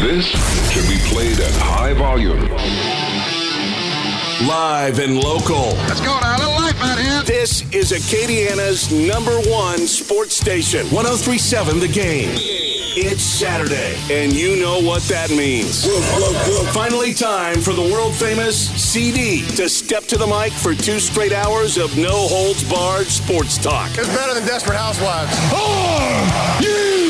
[0.00, 0.24] This
[0.72, 2.40] should be played at high volume.
[4.48, 5.74] Live and local.
[5.86, 6.36] Let's go now.
[6.36, 7.22] A little life out here.
[7.24, 10.86] This is Acadiana's number one sports station.
[10.86, 12.30] 1037 The Game.
[12.96, 15.84] It's Saturday, and you know what that means.
[16.72, 21.32] Finally, time for the world famous CD to step to the mic for two straight
[21.32, 23.90] hours of no holds barred sports talk.
[23.98, 25.36] It's better than Desperate Housewives.
[25.52, 27.09] Are you ready?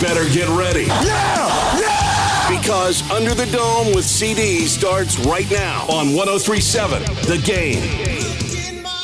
[0.00, 0.84] better get ready.
[0.84, 1.78] Yeah!
[1.78, 2.58] Yeah!
[2.60, 7.82] Because Under the Dome with CD starts right now on 1037 The Game.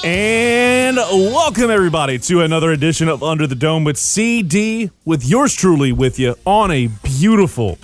[0.05, 5.91] And welcome everybody to another edition of Under the Dome with CD with yours truly
[5.91, 7.77] with you on a beautiful,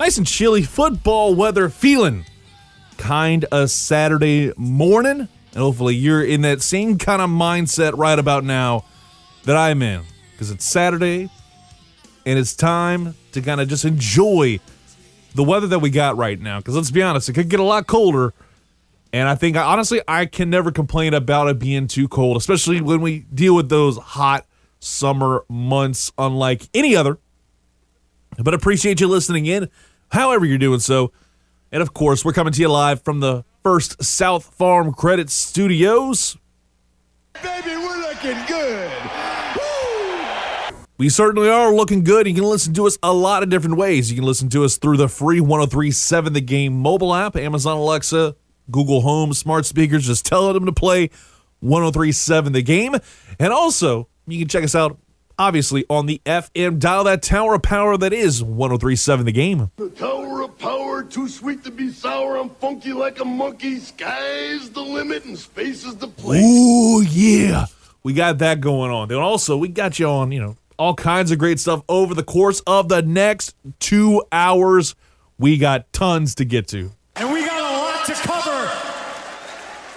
[0.00, 2.24] nice and chilly football weather feeling
[2.96, 5.20] kind of Saturday morning.
[5.20, 5.28] And
[5.62, 8.84] hopefully you're in that same kind of mindset right about now
[9.44, 10.02] that I'm in.
[10.32, 11.28] Because it's Saturday
[12.26, 14.60] and it's time to kind of just enjoy
[15.34, 16.58] the weather that we got right now.
[16.58, 18.32] Because let's be honest, it could get a lot colder.
[19.12, 23.00] And I think, honestly, I can never complain about it being too cold, especially when
[23.00, 24.46] we deal with those hot
[24.80, 27.18] summer months, unlike any other.
[28.38, 29.68] But appreciate you listening in,
[30.10, 31.12] however you're doing so.
[31.70, 36.36] And of course, we're coming to you live from the First South Farm Credit Studios.
[37.42, 39.23] Baby, we're looking good.
[40.96, 42.28] We certainly are looking good.
[42.28, 44.12] You can listen to us a lot of different ways.
[44.12, 48.36] You can listen to us through the free 1037 The Game mobile app, Amazon Alexa,
[48.70, 50.06] Google Home, smart speakers.
[50.06, 51.10] Just tell them to play
[51.58, 52.94] 1037 The Game.
[53.40, 54.96] And also, you can check us out,
[55.36, 59.72] obviously, on the FM dial, that tower of power that is 1037 The Game.
[59.74, 62.36] The tower of power, too sweet to be sour.
[62.36, 63.80] I'm funky like a monkey.
[63.80, 66.44] Sky's the limit and space is the place.
[66.46, 67.66] Oh, yeah.
[68.04, 69.08] We got that going on.
[69.08, 72.22] Then also, we got you on, you know, all kinds of great stuff over the
[72.22, 74.94] course of the next two hours.
[75.38, 76.92] We got tons to get to.
[77.16, 78.94] And we got a lot to cover.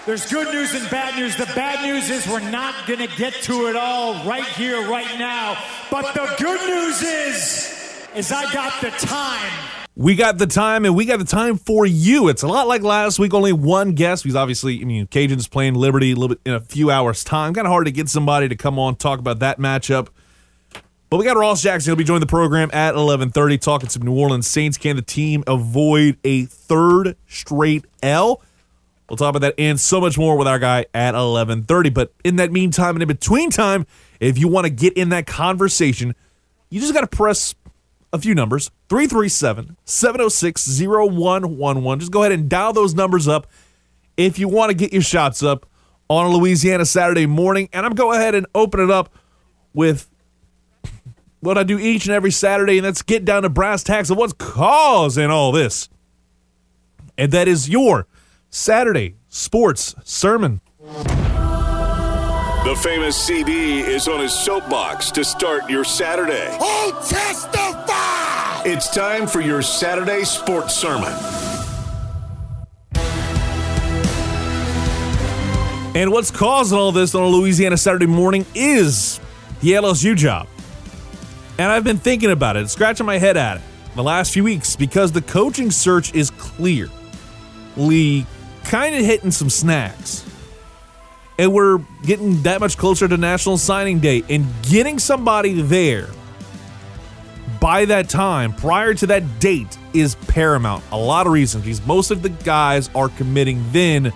[0.05, 1.35] There's good news and bad news.
[1.35, 5.19] The bad news is we're not going to get to it all right here, right
[5.19, 5.61] now.
[5.91, 9.51] But the good news is, is I got the time.
[9.95, 12.29] We got the time, and we got the time for you.
[12.29, 14.23] It's a lot like last week, only one guest.
[14.23, 17.53] Because obviously, I mean, Cajuns playing Liberty a little bit in a few hours' time.
[17.53, 20.07] Kind of hard to get somebody to come on talk about that matchup.
[21.09, 21.89] But we got Ross Jackson.
[21.89, 24.77] He'll be joining the program at 11:30, talking some New Orleans Saints.
[24.77, 28.41] Can the team avoid a third straight L?
[29.09, 31.89] We'll talk about that and so much more with our guy at 11:30.
[31.89, 33.85] But in that meantime and in between time,
[34.19, 36.13] if you want to get in that conversation,
[36.69, 37.55] you just got to press
[38.11, 41.99] a few numbers 337 706 0111.
[41.99, 43.47] Just go ahead and dial those numbers up
[44.17, 45.65] if you want to get your shots up
[46.09, 47.69] on a Louisiana Saturday morning.
[47.71, 49.13] And I'm go ahead and open it up
[49.73, 50.09] with
[51.39, 54.17] what I do each and every Saturday, and that's get down to brass tacks of
[54.17, 55.89] what's causing all this.
[57.17, 58.07] And that is your
[58.49, 60.61] Saturday sports sermon.
[60.79, 66.57] The famous CD is on his soapbox to start your Saturday.
[66.59, 68.63] Oh, testify!
[68.69, 71.13] It's time for your Saturday sports sermon.
[75.95, 79.19] And what's causing all this on a Louisiana Saturday morning is
[79.61, 80.47] the LSU job.
[81.57, 83.63] And I've been thinking about it, scratching my head at it
[83.95, 86.87] the last few weeks because the coaching search is clear.
[87.75, 88.25] Lee
[88.63, 90.23] kind of hitting some snacks.
[91.39, 96.09] And we're getting that much closer to National Signing Day and getting somebody there
[97.59, 100.83] by that time, prior to that date, is paramount.
[100.91, 104.11] A lot of reasons because most of the guys are committing then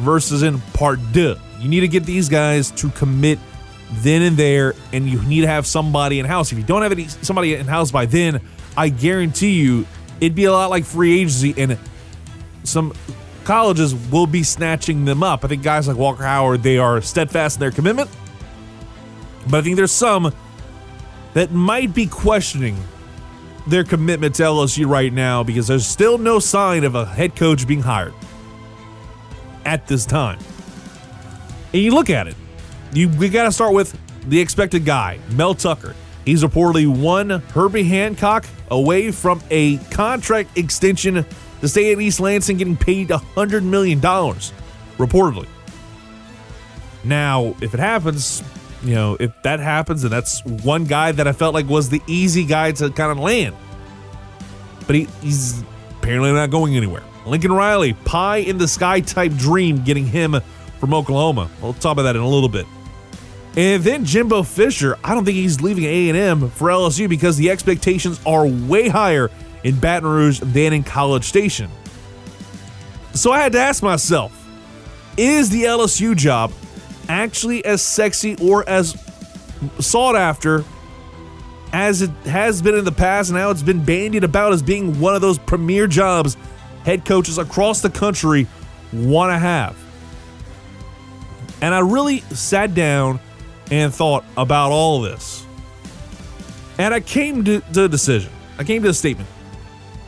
[0.00, 1.36] versus in part deux.
[1.60, 3.38] You need to get these guys to commit
[3.96, 6.52] then and there, and you need to have somebody in house.
[6.52, 8.40] If you don't have any somebody in house by then,
[8.76, 9.86] I guarantee you
[10.20, 11.78] it'd be a lot like free agency, and
[12.64, 12.92] some
[13.44, 15.44] colleges will be snatching them up.
[15.44, 18.10] I think guys like Walker Howard, they are steadfast in their commitment,
[19.50, 20.32] but I think there's some
[21.34, 22.76] that might be questioning
[23.66, 27.66] their commitment to LSU right now because there's still no sign of a head coach
[27.66, 28.14] being hired
[29.64, 30.38] at this time.
[31.72, 32.36] And you look at it,
[32.94, 33.98] you we got to start with
[34.28, 35.94] the expected guy, Mel Tucker.
[36.24, 41.26] He's reportedly one Herbie Hancock away from a contract extension
[41.60, 45.46] to stay at East Lansing, getting paid $100 million, reportedly.
[47.04, 48.42] Now, if it happens,
[48.82, 52.00] you know, if that happens, and that's one guy that I felt like was the
[52.06, 53.54] easy guy to kind of land.
[54.86, 55.62] But he, he's
[55.98, 57.02] apparently not going anywhere.
[57.26, 60.36] Lincoln Riley, pie in the sky type dream, getting him
[60.78, 61.50] from Oklahoma.
[61.62, 62.66] We'll talk about that in a little bit.
[63.56, 68.20] And then Jimbo Fisher, I don't think he's leaving A&M for LSU because the expectations
[68.26, 69.30] are way higher
[69.62, 71.70] in Baton Rouge than in College Station.
[73.12, 74.32] So I had to ask myself,
[75.16, 76.52] is the LSU job
[77.08, 79.00] actually as sexy or as
[79.78, 80.64] sought after
[81.72, 84.98] as it has been in the past and how it's been bandied about as being
[85.00, 86.36] one of those premier jobs
[86.84, 88.48] head coaches across the country
[88.92, 89.76] want to have?
[91.60, 93.20] And I really sat down
[93.74, 95.46] and thought about all this.
[96.78, 98.30] And I came to, to a decision.
[98.58, 99.28] I came to a statement.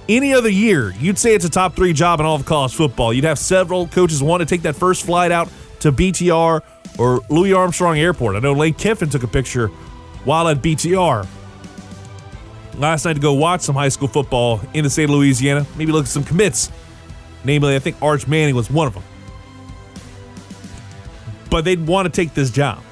[0.08, 3.12] Any other year, you'd say it's a top three job in all of college football.
[3.12, 5.48] You'd have several coaches want to take that first flight out
[5.80, 6.60] to BTR
[6.98, 8.36] or Louis Armstrong Airport.
[8.36, 9.68] I know Lane Kiffin took a picture
[10.24, 11.26] while at BTR
[12.78, 15.66] last night to go watch some high school football in the state of Louisiana.
[15.76, 16.70] Maybe look at some commits.
[17.44, 19.04] Namely, I think Arch Manning was one of them.
[21.50, 22.82] But they'd want to take this job.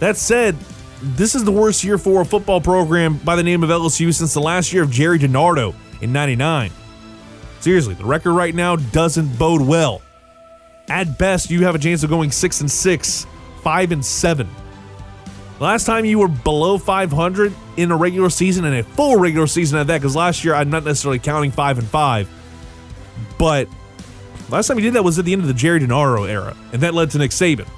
[0.00, 0.56] That said,
[1.02, 4.34] this is the worst year for a football program by the name of LSU since
[4.34, 6.70] the last year of Gerry DiNardo in 99.
[7.60, 10.02] Seriously, the record right now doesn't bode well.
[10.88, 13.26] At best, you have a chance of going 6 and 6,
[13.62, 14.48] 5 and 7.
[15.60, 19.78] Last time you were below 500 in a regular season and a full regular season
[19.78, 22.28] at that, because last year I'm not necessarily counting 5 and 5,
[23.38, 23.68] but
[24.48, 26.80] last time you did that was at the end of the Gerry DiNardo era, and
[26.82, 27.68] that led to Nick Saban.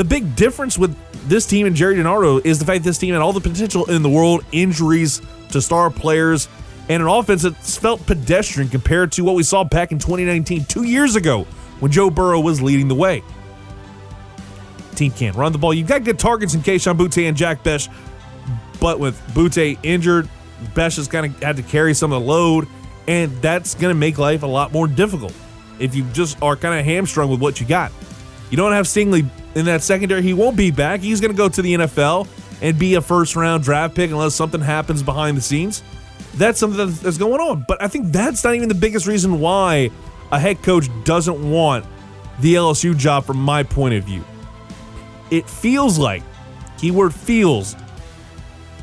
[0.00, 0.96] The big difference with
[1.28, 4.02] this team and Gerry DiNardo is the fact this team had all the potential in
[4.02, 5.20] the world, injuries
[5.50, 6.48] to star players,
[6.88, 10.84] and an offense that's felt pedestrian compared to what we saw back in 2019, two
[10.84, 11.42] years ago,
[11.80, 13.22] when Joe Burrow was leading the way.
[14.94, 15.74] Team can't run the ball.
[15.74, 17.86] You've got good targets in Kayshon Boutte and Jack Bech,
[18.80, 20.30] but with Boutte injured,
[20.74, 22.66] Bech has kind of had to carry some of the load,
[23.06, 25.34] and that's going to make life a lot more difficult
[25.78, 27.92] if you just are kind of hamstrung with what you got.
[28.50, 30.22] You don't have Stingley in that secondary.
[30.22, 31.00] He won't be back.
[31.00, 32.28] He's going to go to the NFL
[32.60, 35.82] and be a first round draft pick unless something happens behind the scenes.
[36.34, 37.64] That's something that's going on.
[37.66, 39.90] But I think that's not even the biggest reason why
[40.32, 41.84] a head coach doesn't want
[42.40, 44.24] the LSU job from my point of view.
[45.30, 46.22] It feels like,
[46.78, 47.76] keyword feels,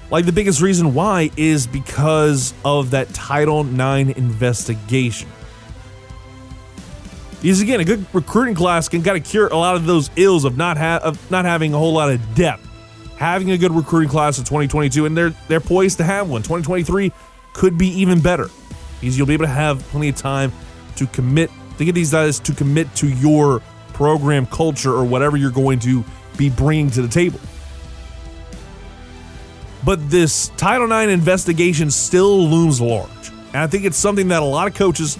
[0.09, 5.29] like the biggest reason why is because of that Title IX investigation.
[7.41, 10.43] Because again, a good recruiting class can kind of cure a lot of those ills
[10.43, 12.63] of not ha- of not having a whole lot of depth.
[13.17, 16.41] Having a good recruiting class in 2022, and they're they're poised to have one.
[16.41, 17.11] 2023
[17.53, 18.47] could be even better
[18.99, 20.51] because you'll be able to have plenty of time
[20.95, 23.61] to commit to get these guys to commit to your
[23.93, 26.03] program culture or whatever you're going to
[26.37, 27.39] be bringing to the table.
[29.85, 33.09] But this Title IX investigation still looms large.
[33.49, 35.17] And I think it's something that a lot of coaches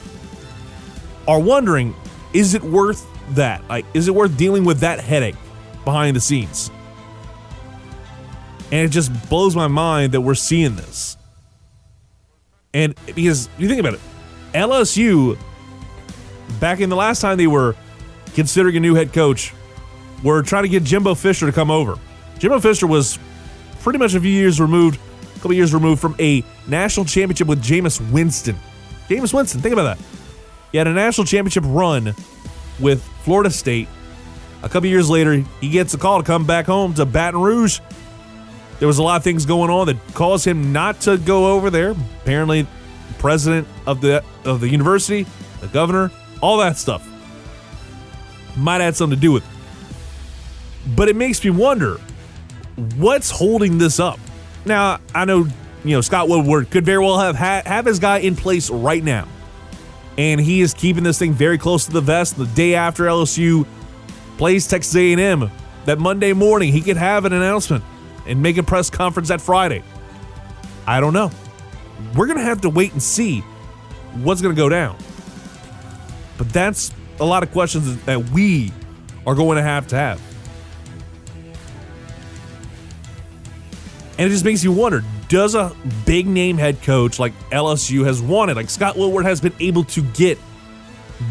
[1.28, 1.96] are wondering
[2.34, 3.68] is it worth that?
[3.68, 5.36] Like, is it worth dealing with that headache
[5.86, 6.72] behind the scenes?
[8.72, 11.18] And it just blows my mind that we're seeing this.
[12.74, 14.00] And because you think about it,
[14.54, 15.38] LSU,
[16.60, 17.76] back in the last time they were
[18.34, 19.54] considering a new head coach,
[20.24, 21.98] were trying to get Jimbo Fisher to come over.
[22.40, 23.18] Jimbo Fisher was
[23.82, 27.64] pretty much a few years removed, a couple years removed from a national championship with
[27.64, 28.58] Jameis Winston.
[29.08, 30.06] Jameis Winston, think about that.
[30.72, 32.14] He had a national championship run
[32.80, 33.88] with Florida State.
[34.64, 37.80] A couple years later, he gets a call to come back home to Baton Rouge.
[38.80, 41.70] There was a lot of things going on that caused him not to go over
[41.70, 41.92] there.
[42.22, 45.26] Apparently, the president of the of the university,
[45.62, 47.08] the governor, all that stuff
[48.56, 50.96] might have something to do with it.
[50.96, 52.00] But it makes me wonder
[52.98, 54.20] what's holding this up.
[54.66, 55.48] Now, I know,
[55.84, 59.04] you know, Scott Woodward could very well have ha- have his guy in place right
[59.04, 59.28] now.
[60.18, 62.38] And he is keeping this thing very close to the vest.
[62.38, 63.68] The day after LSU
[64.38, 65.52] plays Texas A&M,
[65.86, 67.84] that Monday morning, he could have an announcement
[68.26, 69.84] and make a press conference that Friday.
[70.86, 71.32] I don't know.
[72.16, 73.42] We're to have to wait and see
[74.16, 74.98] what's to go down.
[76.38, 78.72] But that's a lot of questions that we
[79.26, 80.22] are going to have to have.
[84.18, 88.22] And it just makes you wonder does a big name head coach like LSU has
[88.22, 90.38] wanted, like Scott Woodward has been able to get,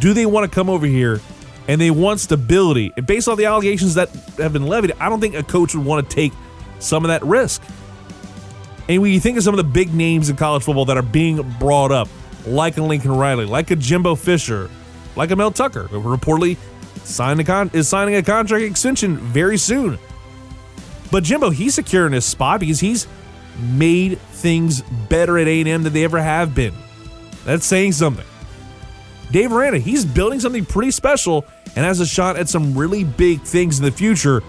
[0.00, 1.20] do they want to come over here
[1.68, 2.92] and they want stability?
[2.96, 5.84] And based on the allegations that have been levied, I don't think a coach would
[5.84, 6.32] want to take
[6.78, 7.62] some of that risk.
[8.88, 11.02] And when you think of some of the big names in college football that are
[11.02, 12.08] being brought up,
[12.46, 14.70] like a Lincoln Riley, like a Jimbo Fisher,
[15.16, 16.56] like a Mel Tucker, who reportedly
[17.02, 19.98] signed a con- is signing a contract extension very soon.
[21.10, 23.06] But Jimbo, he's securing his spot because he's
[23.58, 26.74] made things better at A&M than they ever have been.
[27.44, 28.26] That's saying something.
[29.30, 31.44] Dave Aranda, he's building something pretty special
[31.74, 34.42] and has a shot at some really big things in the future,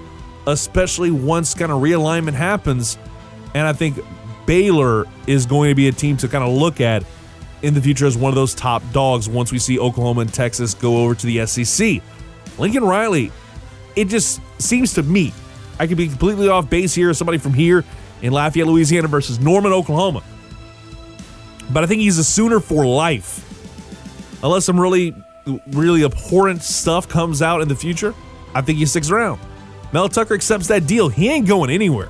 [0.45, 2.97] especially once kind of realignment happens.
[3.53, 3.99] And I think
[4.45, 7.03] Baylor is going to be a team to kind of look at
[7.63, 10.73] in the future as one of those top dogs once we see Oklahoma and Texas
[10.73, 12.01] go over to the SEC.
[12.57, 13.31] Lincoln Riley,
[13.95, 15.33] it just seems to me,
[15.79, 17.83] I could be completely off base here, somebody from here
[18.21, 20.23] in Lafayette, Louisiana versus Norman, Oklahoma.
[21.71, 23.43] But I think he's a Sooner for life.
[24.43, 25.15] Unless some really,
[25.67, 28.13] really abhorrent stuff comes out in the future,
[28.53, 29.39] I think he sticks around.
[29.91, 31.09] Mel Tucker accepts that deal.
[31.09, 32.09] He ain't going anywhere.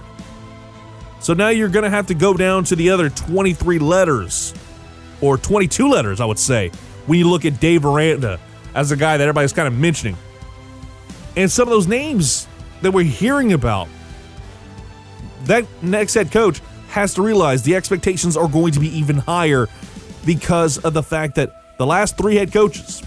[1.20, 4.54] So now you're going to have to go down to the other 23 letters,
[5.22, 6.70] or 22 letters, I would say,
[7.06, 8.40] when you look at Dave Aranda
[8.76, 10.16] as a guy that everybody's kind of mentioning.
[11.36, 12.48] And some of those names
[12.82, 13.88] that we're hearing about,
[15.48, 19.68] that next head coach has to realize the expectations are going to be even higher
[20.26, 23.02] because of the fact that the last three head coaches,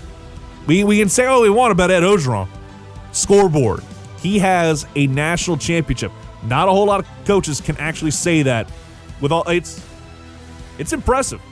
[0.66, 2.48] we, we can say all we want about Ed Orgeron,
[3.12, 3.82] scoreboard.
[4.20, 6.12] He has a national championship.
[6.44, 8.70] Not a whole lot of coaches can actually say that
[9.20, 9.86] with all it's
[10.78, 11.42] it's impressive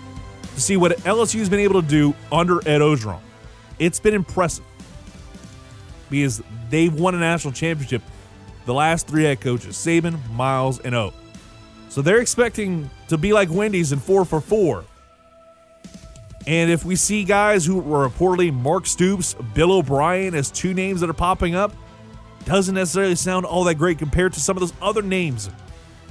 [0.55, 3.21] to see what LSU's been able to do under Ed Orgeron.
[3.79, 4.65] It's been impressive
[6.09, 8.03] because they've won a national championship
[8.69, 11.15] the last three head coaches Saban, Miles, and O.
[11.89, 14.85] So they're expecting to be like Wendy's in four for four.
[16.47, 21.01] And if we see guys who were reportedly Mark Stoops, Bill O'Brien as two names
[21.01, 21.73] that are popping up,
[22.45, 25.49] doesn't necessarily sound all that great compared to some of those other names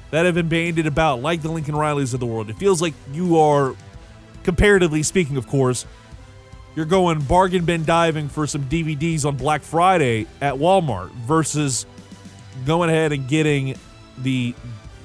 [0.10, 2.50] that have been bandied about, like the Lincoln Rileys of the world.
[2.50, 3.76] It feels like you are,
[4.44, 5.86] comparatively speaking, of course,
[6.76, 11.86] you're going bargain bin diving for some DVDs on Black Friday at Walmart versus
[12.66, 13.76] going ahead and getting
[14.20, 14.54] the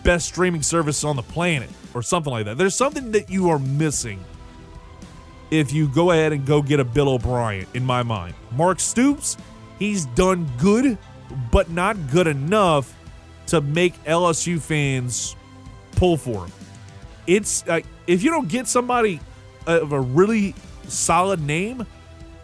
[0.02, 2.58] best streaming service on the planet or something like that.
[2.58, 4.24] There's something that you are missing
[5.50, 8.34] if you go ahead and go get a Bill O'Brien, in my mind.
[8.52, 9.36] Mark Stoops,
[9.78, 10.96] he's done good,
[11.50, 12.94] but not good enough
[13.48, 15.36] to make LSU fans
[15.92, 16.52] pull for him.
[17.26, 19.20] It's uh, if you don't get somebody
[19.66, 20.54] of a really
[20.88, 21.86] solid name,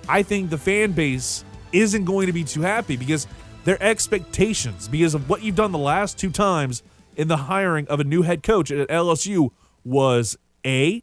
[0.08, 3.26] I think the fan base isn't going to be too happy because
[3.68, 6.82] their expectations, because of what you've done the last two times
[7.16, 9.50] in the hiring of a new head coach at LSU,
[9.84, 11.02] was A,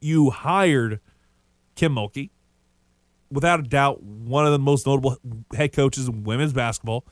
[0.00, 1.00] you hired
[1.74, 2.30] Kim Mulkey,
[3.30, 5.18] without a doubt, one of the most notable
[5.54, 7.04] head coaches in women's basketball.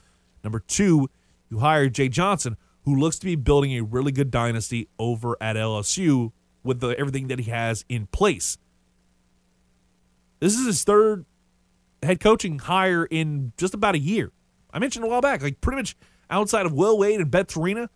[0.43, 1.11] Number two,
[1.51, 2.57] you hired Jay Johnson,
[2.87, 6.33] who looks to be building a really good dynasty over at LSU
[6.65, 8.57] with the, everything that he has in place.
[10.41, 11.27] This is his third
[12.03, 14.33] head coaching hire in just about a year.
[14.73, 15.97] I mentioned a while back, like pretty much
[16.31, 17.89] outside of Will Wade and Beth Torina,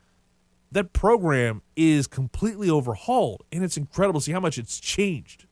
[0.73, 5.47] that program is completely overhauled, and it's incredible to see how much it's changed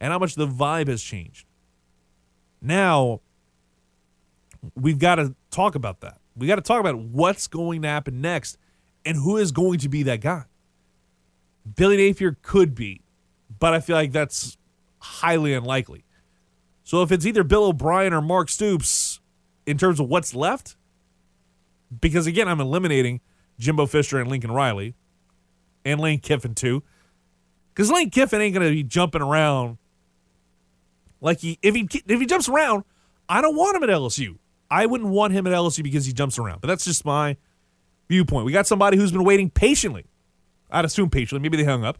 [0.00, 1.46] and how much the vibe has changed.
[2.60, 3.20] Now,
[4.74, 6.18] we've got to talk about that.
[6.36, 8.58] We got to talk about what's going to happen next
[9.04, 10.44] and who is going to be that guy.
[11.76, 13.02] Billy Napier could be,
[13.58, 14.56] but I feel like that's
[14.98, 16.04] highly unlikely.
[16.90, 19.20] So if it's either Bill O'Brien or Mark Stoops
[19.64, 20.74] in terms of what's left,
[22.00, 23.20] because again, I'm eliminating
[23.60, 24.96] Jimbo Fisher and Lincoln Riley
[25.84, 26.82] and Lane Kiffin too.
[27.72, 29.78] Because Lane Kiffin ain't going to be jumping around
[31.20, 32.82] like he if he if he jumps around,
[33.28, 34.38] I don't want him at LSU.
[34.68, 36.60] I wouldn't want him at LSU because he jumps around.
[36.60, 37.36] But that's just my
[38.08, 38.46] viewpoint.
[38.46, 40.06] We got somebody who's been waiting patiently.
[40.72, 41.40] I'd assume patiently.
[41.40, 41.98] Maybe they hung up.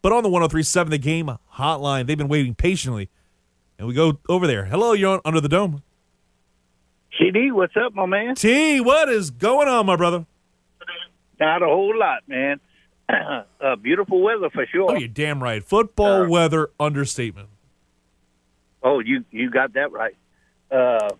[0.00, 3.10] But on the 1037 the game hotline, they've been waiting patiently.
[3.78, 4.64] And we go over there.
[4.64, 5.82] Hello, you're on under the dome.
[7.18, 8.34] CD, what's up, my man?
[8.34, 10.26] T, what is going on, my brother?
[11.40, 12.60] Not a whole lot, man.
[13.08, 14.90] uh, beautiful weather for sure.
[14.90, 15.64] Oh, you're damn right.
[15.64, 17.48] Football Uh, weather understatement.
[18.82, 20.16] Oh, you you got that right.
[20.70, 21.10] Uh,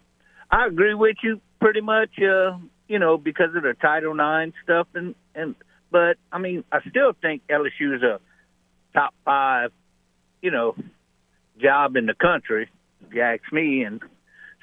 [0.51, 2.11] I agree with you pretty much.
[2.19, 5.55] Uh, you know, because of the Title IX stuff, and and
[5.91, 8.21] but I mean, I still think LSU is a
[8.95, 9.73] top five,
[10.43, 10.77] you know,
[11.61, 12.69] job in the country.
[13.07, 14.01] If you ask me, and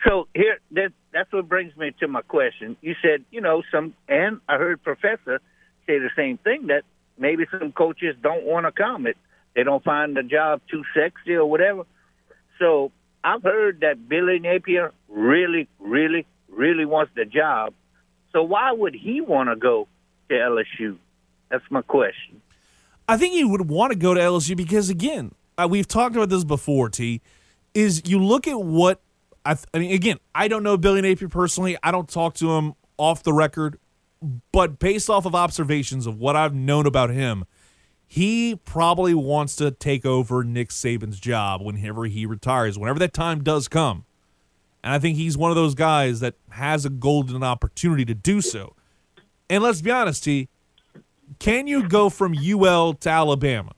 [0.07, 2.77] so here that that's what brings me to my question.
[2.81, 5.39] You said, you know, some, and I heard Professor
[5.87, 6.83] say the same thing that
[7.17, 9.07] maybe some coaches don't want to come.
[9.07, 9.17] It
[9.55, 11.83] they don't find the job too sexy or whatever.
[12.59, 12.91] So
[13.23, 17.73] I've heard that Billy Napier really, really, really wants the job.
[18.33, 19.87] So why would he want to go
[20.29, 20.97] to LSU?
[21.49, 22.41] That's my question.
[23.07, 25.33] I think he would want to go to LSU because, again,
[25.69, 26.89] we've talked about this before.
[26.89, 27.21] T
[27.74, 29.01] is you look at what
[29.45, 29.91] I, th- I mean.
[29.91, 31.77] Again, I don't know Billy Napier personally.
[31.83, 33.79] I don't talk to him off the record,
[34.51, 37.45] but based off of observations of what I've known about him,
[38.07, 43.43] he probably wants to take over Nick Saban's job whenever he retires, whenever that time
[43.43, 44.05] does come.
[44.83, 48.41] And I think he's one of those guys that has a golden opportunity to do
[48.41, 48.75] so.
[49.50, 50.47] And let's be honest, T,
[51.39, 53.74] can you go from UL to Alabama?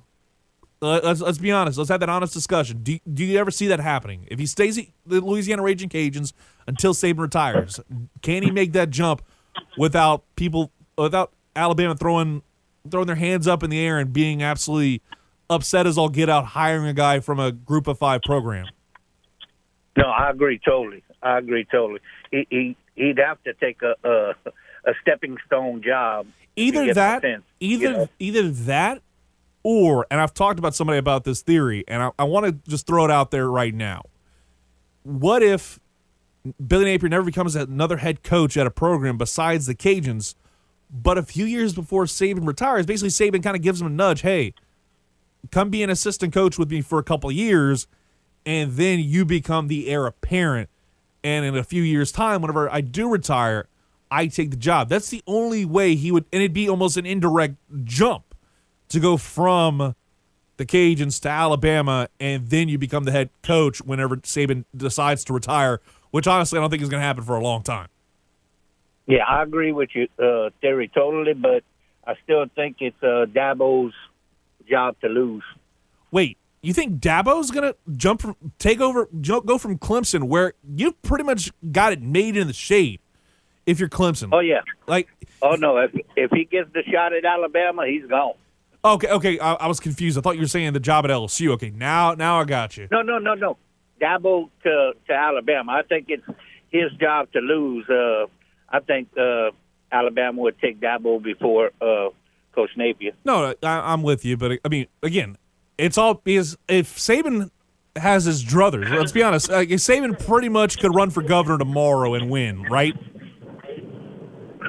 [0.80, 1.78] Let's, let's be honest.
[1.78, 2.82] Let's have that honest discussion.
[2.84, 4.28] Do, do you ever see that happening?
[4.30, 6.34] If he stays at the Louisiana Raging Cajuns
[6.68, 7.80] until Saban retires,
[8.22, 9.24] can he make that jump
[9.78, 12.44] without people, without Alabama throwing
[12.90, 15.02] throwing their hands up in the air and being absolutely
[15.50, 18.68] upset as all get out, hiring a guy from a Group of Five program?
[19.98, 21.04] No, I agree totally.
[21.24, 22.00] I agree totally.
[22.32, 24.36] He, he he'd have to take a a,
[24.86, 26.28] a stepping stone job.
[26.56, 28.10] either that sense, either you know?
[28.20, 29.02] either that
[29.70, 32.88] or and i've talked about somebody about this theory and i, I want to just
[32.88, 34.04] throw it out there right now.
[35.04, 35.78] What if
[36.66, 40.36] billy napier never becomes another head coach at a program besides the cajuns
[40.90, 44.22] but a few years before saban retires basically saban kind of gives him a nudge
[44.22, 44.54] hey
[45.52, 47.88] come be an assistant coach with me for a couple years
[48.46, 50.70] and then you become the heir apparent
[51.26, 53.68] and in a few years time whenever i do retire
[54.10, 54.88] i take the job.
[54.88, 58.27] That's the only way he would and it'd be almost an indirect jump
[58.90, 59.96] to go from
[60.58, 65.34] the cajuns to alabama and then you become the head coach whenever saban decides to
[65.34, 65.80] retire
[66.12, 67.88] which honestly i don't think is going to happen for a long time
[69.06, 71.34] Yeah, I agree with you, uh, Terry, totally.
[71.34, 71.64] But
[72.06, 73.94] I still think it's uh, Dabo's
[74.70, 75.44] job to lose.
[76.12, 80.54] wait you think dabo's going to jump from take over jump, go from clemson where
[80.76, 83.00] you've pretty much got it made in the shade
[83.66, 84.62] if you're clemson Oh yeah.
[84.88, 85.08] like
[85.42, 85.78] Oh no.
[85.78, 88.34] If if he gets the shot at Alabama, he's gone.
[88.84, 89.40] Okay, okay.
[89.40, 90.18] I, I was confused.
[90.18, 91.52] I thought you were saying the job at LSU.
[91.52, 92.88] Okay, now now I got you.
[92.92, 93.58] No, no, no, no.
[94.02, 95.74] Dabo to to Alabama.
[95.74, 96.24] I think it's
[96.70, 97.90] his job to lose.
[97.90, 98.28] Uh,
[98.70, 99.52] I think uh,
[99.92, 102.10] Alabama would take Dabo before uh,
[102.54, 103.14] Coach Napier.
[103.26, 105.38] No, I, I'm with you, but I mean, again,
[105.78, 107.50] it's all because if Saban
[107.96, 112.14] has his druthers, let's be honest, like, Saban pretty much could run for governor tomorrow
[112.14, 112.96] and win, right?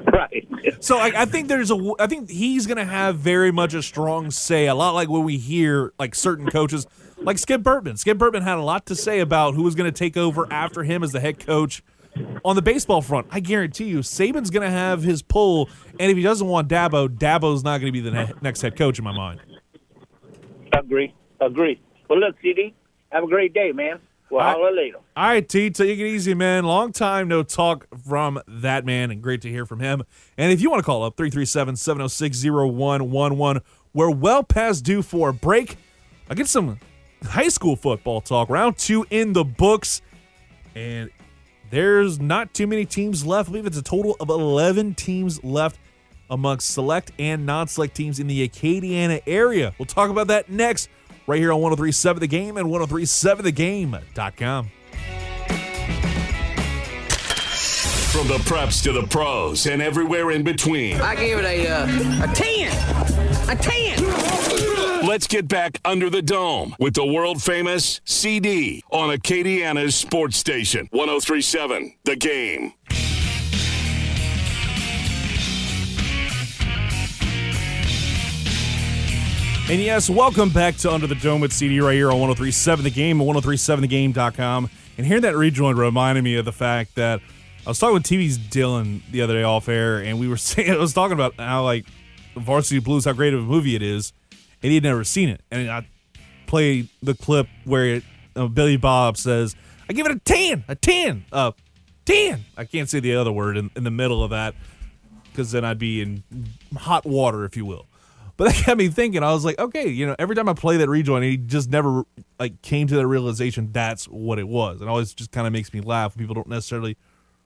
[0.12, 0.47] Right.
[0.81, 4.31] So I, I think there's a, I think he's gonna have very much a strong
[4.31, 6.87] say, a lot like when we hear like certain coaches,
[7.18, 7.99] like Skip Bertman.
[7.99, 11.03] Skip Bertman had a lot to say about who was gonna take over after him
[11.03, 11.83] as the head coach
[12.44, 13.27] on the baseball front.
[13.31, 15.68] I guarantee you, Saban's gonna have his pull,
[15.99, 18.99] and if he doesn't want Dabo, Dabo's not gonna be the ne- next head coach
[18.99, 19.40] in my mind.
[20.73, 21.14] Agree.
[21.40, 21.81] Agree.
[22.09, 22.75] Well, look, CD,
[23.11, 24.01] have a great day, man.
[24.31, 24.99] We'll I- later.
[25.17, 26.64] All right, T, take it easy, man.
[26.64, 30.03] Long time no talk from that man, and great to hear from him.
[30.37, 33.62] And if you want to call up 337 706 0111,
[33.95, 35.77] we're well past due for a break.
[36.31, 36.79] I get some
[37.25, 38.49] high school football talk.
[38.49, 40.03] Round two in the books,
[40.75, 41.11] and
[41.71, 43.49] there's not too many teams left.
[43.49, 45.79] I believe it's a total of 11 teams left
[46.31, 49.75] amongst select and non select teams in the Acadiana area.
[49.79, 50.88] We'll talk about that next,
[51.29, 54.71] right here on 1037 The Game and 1037thegame.com.
[58.11, 61.01] From the preps to the pros and everywhere in between.
[61.01, 62.73] I gave it a uh, a ten,
[63.49, 64.03] a ten.
[65.07, 70.88] Let's get back under the dome with the world famous CD on Acadiana's sports station
[70.91, 72.73] 1037 The Game.
[79.70, 82.90] And yes, welcome back to Under the Dome with CD right here on 1037 The
[82.90, 84.70] Game and 1037thegame.com.
[84.96, 87.20] And hearing that rejoin reminded me of the fact that
[87.66, 90.70] I was talking with TV's Dylan the other day off air, and we were saying,
[90.70, 91.85] I was talking about how, like,
[92.35, 94.14] Varsity Blues, how great of a movie it is,
[94.62, 95.42] and he'd never seen it.
[95.50, 95.87] And I
[96.46, 98.04] played the clip where it,
[98.37, 99.54] uh, Billy Bob says,
[99.87, 101.52] I give it a 10, a 10, a
[102.07, 102.44] 10.
[102.57, 104.54] I can't say the other word in, in the middle of that
[105.24, 106.22] because then I'd be in
[106.74, 107.85] hot water, if you will.
[108.38, 109.24] But that got me thinking.
[109.24, 112.05] I was like, okay, you know, every time I play that rejoin, he just never
[112.38, 114.81] like came to that realization that's what it was.
[114.81, 116.16] It always just kind of makes me laugh.
[116.16, 116.96] People don't necessarily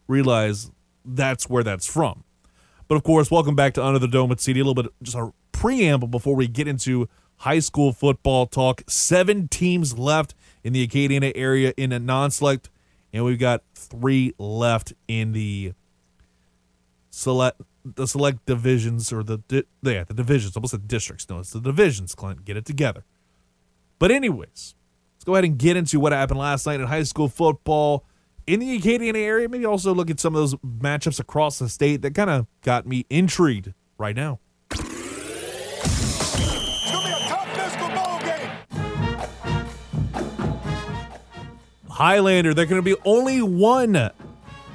[0.07, 0.71] realize
[1.03, 2.25] that's where that's from.
[2.89, 4.61] But of course, welcome back to Under the Dome with CD.
[4.61, 8.83] A little bit just a preamble before we get into high school football talk.
[8.87, 12.69] Seven teams left in the Acadiana area in a non-select,
[13.15, 15.73] and we've got three left in the
[17.09, 21.51] select the select divisions or the di- yeah the divisions almost the districts no it's
[21.51, 23.05] the divisions clint get it together.
[23.99, 24.75] But anyways
[25.15, 28.05] let's go ahead and get into what happened last night in high school football
[28.47, 29.49] in the acadiana area.
[29.49, 32.87] Maybe also look at some of those matchups across the state that kind of got
[32.87, 34.41] me intrigued right now.
[34.71, 34.83] It's
[36.91, 37.89] gonna be a top physical
[38.27, 38.51] game.
[41.89, 44.11] highlander they're going to be only one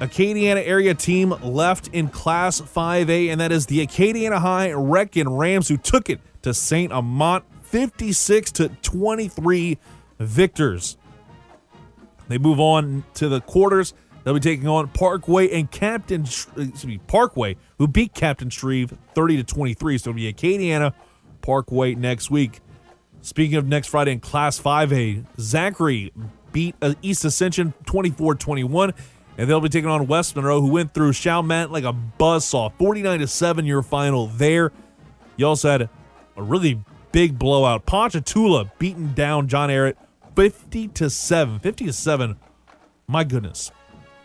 [0.00, 5.68] Acadiana area team left in Class 5A, and that is the Acadiana High Wrecking Rams,
[5.68, 6.92] who took it to St.
[6.92, 9.76] Amant 56 to 23
[10.20, 10.96] victors.
[12.28, 13.92] They move on to the quarters.
[14.22, 19.38] They'll be taking on Parkway and Captain excuse me, Parkway, who beat Captain Shreve 30
[19.38, 19.98] to 23.
[19.98, 20.92] So it'll be Acadiana
[21.40, 22.60] Parkway next week.
[23.22, 26.12] Speaking of next Friday in Class 5A, Zachary
[26.52, 28.94] beat uh, East Ascension 24 21,
[29.38, 33.20] and they'll be taking on West Monroe, who went through Chalmette like a buzzsaw 49
[33.20, 34.72] to 7 your final there.
[35.36, 35.82] You also had
[36.36, 37.86] a really big blowout.
[37.86, 39.94] Ponchatoula beating down John Ehret
[40.34, 41.60] 50 to 7.
[41.60, 42.36] 50 to 7.
[43.06, 43.70] My goodness.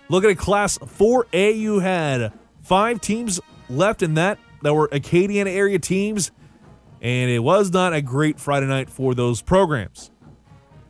[0.10, 1.58] Look at Class 4A.
[1.58, 6.32] You had five teams left in that that were Acadian area teams,
[7.02, 10.10] and it was not a great Friday night for those programs.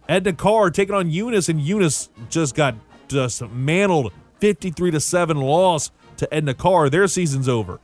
[0.08, 2.76] Edna Karr taking on Eunice, and Eunice just got
[3.08, 6.90] just mantled 53 to 7 loss to Edna Karr.
[6.90, 7.80] Their season's over.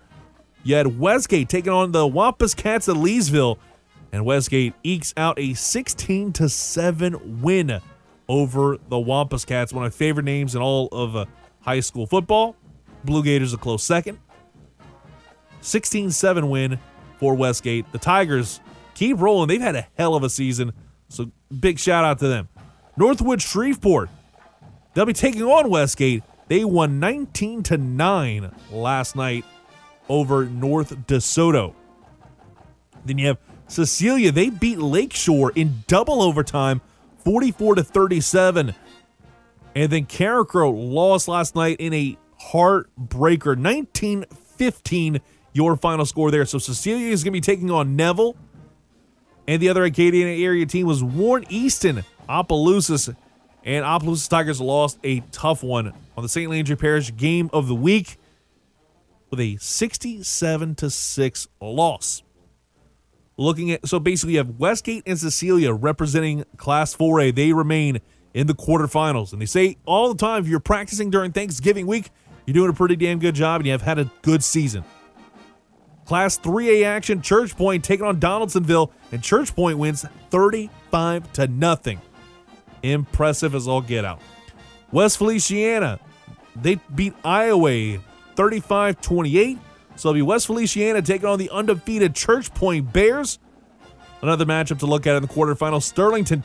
[0.64, 3.58] You had Westgate taking on the Wampus Cats of Leesville,
[4.12, 7.80] and Westgate ekes out a 16 to 7 win
[8.28, 11.26] over the Wampus Cats, one of my favorite names in all of uh,
[11.62, 12.56] high school football.
[13.04, 14.20] Blue Gators a close second.
[15.62, 16.80] 16 7 win
[17.18, 17.92] for Westgate.
[17.92, 18.60] The Tigers
[18.94, 19.48] keep rolling.
[19.48, 20.74] They've had a hell of a season,
[21.08, 22.50] so big shout out to them.
[22.98, 24.10] Northwood Shreveport,
[24.94, 26.24] they'll be taking on Westgate.
[26.48, 29.46] They won 19 to 9 last night
[30.08, 31.74] over North DeSoto.
[33.06, 34.32] Then you have Cecilia.
[34.32, 36.82] They beat Lakeshore in double overtime,
[37.24, 38.76] 44 to 37.
[39.76, 42.18] And then Carencro lost last night in a
[42.52, 44.26] heartbreaker, 19
[44.60, 45.22] 15,
[45.54, 46.46] your final score there.
[46.46, 48.36] So Cecilia is going to be taking on Neville.
[49.48, 53.10] And the other Acadian area team was Warren Easton, Opelousas.
[53.64, 56.50] And Opelousas Tigers lost a tough one on the St.
[56.50, 58.18] Landry Parish game of the week
[59.30, 62.24] with a 67 to 6 loss.
[63.38, 67.34] Looking at so basically you have Westgate and Cecilia representing Class 4A.
[67.36, 68.00] They remain
[68.34, 69.34] in the quarterfinals.
[69.34, 72.10] And they say all the time if you're practicing during Thanksgiving week,
[72.46, 74.84] you're doing a pretty damn good job and you have had a good season.
[76.06, 82.02] Class 3A action, Church Point taking on Donaldsonville, and Church Point wins 35 to nothing.
[82.84, 84.22] Impressive as all get out.
[84.92, 86.00] West Feliciana,
[86.56, 88.00] they beat Iowa
[88.36, 89.58] 35 28.
[89.96, 93.40] So it'll be West Feliciana taking on the undefeated Church Point Bears.
[94.22, 95.92] Another matchup to look at in the quarterfinals.
[95.92, 96.44] Sterlington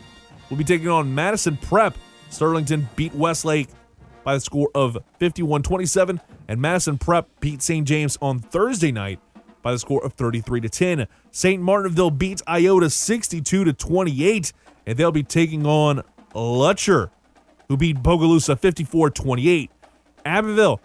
[0.50, 1.96] will be taking on Madison Prep.
[2.30, 3.68] Sterlington beat Westlake
[4.24, 7.86] by the score of 51 27, and Madison Prep beat St.
[7.86, 9.20] James on Thursday night
[9.62, 11.06] by the score of 33 to 10.
[11.30, 11.62] St.
[11.62, 14.52] Martinville beats Iota 62 to 28,
[14.86, 16.02] and they'll be taking on
[16.34, 17.10] Lutcher,
[17.68, 19.70] who beat Bogalusa 54 28.
[20.24, 20.80] Abbeville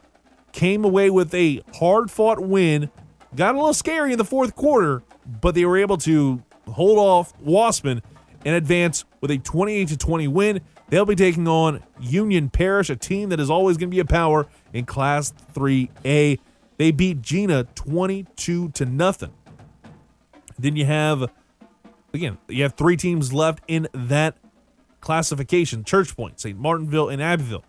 [0.52, 2.90] came away with a hard fought win.
[3.36, 7.38] Got a little scary in the fourth quarter, but they were able to hold off
[7.40, 8.02] Waspin
[8.46, 10.62] and advance with a 28 20 win.
[10.90, 14.06] They'll be taking on Union Parish, a team that is always going to be a
[14.06, 16.40] power in Class 3A.
[16.78, 19.34] They beat Jena 22 to nothing.
[20.58, 21.30] Then you have
[22.14, 24.36] again, you have three teams left in that
[25.02, 26.60] classification: Church Point, St.
[26.60, 27.64] Martinville, and Abbeville.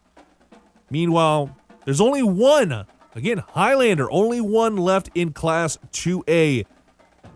[0.91, 2.87] Meanwhile, there's only one.
[3.15, 6.65] Again, Highlander, only one left in Class 2A.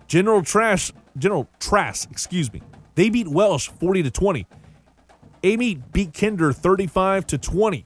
[0.06, 2.62] General Trash, General Trass, excuse me.
[2.94, 4.46] They beat Welsh 40 to 20.
[5.42, 7.84] Amy beat Kinder 35 to 20.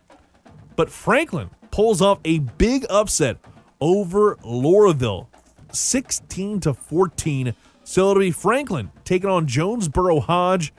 [0.76, 3.38] But Franklin pulls off a big upset
[3.80, 5.26] over Loreauville
[5.72, 7.54] 16 to 14.
[7.84, 10.72] So it'll be Franklin taking on Jonesboro Hodge,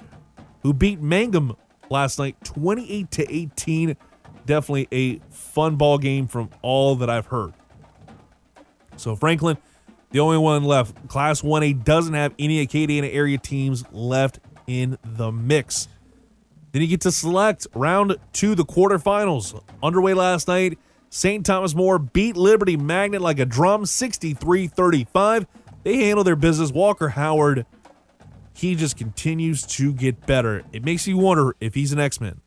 [0.63, 1.56] who beat Mangham
[1.89, 3.98] last night 28 to 18.
[4.45, 7.54] Definitely a fun ball game from all that I've heard.
[8.98, 9.58] So Franklin,
[10.12, 11.08] the only one left.
[11.08, 15.88] Class 1A doesn't have any Acadiana area teams left in the mix.
[16.72, 19.62] Then you get to select round two, the quarterfinals.
[19.82, 20.78] Underway last night.
[21.12, 21.43] St.
[21.43, 25.48] Thomas More beat Liberty Magnet like a drum 63 35.
[25.84, 26.72] They handle their business.
[26.72, 27.65] Walker Howard,
[28.60, 30.63] he just continues to get better.
[30.74, 32.41] It makes you wonder if he's an X Men.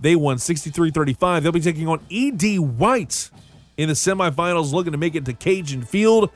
[0.00, 1.42] They won 63 35.
[1.42, 2.58] They'll be taking on E.D.
[2.58, 3.30] White
[3.76, 6.30] in the semifinals, looking to make it to Cajun Field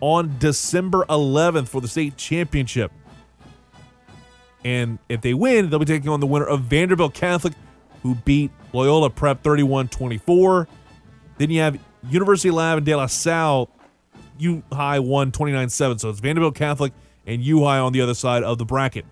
[0.00, 2.92] on December 11th for the state championship.
[4.64, 7.54] And if they win, they'll be taking on the winner of Vanderbilt Catholic,
[8.02, 10.68] who beat Loyola Prep 31 24.
[11.38, 13.68] Then you have University Lab and De La Salle,
[14.38, 15.98] U High won 29 7.
[15.98, 16.92] So it's Vanderbilt Catholic
[17.26, 19.04] and U High on the other side of the bracket.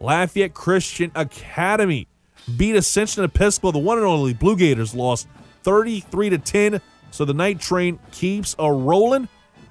[0.00, 2.08] Lafayette Christian Academy
[2.56, 3.72] beat Ascension Episcopal.
[3.72, 5.28] The one and only Blue Gators lost
[5.62, 6.80] 33 to 10.
[7.10, 9.28] So the night train keeps a rolling,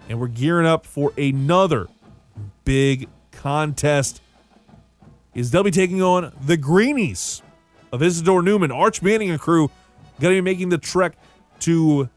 [0.08, 1.88] and we're gearing up for another
[2.64, 4.22] big contest.
[5.34, 7.42] Is they'll be taking on the Greenies
[7.92, 9.70] of Isidore Newman, Arch Manning and crew,
[10.20, 11.14] going to be making the trek
[11.62, 12.10] to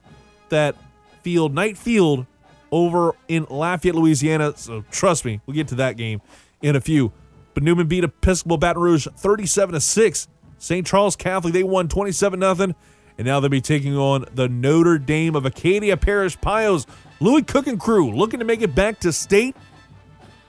[0.49, 0.75] that
[1.23, 2.27] field, Knight Field,
[2.73, 4.55] over in Lafayette, Louisiana.
[4.57, 6.21] So trust me, we'll get to that game
[6.63, 7.13] in a few.
[7.55, 10.29] But Newman beat Episcopal Baton Rouge 37 to 6.
[10.59, 10.87] St.
[10.87, 12.75] Charles Catholic, they won 27 0
[13.19, 16.87] and now they'll be taking on the Notre Dame of Acadia Parish Pios.
[17.21, 19.55] Lewis Cook and crew looking to make it back to state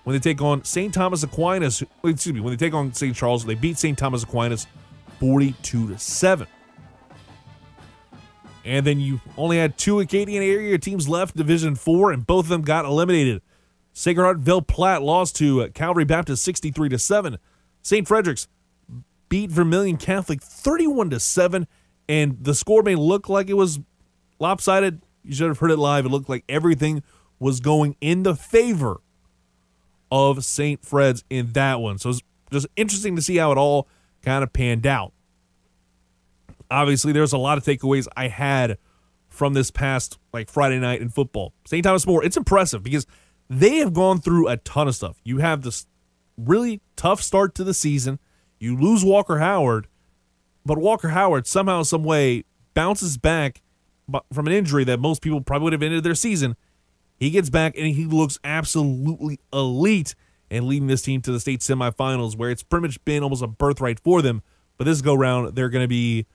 [0.04, 0.94] when they take on St.
[0.94, 1.84] Thomas Aquinas.
[2.04, 3.16] Excuse me, when they take on St.
[3.16, 3.98] Charles, they beat St.
[3.98, 4.68] Thomas Aquinas
[5.20, 6.48] 42 to 7.
[8.66, 12.50] And then you only had two Acadian area teams left, Division 4, and both of
[12.50, 13.42] them got eliminated.
[13.92, 17.38] Sacred Heart Ville Platte lost to uh, Calvary Baptist 63 to 7.
[17.82, 18.08] St.
[18.08, 18.48] Frederick's
[19.30, 21.68] beat Vermilion Catholic 31 to 7
[22.10, 23.80] and the score may look like it was
[24.40, 25.02] lopsided.
[25.24, 26.06] You should have heard it live.
[26.06, 27.04] It looked like everything
[27.40, 29.02] was going in the favor
[30.12, 30.86] of St.
[30.86, 31.98] Fred's in that one.
[31.98, 32.22] So it's
[32.52, 33.88] just interesting to see how it all
[34.22, 35.14] kind of panned out.
[36.74, 38.80] Obviously, there's a lot of takeaways I had
[39.30, 41.54] from this past like Friday night in football.
[41.66, 41.84] St.
[41.84, 43.06] Thomas More, it's impressive because
[43.48, 45.18] they have gone through a ton of stuff.
[45.24, 45.86] You have this
[46.36, 48.18] really tough start to the season.
[48.60, 49.88] You lose Walker Howard,
[50.66, 53.62] but Walker Howard somehow, some way, bounces back
[54.32, 56.56] from an injury that most people probably would have ended their season.
[57.18, 60.16] He gets back and he looks absolutely elite
[60.50, 63.48] and leading this team to the state semifinals, where it's pretty much been almost a
[63.48, 64.42] birthright for them.
[64.78, 66.26] But this go round, they're going to be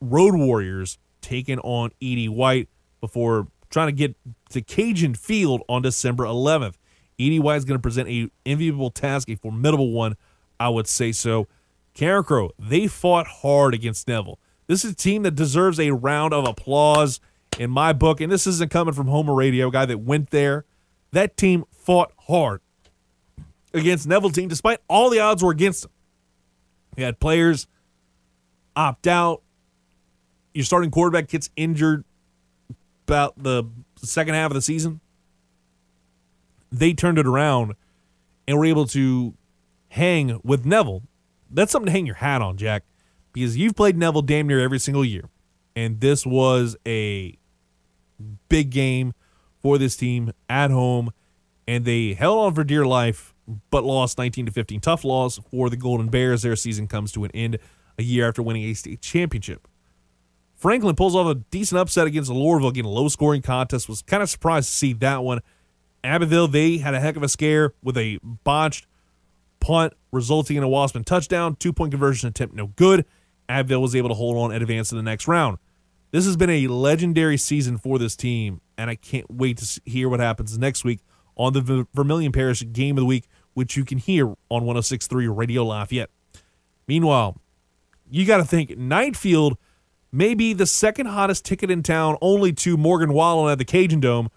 [0.00, 2.28] Road Warriors taking on E.D.
[2.28, 2.68] White
[3.00, 4.16] before trying to get
[4.50, 6.74] to Cajun Field on December 11th.
[7.18, 7.38] E.D.
[7.38, 10.16] White is going to present a enviable task, a formidable one,
[10.58, 11.46] I would say so.
[11.94, 14.38] Carencro, they fought hard against Neville.
[14.66, 17.20] This is a team that deserves a round of applause
[17.58, 20.64] in my book, and this isn't coming from Homer Radio, guy that went there.
[21.12, 22.60] That team fought hard
[23.74, 25.90] against Neville team, despite all the odds were against them.
[26.96, 27.66] You had players
[28.76, 29.42] opt out.
[30.54, 32.04] Your starting quarterback gets injured
[33.06, 33.64] about the
[33.96, 35.00] second half of the season.
[36.72, 37.74] They turned it around
[38.46, 39.34] and were able to
[39.88, 41.02] hang with Neville
[41.50, 42.84] that's something to hang your hat on, Jack,
[43.32, 45.24] because you've played Neville damn near every single year.
[45.74, 47.36] And this was a
[48.48, 49.12] big game
[49.60, 51.10] for this team at home.
[51.66, 53.34] And they held on for dear life,
[53.70, 54.80] but lost 19 to 15.
[54.80, 56.42] Tough loss for the Golden Bears.
[56.42, 57.58] Their season comes to an end
[57.98, 59.68] a year after winning a state championship.
[60.60, 63.88] Franklin pulls off a decent upset against Loreauville, again, a low scoring contest.
[63.88, 65.40] Was kind of surprised to see that one.
[66.04, 68.86] Abbeville, they had a heck of a scare with a botched
[69.58, 71.56] punt, resulting in a Waspin touchdown.
[71.56, 73.06] Two point conversion attempt, no good.
[73.48, 75.56] Abbeville was able to hold on and advance to the next round.
[76.10, 80.10] This has been a legendary season for this team, and I can't wait to hear
[80.10, 81.00] what happens next week
[81.36, 85.64] on the Vermilion Parish Game of the Week, which you can hear on 106.3 Radio
[85.64, 86.10] Lafayette.
[86.86, 87.40] Meanwhile,
[88.10, 89.16] you got to think Knight
[90.10, 93.64] Field may be the second hottest ticket in town, only to Morgan Wallen at the
[93.64, 94.30] Cajun Dome,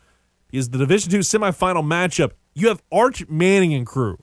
[0.52, 2.32] is the Division Two semifinal matchup.
[2.54, 4.22] You have Arch Manning and crew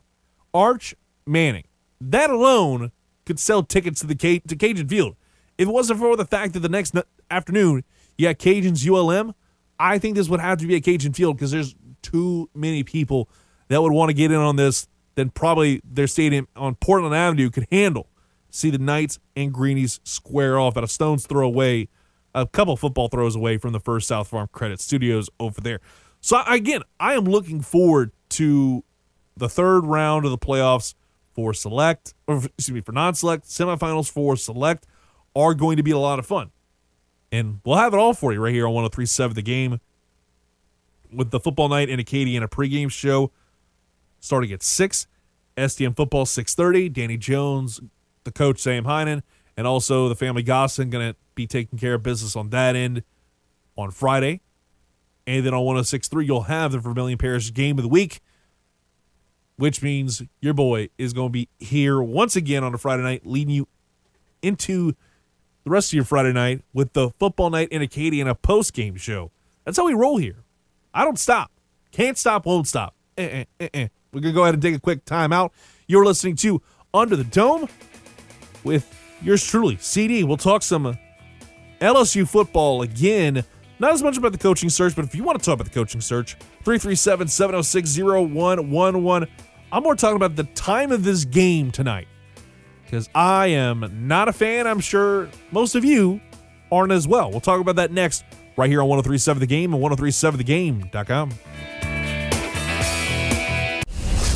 [0.55, 0.95] Arch
[1.27, 1.65] Manning.
[2.01, 2.93] That alone
[3.27, 5.17] could sell tickets to the to Cajun Field.
[5.59, 7.85] If it wasn't for the fact that the next n- afternoon
[8.17, 9.35] you got Cajuns ULM,
[9.79, 13.29] I think this would have to be a Cajun Field because there's too many people
[13.69, 17.51] that would want to get in on this than probably their stadium on Portland Avenue
[17.51, 18.09] could handle.
[18.51, 21.89] See the Knights and Greenies square off at a stone's throw away,
[22.35, 25.81] a couple football throws away from the first South Farm Credit Studios over there.
[26.21, 28.85] So again, I am looking forward to
[29.37, 30.95] the third round of the playoffs
[31.33, 34.87] for select, or excuse me, for non-select, semifinals for select
[35.35, 36.51] are going to be a lot of fun.
[37.33, 39.81] And we'll have it all for you right here on 1037 The Game
[41.13, 43.31] with the football night in Acadiana pregame show
[44.19, 45.07] starting at 6.
[45.57, 46.93] STM football 6:30.
[46.93, 47.81] Danny Jones,
[48.25, 49.23] the coach Sam Heinen,
[49.57, 53.03] and also the family Gosson going to be taking care of business on that end
[53.77, 54.41] on Friday.
[55.27, 58.21] And then on 106.3, you'll have the Vermilion Parish game of the week
[59.61, 63.27] which means your boy is going to be here once again on a Friday night,
[63.27, 63.69] leading you
[64.41, 64.93] into
[65.65, 68.73] the rest of your Friday night with the football night in Acadia and a post
[68.73, 69.31] game show.
[69.67, 70.45] That's how we roll here.
[70.95, 71.51] I don't stop.
[71.93, 72.95] Can't stop, won't stop.
[73.19, 73.89] Eh, eh, eh, eh.
[74.15, 75.51] We're going to go ahead and take a quick timeout.
[75.87, 76.63] You're listening to
[76.95, 77.69] Under the Dome
[78.65, 80.25] with yours truly, CD.
[80.25, 80.99] We'll talk some
[81.81, 83.45] LSU football again.
[83.79, 85.73] Not as much about the coaching search, but if you want to talk about the
[85.73, 89.29] coaching search, 337 706 0111.
[89.73, 92.09] I'm more talking about the time of this game tonight
[92.85, 94.67] because I am not a fan.
[94.67, 96.21] I'm sure most of you
[96.71, 97.31] aren't as well.
[97.31, 98.25] We'll talk about that next
[98.57, 101.31] right here on 1037 The Game and 1037thegame.com.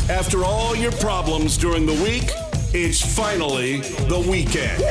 [0.09, 2.31] After all your problems during the week,
[2.75, 4.83] it's finally the weekend.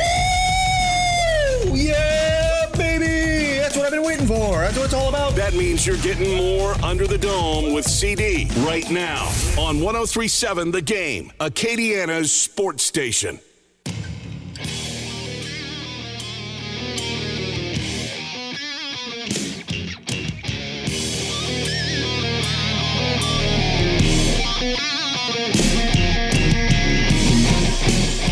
[1.76, 3.58] Yeah, baby!
[3.60, 4.60] That's what I've been waiting for.
[4.60, 5.36] That's what it's all about.
[5.36, 9.26] That means you're getting more under the dome with CD right now
[9.58, 13.40] on 1037 The Game, Acadiana's sports station.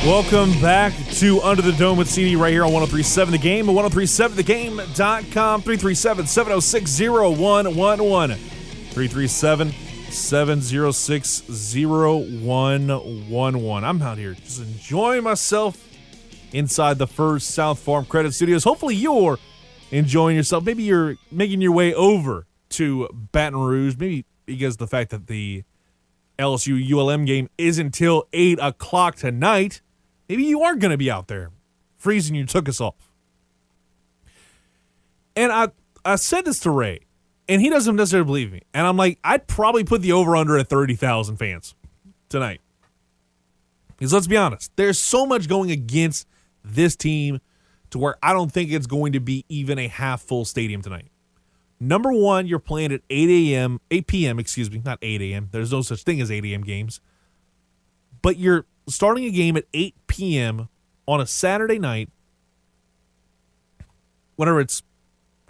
[0.05, 3.77] Welcome back to Under the Dome with CD right here on 1037 The Game and
[3.77, 8.39] 1037thegame.com 337 706 0111.
[8.39, 9.71] 337
[10.09, 13.83] 706 0111.
[13.83, 15.87] I'm out here just enjoying myself
[16.51, 18.63] inside the first South Farm Credit Studios.
[18.63, 19.37] Hopefully, you're
[19.91, 20.65] enjoying yourself.
[20.65, 23.97] Maybe you're making your way over to Baton Rouge.
[23.99, 25.63] Maybe because the fact that the
[26.39, 29.81] LSU ULM game is until 8 o'clock tonight.
[30.31, 31.51] Maybe you are going to be out there
[31.97, 33.11] freezing you took us off.
[35.35, 35.67] And I,
[36.05, 37.01] I said this to Ray,
[37.49, 38.61] and he doesn't necessarily believe me.
[38.73, 41.75] And I'm like, I'd probably put the over under at 30,000 fans
[42.29, 42.61] tonight.
[43.89, 46.29] Because let's be honest, there's so much going against
[46.63, 47.41] this team
[47.89, 51.11] to where I don't think it's going to be even a half full stadium tonight.
[51.77, 55.49] Number one, you're playing at 8 a.m., 8 p.m., excuse me, not 8 a.m.
[55.51, 56.63] There's no such thing as 8 a.m.
[56.63, 57.01] games.
[58.21, 60.69] But you're starting a game at 8 p.m.
[61.07, 62.09] on a Saturday night,
[64.35, 64.83] whenever it's,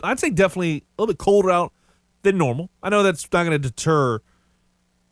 [0.04, 1.74] I'd say definitely a little bit colder out
[2.24, 2.70] than normal.
[2.84, 4.20] I know that's not going to deter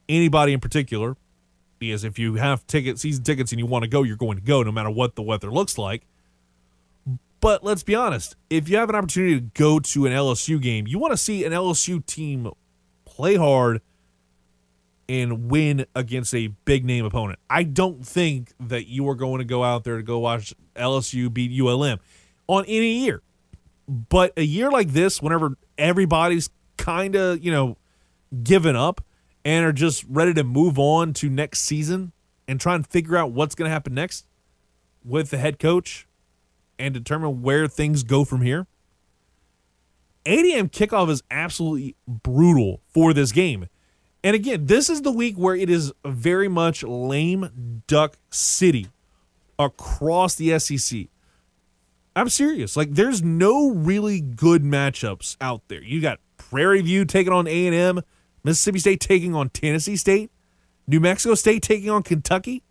[0.07, 1.15] anybody in particular,
[1.77, 4.43] because if you have ticket season tickets and you want to go, you're going to
[4.43, 6.05] go no matter what the weather looks like.
[7.41, 10.87] But let's be honest, if you have an opportunity to go to an LSU game,
[10.87, 12.51] you want to see an LSU team
[13.05, 13.81] play hard
[15.09, 17.39] and win against a big name opponent.
[17.49, 21.33] I don't think that you are going to go out there to go watch LSU
[21.33, 21.99] beat ULM
[22.47, 23.23] on any year.
[23.87, 27.75] But a year like this, whenever everybody's kind of, you know,
[28.43, 29.03] given up
[29.43, 32.11] and are just ready to move on to next season
[32.47, 34.27] and try and figure out what's going to happen next
[35.03, 36.07] with the head coach
[36.77, 38.67] and determine where things go from here.
[40.27, 40.69] 8 a.m.
[40.69, 43.67] kickoff is absolutely brutal for this game.
[44.23, 48.87] And again, this is the week where it is very much lame duck city
[49.57, 51.07] across the SEC.
[52.15, 52.75] I'm serious.
[52.75, 55.81] Like there's no really good matchups out there.
[55.81, 58.01] You got Prairie View taking on A&M,
[58.43, 60.31] Mississippi State taking on Tennessee State,
[60.87, 62.63] New Mexico State taking on Kentucky,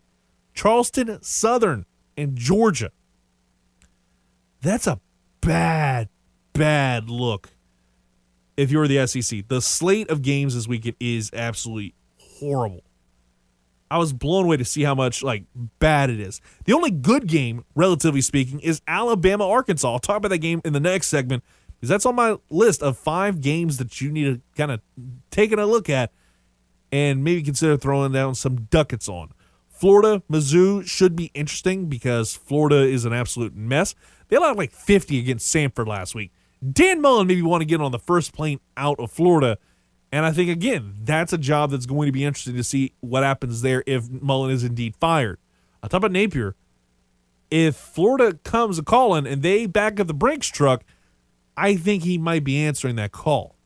[0.55, 2.91] Charleston Southern and Georgia.
[4.61, 5.01] That's a
[5.41, 6.09] bad
[6.53, 7.51] bad look
[8.59, 9.47] if you're the SEC.
[9.47, 12.83] The slate of games this weekend is absolutely horrible.
[13.91, 15.45] I was blown away to see how much like
[15.79, 16.43] bad it is.
[16.65, 19.91] The only good game, relatively speaking, is Alabama Arkansas.
[19.91, 21.45] I'll talk about that game in the next segment
[21.77, 24.81] because that's on my list of five games that you need to kind of
[25.31, 26.13] take a look at
[26.91, 29.31] and maybe consider throwing down some ducats on.
[29.69, 33.95] Florida, Mizzou should be interesting because Florida is an absolute mess.
[34.27, 36.33] They allowed like 50 against Samford last week.
[36.73, 39.59] Dan Mullen maybe want to get on the first plane out of Florida.
[40.11, 43.23] And I think, again, that's a job that's going to be interesting to see what
[43.23, 45.39] happens there if Mullen is indeed fired.
[45.83, 46.57] On top of Napier,
[47.51, 50.83] if Florida comes a calling and they back up the Brinks truck,
[51.57, 53.57] I think he might be answering that call.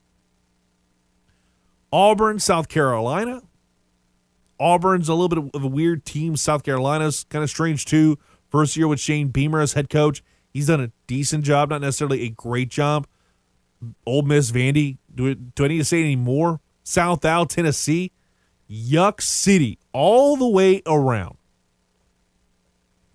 [1.92, 3.42] Auburn, South Carolina.
[4.58, 6.36] Auburn's a little bit of a weird team.
[6.36, 8.18] South Carolina's kind of strange too.
[8.48, 10.22] First year with Shane Beamer as head coach.
[10.52, 13.06] He's done a decent job, not necessarily a great job.
[14.06, 14.98] Ole Miss, Vandy.
[15.14, 16.60] Do, do I need to say any more?
[16.84, 18.12] South Al, Tennessee.
[18.70, 21.36] Yuck City, all the way around.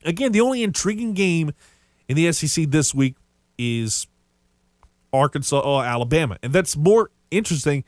[0.05, 1.51] Again, the only intriguing game
[2.07, 3.15] in the SEC this week
[3.57, 4.07] is
[5.11, 6.37] Arkansas or Alabama.
[6.43, 7.83] And that's more interesting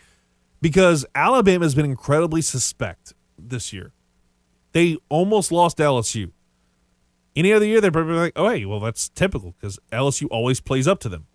[0.62, 3.92] because Alabama has been incredibly suspect this year.
[4.72, 6.32] They almost lost LSU.
[7.36, 10.88] Any other year, they're probably like, oh, hey, well, that's typical because LSU always plays
[10.88, 11.28] up to them.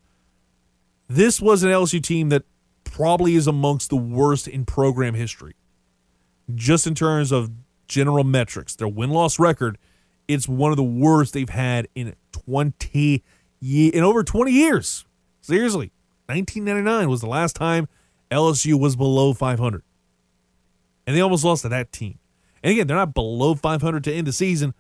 [1.09, 2.45] This was an LSU team that
[2.85, 5.55] probably is amongst the worst in program history.
[6.55, 7.51] Just in terms of
[7.89, 9.79] general metrics, their win loss record,
[10.29, 13.23] it's one of the worst they've had in 20
[13.61, 15.05] ye- in over 20 years.
[15.41, 15.93] Seriously,
[16.27, 17.89] 1999 was the last time
[18.31, 19.83] LSU was below 500.
[21.07, 22.19] And they almost lost to that team.
[22.63, 24.73] And again, they're not below 500 to end the season,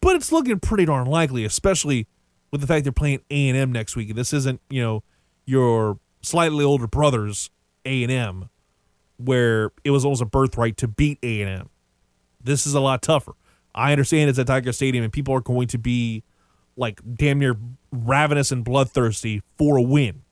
[0.00, 2.06] but it's looking pretty darn likely, especially
[2.50, 4.14] with the fact they're playing A and M next week.
[4.14, 5.02] This isn't you know
[5.44, 7.50] your slightly older brothers
[7.84, 8.50] A and M,
[9.16, 11.70] where it was almost a birthright to beat A and M.
[12.42, 13.32] This is a lot tougher.
[13.74, 16.22] I understand it's at Tiger Stadium and people are going to be
[16.76, 17.56] like damn near
[17.92, 20.22] ravenous and bloodthirsty for a win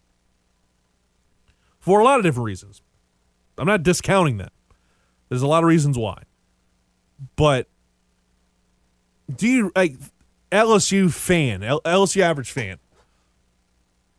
[1.85, 2.81] for a lot of different reasons.
[3.59, 4.53] I'm not discounting that.
[5.29, 6.23] There's a lot of reasons why.
[7.37, 7.69] But
[9.35, 9.97] do you like
[10.51, 12.79] LSU fan, LSU average fan?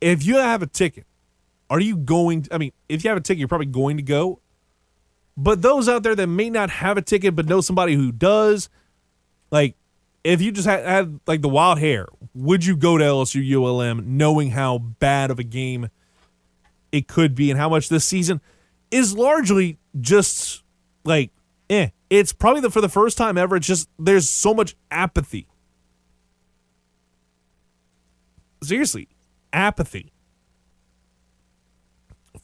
[0.00, 1.06] If you have a ticket,
[1.70, 2.46] are you going?
[2.50, 4.40] I mean, if you have a ticket, you're probably going to go.
[5.36, 8.68] But those out there that may not have a ticket but know somebody who does,
[9.50, 9.74] like,
[10.24, 14.16] if you just had, had like the wild hair, would you go to LSU ULM
[14.16, 15.88] knowing how bad of a game
[16.90, 18.40] it could be and how much this season
[18.90, 20.62] is largely just
[21.04, 21.30] like
[21.70, 21.88] eh.
[22.08, 23.56] It's probably the for the first time ever.
[23.56, 25.48] It's just there's so much apathy.
[28.62, 29.08] Seriously,
[29.52, 30.12] apathy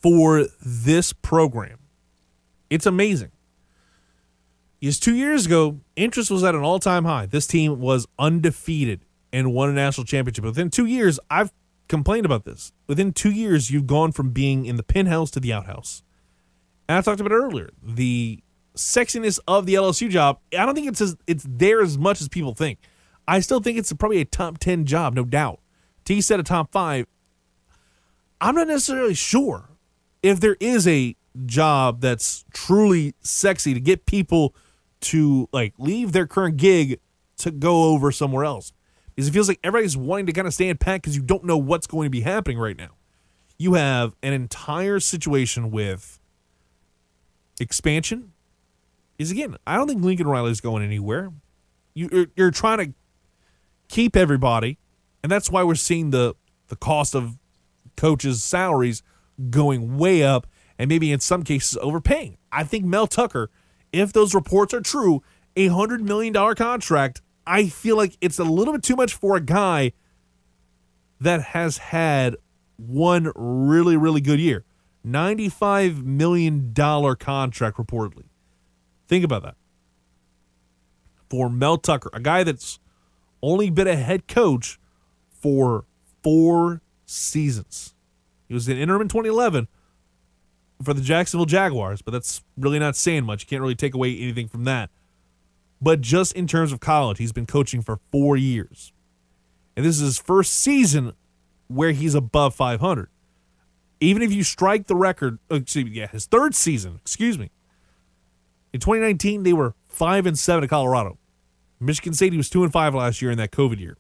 [0.03, 1.79] for this program.
[2.71, 3.31] It's amazing.
[4.81, 7.27] Because two years ago, interest was at an all time high.
[7.27, 10.45] This team was undefeated and won a national championship.
[10.45, 11.53] Within two years, I've
[11.89, 12.73] complained about this.
[12.89, 16.03] Within two years, you've gone from being in the penthouse to the outhouse.
[16.89, 17.71] And I talked about it earlier.
[17.81, 18.43] The
[18.77, 22.29] sexiness of the LSU job, I don't think it's as, it's there as much as
[22.29, 22.79] people think.
[23.29, 25.61] I still think it's probably a top 10 job, no doubt.
[26.05, 27.07] T said a top five.
[28.41, 29.71] I'm not necessarily sure
[30.23, 31.17] if there is a
[31.47, 34.55] job that's truly sexy to get people
[35.01, 37.01] to like leave their current gig
[37.39, 38.73] to go over somewhere else.
[39.15, 41.59] Because it feels like everybody's wanting to kind of stand pat because you don't know
[41.59, 42.97] what's going to be happening right now.
[43.59, 46.19] You have an entire situation with
[47.61, 48.32] expansion.
[49.19, 51.33] Is again, I don't think Lincoln Riley is going anywhere.
[51.95, 52.95] You, you're, you're trying to
[53.89, 54.79] keep everybody,
[55.23, 56.35] and that's why we're seeing the
[56.69, 57.37] the cost of
[57.97, 59.03] coaches' salaries
[59.51, 60.47] going way up,
[60.79, 62.39] and maybe in some cases overpaying.
[62.51, 63.51] I think Mel Tucker,
[63.93, 65.23] if those reports are true,
[65.57, 67.23] a hundred million dollar contract.
[67.47, 69.93] I feel like it's a little bit too much for a guy
[71.21, 72.37] that has had
[72.77, 74.65] one really, really good year.
[75.07, 78.25] $95 million contract, reportedly.
[79.13, 79.57] Think about that.
[81.29, 82.79] For Mel Tucker, a guy that's
[83.43, 84.81] only been a head coach
[85.29, 85.85] for
[86.23, 87.95] four seasons.
[88.49, 89.69] He was an interim in 2011
[90.83, 93.43] for the Jacksonville Jaguars, but that's really not saying much.
[93.43, 94.89] You can't really take away anything from that.
[95.79, 98.95] But just in terms of college, he's been coaching for four years.
[99.77, 101.13] And this is his first season
[101.69, 103.11] where he's above 500.
[104.01, 107.51] Even if you strike the record, uh, excuse me, yeah, his third season, excuse me.
[108.73, 111.19] In 2019, they were 5 and 7 at Colorado.
[111.79, 113.97] Michigan State, he was 2 and 5 last year in that COVID year.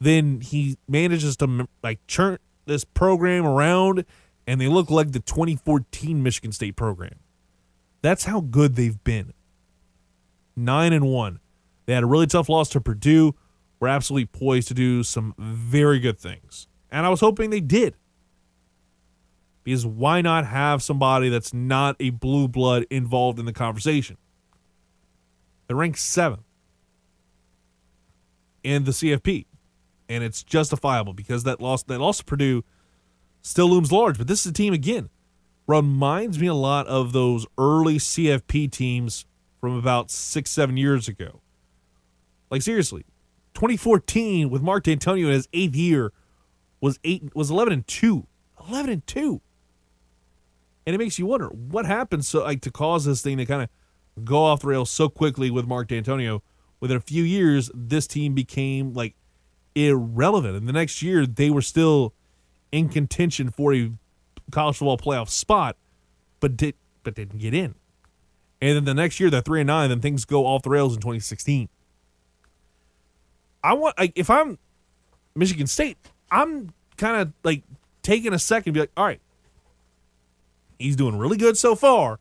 [0.00, 4.04] Then he manages to like churn this program around,
[4.46, 7.18] and they look like the 2014 Michigan State program.
[8.02, 9.34] That's how good they've been
[10.56, 11.40] nine and one.
[11.86, 13.34] They had a really tough loss to Purdue.
[13.78, 16.66] We're absolutely poised to do some very good things.
[16.90, 17.94] And I was hoping they did.
[19.62, 24.16] Because why not have somebody that's not a blue blood involved in the conversation?
[25.66, 26.42] They're ranked seventh
[28.62, 29.46] in the CFP.
[30.08, 32.64] And it's justifiable because that loss that loss to Purdue
[33.42, 34.18] still looms large.
[34.18, 35.08] But this is a team again.
[35.66, 39.24] Reminds me a lot of those early CFP teams
[39.60, 41.40] from about six, seven years ago.
[42.50, 43.04] Like seriously,
[43.54, 46.12] 2014 with Mark Dantonio in his eighth year
[46.80, 48.26] was eight was 11 and two,
[48.68, 49.40] 11 and two,
[50.86, 53.62] and it makes you wonder what happened so like to cause this thing to kind
[53.62, 53.68] of
[54.24, 56.40] go off the rails so quickly with Mark Dantonio.
[56.80, 59.14] Within a few years, this team became like
[59.74, 62.14] irrelevant, and the next year they were still
[62.72, 63.92] in contention for a
[64.50, 65.76] college football playoff spot,
[66.40, 67.74] but did but didn't get in.
[68.62, 70.94] And then the next year they're three and nine, then things go off the rails
[70.94, 71.68] in 2016.
[73.62, 74.58] I want like if I'm
[75.34, 75.98] Michigan State,
[76.30, 77.62] I'm kind of like
[78.02, 79.20] taking a second be like, all right,
[80.80, 82.20] he's doing really good so far.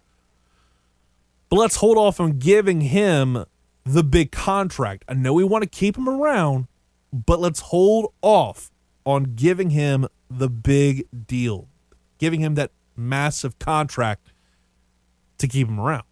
[1.49, 3.45] But let's hold off on giving him
[3.83, 5.03] the big contract.
[5.07, 6.67] I know we want to keep him around,
[7.11, 8.69] but let's hold off
[9.05, 11.67] on giving him the big deal,
[12.19, 14.31] giving him that massive contract
[15.39, 16.03] to keep him around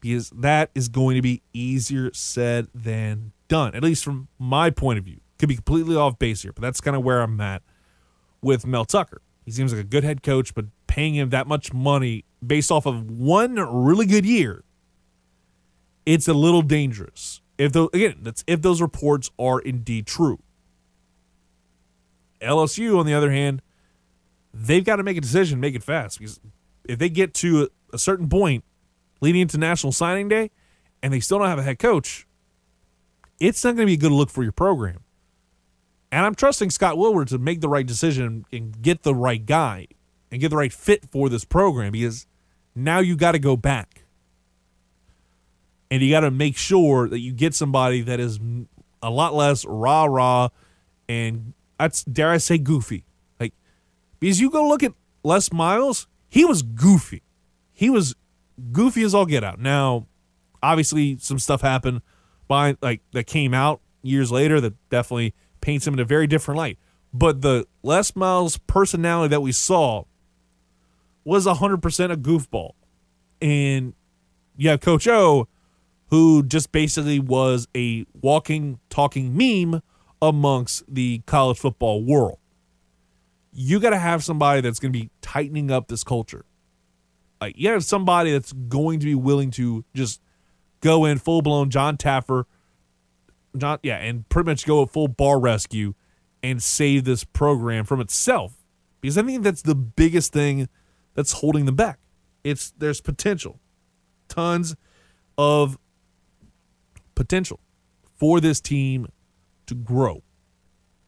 [0.00, 4.98] because that is going to be easier said than done, at least from my point
[4.98, 5.20] of view.
[5.38, 7.62] Could be completely off base here, but that's kind of where I'm at
[8.42, 9.20] with Mel Tucker.
[9.44, 12.86] He seems like a good head coach, but paying him that much money based off
[12.86, 14.64] of one really good year,
[16.06, 17.40] it's a little dangerous.
[17.58, 20.40] If those again, that's if those reports are indeed true.
[22.40, 23.60] LSU, on the other hand,
[24.54, 26.18] they've got to make a decision, make it fast.
[26.18, 26.40] Because
[26.88, 28.64] if they get to a, a certain point
[29.20, 30.50] leading into National Signing Day
[31.02, 32.26] and they still don't have a head coach,
[33.38, 35.00] it's not going to be a good look for your program.
[36.12, 39.86] And I'm trusting Scott Woodward to make the right decision and get the right guy
[40.30, 42.26] and get the right fit for this program because
[42.74, 44.04] now you got to go back.
[45.90, 48.38] And you got to make sure that you get somebody that is
[49.02, 50.48] a lot less rah rah
[51.08, 53.04] and that's dare I say goofy.
[53.40, 53.54] Like
[54.20, 54.92] because you go look at
[55.24, 57.22] Les Miles, he was goofy.
[57.72, 58.14] He was
[58.72, 59.58] goofy as all get out.
[59.58, 60.06] Now,
[60.62, 62.02] obviously some stuff happened
[62.46, 66.58] by like that came out years later that definitely paints him in a very different
[66.58, 66.78] light.
[67.12, 70.04] But the Les Miles personality that we saw
[71.24, 72.72] was 100% a goofball.
[73.42, 73.94] And
[74.56, 75.48] you have Coach O,
[76.08, 79.82] who just basically was a walking, talking meme
[80.20, 82.38] amongst the college football world.
[83.52, 86.44] You got to have somebody that's going to be tightening up this culture.
[87.40, 90.20] Like, you have somebody that's going to be willing to just
[90.80, 92.44] go in full blown Jon Taffer,
[93.56, 95.94] John, yeah, and pretty much go a full bar rescue
[96.42, 98.54] and save this program from itself.
[99.00, 100.68] Because I think that's the biggest thing
[101.14, 101.98] that's holding them back.
[102.44, 103.60] It's there's potential,
[104.28, 104.76] tons
[105.36, 105.78] of
[107.14, 107.60] potential
[108.18, 109.06] for this team
[109.66, 110.22] to grow.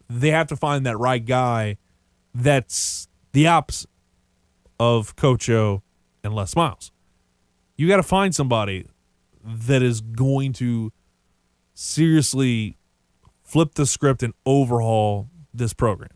[0.09, 1.79] They have to find that right guy
[2.35, 3.91] that's the opposite
[4.79, 5.83] of Coach O
[6.25, 6.91] and Les Miles.
[7.77, 8.87] You got to find somebody
[9.43, 10.93] that is going to
[11.83, 12.77] seriously
[13.43, 16.11] flip the script and overhaul this program.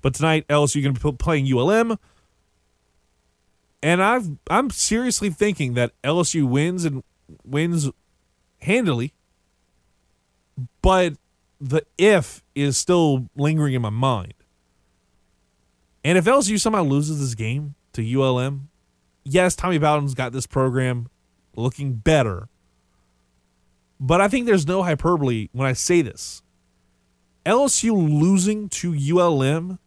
[0.00, 1.98] But tonight, LSU going to be playing ULM,
[3.82, 7.02] and I've I'm seriously thinking that LSU wins and
[7.44, 7.90] wins
[8.60, 9.12] handily.
[10.82, 11.14] But
[11.60, 14.34] the if is still lingering in my mind.
[16.04, 18.68] And if LSU somehow loses this game to ULM,
[19.24, 21.08] yes, Tommy Bowden's got this program
[21.54, 22.48] looking better.
[24.00, 26.42] But I think there's no hyperbole when I say this.
[27.44, 29.78] LSU losing to ULM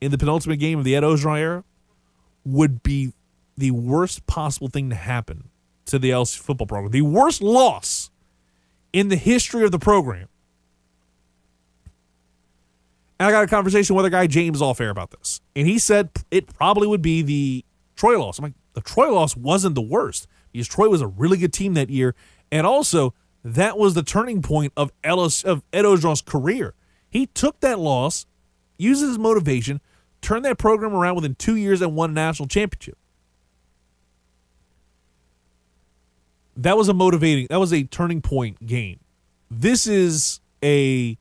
[0.00, 1.64] in the penultimate game of the Ed Orgeron era
[2.44, 3.12] would be
[3.56, 5.50] the worst possible thing to happen
[5.86, 6.90] to the LSU football program.
[6.90, 8.10] The worst loss
[8.92, 10.28] in the history of the program.
[13.20, 15.40] And I got a conversation with a guy, James, off air about this.
[15.54, 18.38] And he said it probably would be the Troy loss.
[18.38, 21.74] I'm like, the Troy loss wasn't the worst because Troy was a really good team
[21.74, 22.14] that year.
[22.50, 23.14] And also,
[23.44, 26.74] that was the turning point of, Ellis, of Ed Orgeron's career.
[27.10, 28.26] He took that loss,
[28.78, 29.80] used his motivation,
[30.20, 32.96] turned that program around within two years and won a national championship.
[36.56, 39.00] That was a motivating, that was a turning point game.
[39.50, 41.18] This is a,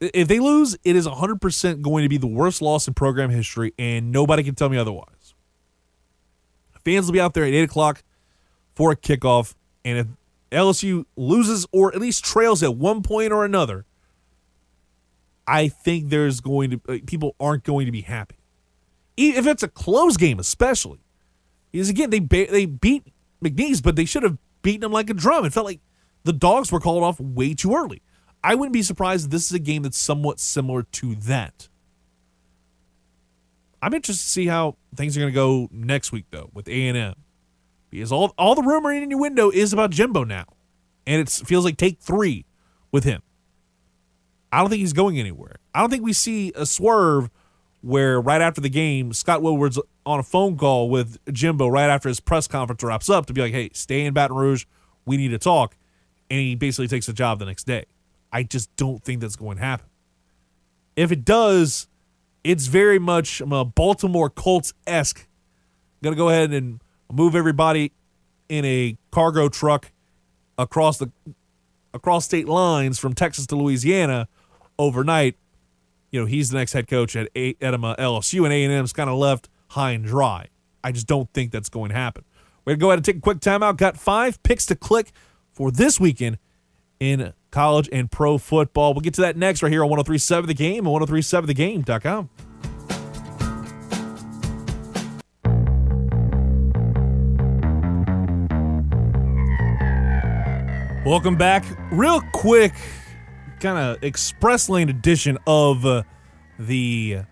[0.00, 3.74] if they lose, it is 100% going to be the worst loss in program history,
[3.78, 5.34] and nobody can tell me otherwise.
[6.84, 8.02] Fans will be out there at 8 o'clock
[8.74, 9.54] for a kickoff,
[9.84, 10.06] and if
[10.50, 13.86] LSU loses or at least trails at one point or another,
[15.46, 18.36] I think there's going to uh, people aren't going to be happy.
[19.16, 21.00] If it's a close game, especially,
[21.72, 23.04] because again they they beat
[23.44, 25.44] McNeese, but they should have beaten them like a drum.
[25.44, 25.80] It felt like
[26.24, 28.02] the dogs were called off way too early.
[28.42, 31.68] I wouldn't be surprised if this is a game that's somewhat similar to that.
[33.82, 36.88] I'm interested to see how things are going to go next week though with A
[36.88, 37.14] and M,
[37.90, 40.46] because all all the rumor in your window is about Jimbo now,
[41.06, 42.44] and it feels like take three
[42.92, 43.22] with him.
[44.52, 45.56] I don't think he's going anywhere.
[45.74, 47.30] I don't think we see a swerve
[47.82, 52.08] where right after the game, Scott Woodward's on a phone call with Jimbo right after
[52.08, 54.66] his press conference wraps up to be like, hey, stay in Baton Rouge.
[55.06, 55.76] We need to talk.
[56.28, 57.84] And he basically takes the job the next day.
[58.32, 59.86] I just don't think that's going to happen.
[60.96, 61.88] If it does,
[62.44, 65.26] it's very much I'm a Baltimore Colts esque.
[66.02, 66.80] To go ahead and
[67.10, 67.92] move everybody
[68.48, 69.92] in a cargo truck
[70.58, 71.10] across the
[71.92, 74.28] across state lines from Texas to Louisiana
[74.78, 75.36] overnight.
[76.10, 78.72] You know, he's the next head coach at a- at um, LSU, and A and
[78.72, 80.46] M's kind of left high and dry.
[80.82, 82.24] I just don't think that's going to happen.
[82.64, 83.76] We're gonna go ahead and take a quick timeout.
[83.76, 85.12] Got five picks to click
[85.52, 86.38] for this weekend
[86.98, 88.92] in college and pro football.
[88.94, 92.28] We'll get to that next right here on 1037 The Game and 1037thegame.com.
[101.10, 101.64] Welcome back.
[101.90, 102.72] Real quick,
[103.58, 106.04] kind of express lane edition of uh,
[106.56, 107.22] the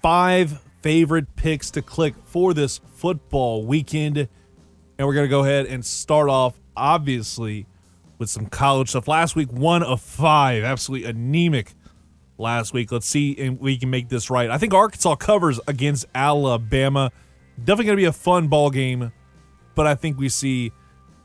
[0.00, 4.16] five favorite picks to click for this football weekend.
[4.16, 7.66] And we're going to go ahead and start off, obviously,
[8.16, 9.06] with some college stuff.
[9.06, 11.74] Last week, one of five, absolutely anemic
[12.38, 12.90] last week.
[12.90, 14.48] Let's see if we can make this right.
[14.48, 17.12] I think Arkansas covers against Alabama.
[17.58, 19.12] Definitely going to be a fun ball game,
[19.74, 20.72] but I think we see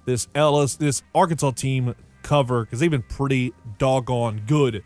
[0.05, 4.83] this Ellis, this Arkansas team cover because they've been pretty doggone good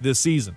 [0.00, 0.56] this season.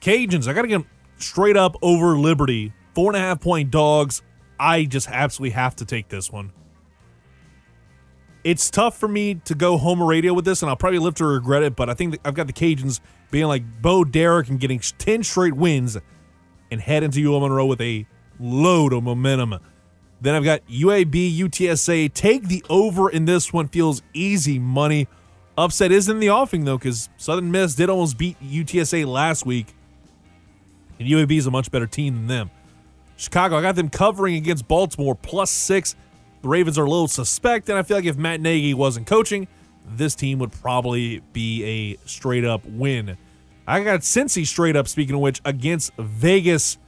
[0.00, 0.86] Cajuns, I got to get them
[1.18, 2.72] straight up over Liberty.
[2.94, 4.22] Four and a half point dogs.
[4.58, 6.52] I just absolutely have to take this one.
[8.42, 11.26] It's tough for me to go Homer radio with this, and I'll probably live to
[11.26, 14.78] regret it, but I think I've got the Cajuns being like Bo Derek and getting
[14.78, 15.98] 10 straight wins
[16.70, 18.06] and head into UL Monroe with a
[18.38, 19.58] load of momentum.
[20.20, 22.12] Then I've got UAB, UTSA.
[22.12, 23.68] Take the over in this one.
[23.68, 25.08] Feels easy money.
[25.58, 29.74] Upset is in the offing, though, because Southern Miss did almost beat UTSA last week.
[30.98, 32.50] And UAB is a much better team than them.
[33.16, 35.96] Chicago, I got them covering against Baltimore plus six.
[36.42, 39.48] The Ravens are a little suspect, and I feel like if Matt Nagy wasn't coaching,
[39.88, 43.16] this team would probably be a straight up win.
[43.66, 46.78] I got Cincy straight up, speaking of which, against Vegas.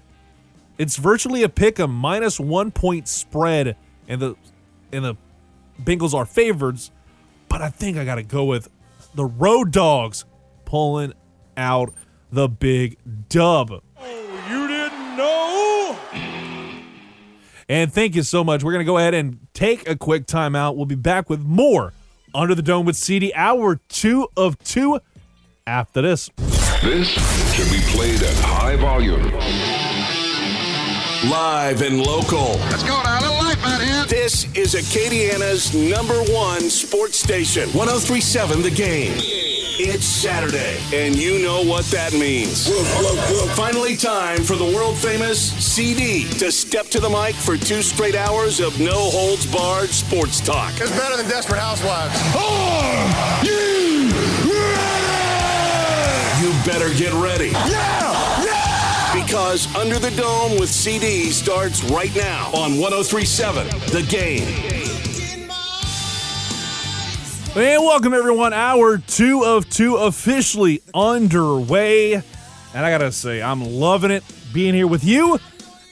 [0.79, 3.77] It's virtually a pick, a minus one point spread,
[4.07, 4.37] and the
[4.93, 5.17] and the
[5.83, 6.93] Bengals are favorites.
[7.49, 8.69] But I think I got to go with
[9.15, 10.25] the Road Dogs
[10.65, 11.13] pulling
[11.57, 11.93] out
[12.31, 12.99] the big
[13.29, 13.83] dub.
[13.97, 15.97] Oh, you didn't know?
[17.69, 18.63] And thank you so much.
[18.63, 20.77] We're going to go ahead and take a quick timeout.
[20.77, 21.93] We'll be back with more
[22.35, 25.01] Under the Dome with CD, hour two of two
[25.67, 26.31] after this.
[26.83, 27.15] This
[27.57, 29.88] can be played at high volume.
[31.27, 32.53] Live and local.
[32.71, 33.19] Let's go now.
[33.19, 34.05] A little life out here.
[34.05, 37.69] This is Acadiana's number one sports station.
[37.71, 39.15] 1037 The Game.
[39.81, 42.69] It's Saturday, and you know what that means.
[43.57, 48.15] Finally, time for the world famous CD to step to the mic for two straight
[48.15, 50.73] hours of no holds barred sports talk.
[50.81, 52.15] It's better than Desperate Housewives.
[52.37, 54.13] Are you
[54.55, 55.27] ready?
[56.47, 57.51] You better get ready.
[57.51, 58.08] Yeah!
[59.29, 64.49] Because Under the Dome with CD starts right now on 1037 The Game.
[67.55, 68.55] And welcome everyone.
[68.55, 72.15] Hour two of two officially underway.
[72.15, 72.25] And
[72.75, 74.25] I gotta say, I'm loving it
[74.55, 75.39] being here with you.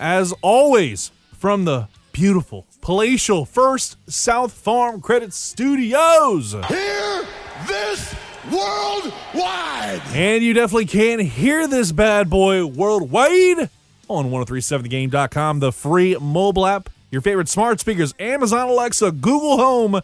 [0.00, 6.52] As always, from the beautiful, palatial First South Farm Credit Studios.
[6.52, 7.26] Hear
[7.66, 8.14] this
[8.50, 10.02] worldwide!
[10.14, 13.70] And you definitely can hear this bad boy worldwide
[14.08, 19.94] on 1037thegame.com, the free mobile app, your favorite smart speakers, Amazon Alexa, Google Home.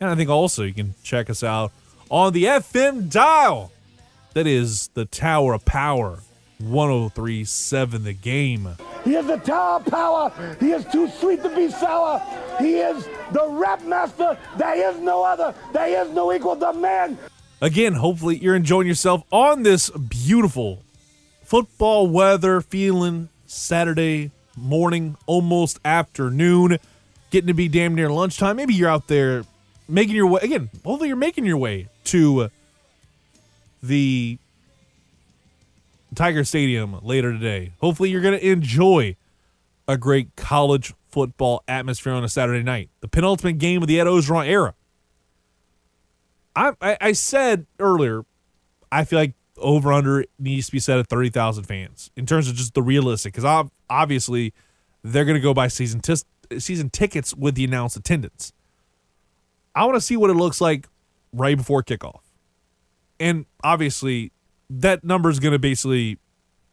[0.00, 1.72] And I think also you can check us out
[2.10, 3.72] on the FM dial.
[4.34, 6.20] That is the Tower of Power,
[6.58, 8.68] 1037 the game.
[9.04, 10.56] He is the tower of power.
[10.60, 12.20] He is too sweet to be sour.
[12.58, 14.36] He is the rap master.
[14.56, 15.54] There is no other.
[15.72, 16.56] There is no equal.
[16.56, 17.18] The man.
[17.60, 20.82] Again, hopefully you're enjoying yourself on this beautiful
[21.42, 26.78] football weather feeling Saturday morning, almost afternoon,
[27.30, 28.56] getting to be damn near lunchtime.
[28.56, 29.44] Maybe you're out there
[29.88, 30.70] making your way again.
[30.84, 32.50] Hopefully you're making your way to
[33.82, 34.38] the
[36.14, 37.72] Tiger Stadium later today.
[37.80, 39.16] Hopefully you're going to enjoy
[39.86, 42.90] a great college football atmosphere on a Saturday night.
[43.00, 44.74] The penultimate game of the Ed Orgeron era.
[46.54, 48.24] I, I, I said earlier,
[48.90, 52.54] I feel like over under needs to be set at 30,000 fans in terms of
[52.54, 54.52] just the realistic, because obviously
[55.02, 56.00] they're going to go by season,
[56.58, 58.52] season tickets with the announced attendance.
[59.74, 60.88] I want to see what it looks like
[61.32, 62.20] right before kickoff.
[63.20, 64.32] And obviously,
[64.70, 66.18] that number is going to basically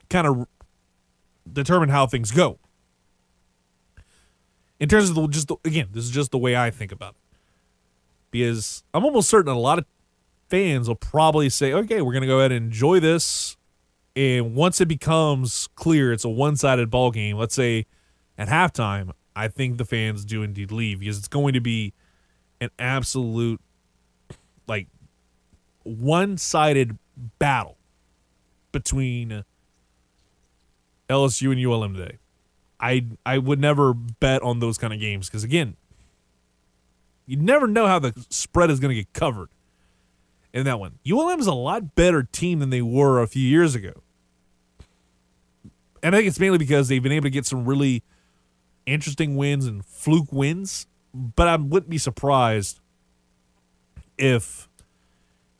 [0.09, 0.47] kind of
[1.51, 2.59] determine how things go.
[4.79, 7.11] In terms of the, just the, again, this is just the way I think about
[7.11, 7.21] it.
[8.31, 9.85] Because I'm almost certain a lot of
[10.49, 13.55] fans will probably say, okay, we're going to go ahead and enjoy this.
[14.15, 17.85] And once it becomes clear it's a one sided ball game, let's say
[18.37, 21.93] at halftime, I think the fans do indeed leave because it's going to be
[22.59, 23.61] an absolute,
[24.67, 24.87] like,
[25.83, 26.97] one sided
[27.39, 27.77] battle
[28.75, 29.45] between
[31.09, 32.17] LSU and ULM today.
[32.77, 35.77] I I would never bet on those kind of games because again,
[37.25, 39.47] you never know how the spread is going to get covered
[40.53, 40.99] in that one.
[41.09, 43.93] ULM is a lot better team than they were a few years ago,
[46.03, 48.03] and I think it's mainly because they've been able to get some really
[48.85, 50.85] interesting wins and fluke wins.
[51.13, 52.81] But I wouldn't be surprised
[54.17, 54.67] if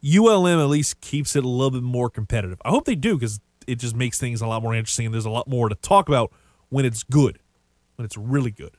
[0.05, 2.61] ULM at least keeps it a little bit more competitive.
[2.63, 5.25] I hope they do because it just makes things a lot more interesting and there's
[5.25, 6.31] a lot more to talk about
[6.69, 7.39] when it's good,
[7.95, 8.77] when it's really good.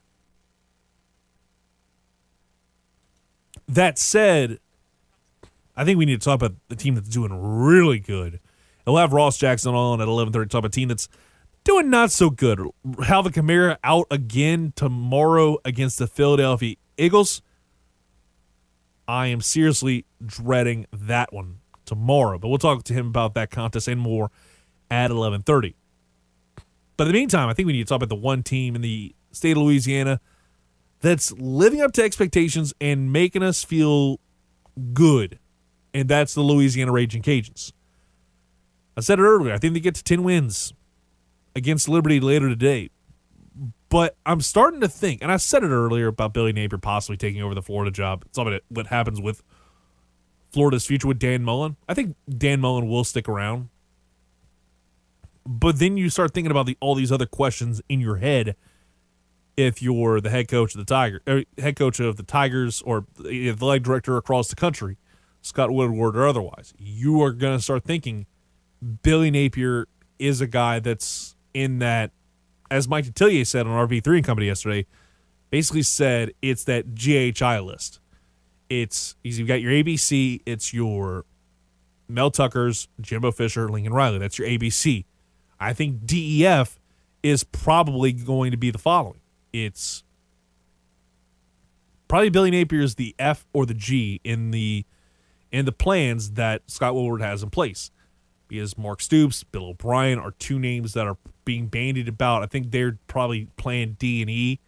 [3.69, 4.59] That said,
[5.77, 8.35] I think we need to talk about the team that's doing really good.
[8.35, 11.09] And we'll have Ross Jackson on at 11:30 talk about a team that's
[11.65, 12.61] doing not so good.
[13.09, 17.43] Alvin Kamara out again tomorrow against the Philadelphia Eagles.
[19.09, 23.89] I am seriously dreading that one tomorrow, but we'll talk to him about that contest
[23.89, 24.31] and more
[24.91, 25.75] at 11:30.
[26.97, 28.83] But in the meantime, I think we need to talk about the one team in
[28.83, 30.21] the state of Louisiana
[31.01, 34.19] that's living up to expectations and making us feel
[34.93, 35.39] good,
[35.93, 37.73] and that's the Louisiana Raging Cajuns.
[38.97, 39.53] I said it earlier.
[39.53, 40.73] I think they get to 10 wins
[41.55, 42.91] against Liberty later today.
[43.97, 47.41] But I'm starting to think, and I said it earlier about Billy Napier possibly taking
[47.41, 48.25] over the Florida job.
[48.27, 49.43] It's all about what happens with
[50.53, 51.77] Florida's future with Dan Mullen.
[51.89, 53.71] I think Dan Mullen will stick around.
[55.47, 58.55] But then you start thinking about the, all these other questions in your head
[59.57, 63.07] if you're the head coach of the Tiger, or head coach of the Tigers, or
[63.17, 64.99] the leg director across the country,
[65.41, 66.75] Scott Woodward or otherwise.
[66.77, 68.27] You are going to start thinking
[69.03, 69.89] Billy Napier
[70.19, 72.11] is a guy that's in that,
[72.71, 74.87] as Mike Detillier said on RV3 and Company yesterday,
[75.51, 78.01] basically said it's that GHI list.
[78.69, 81.25] It's you've got your ABC, it's your
[82.09, 84.19] Mel Tuckers, Jimbo Fisher, Lincoln Riley.
[84.19, 85.05] That's your ABC.
[85.59, 86.79] I think DEF
[87.23, 89.21] is probably going to be the following.
[89.53, 90.05] It's
[92.09, 94.85] probably Billy Napier is the F or the G in the
[95.51, 97.91] in the plans that Scott Woodward has in place.
[98.49, 102.43] Because Mark Stoops, Bill O'Brien are two names that are being bandied about.
[102.43, 104.61] I think they're probably playing D and E,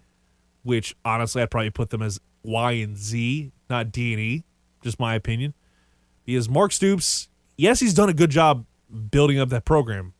[0.63, 4.45] which honestly I'd probably put them as Y and Z, not D and E.
[4.83, 5.55] Just my opinion.
[6.25, 8.65] Because Mark Stoops, yes, he's done a good job
[9.11, 10.15] building up that program,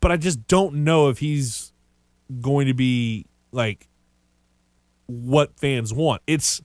[0.00, 1.72] but I just don't know if he's
[2.40, 3.88] going to be like
[5.06, 6.22] what fans want.
[6.26, 6.62] It's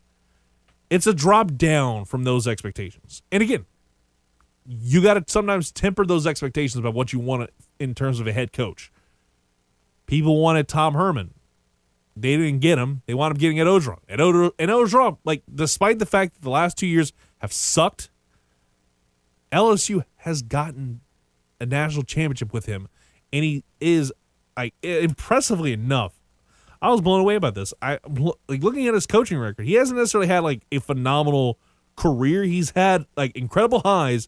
[0.90, 3.22] it's a drop down from those expectations.
[3.32, 3.66] And again,
[4.66, 7.50] you got to sometimes temper those expectations about what you want
[7.80, 8.92] in terms of a head coach.
[10.06, 11.34] People wanted Tom Herman.
[12.16, 13.02] They didn't get him.
[13.08, 14.00] They wound up getting Ed Orgeron.
[14.08, 18.10] And, Od- and Orgeron, like, despite the fact that the last two years have sucked,
[19.52, 21.02] LSU has gotten
[21.60, 22.88] a national championship with him,
[23.32, 24.12] and he is
[24.58, 26.14] like impressively enough.
[26.82, 27.74] I was blown away by this.
[27.82, 28.00] I
[28.48, 29.66] like looking at his coaching record.
[29.66, 31.58] He hasn't necessarily had like a phenomenal
[31.96, 32.44] career.
[32.44, 34.28] He's had like incredible highs,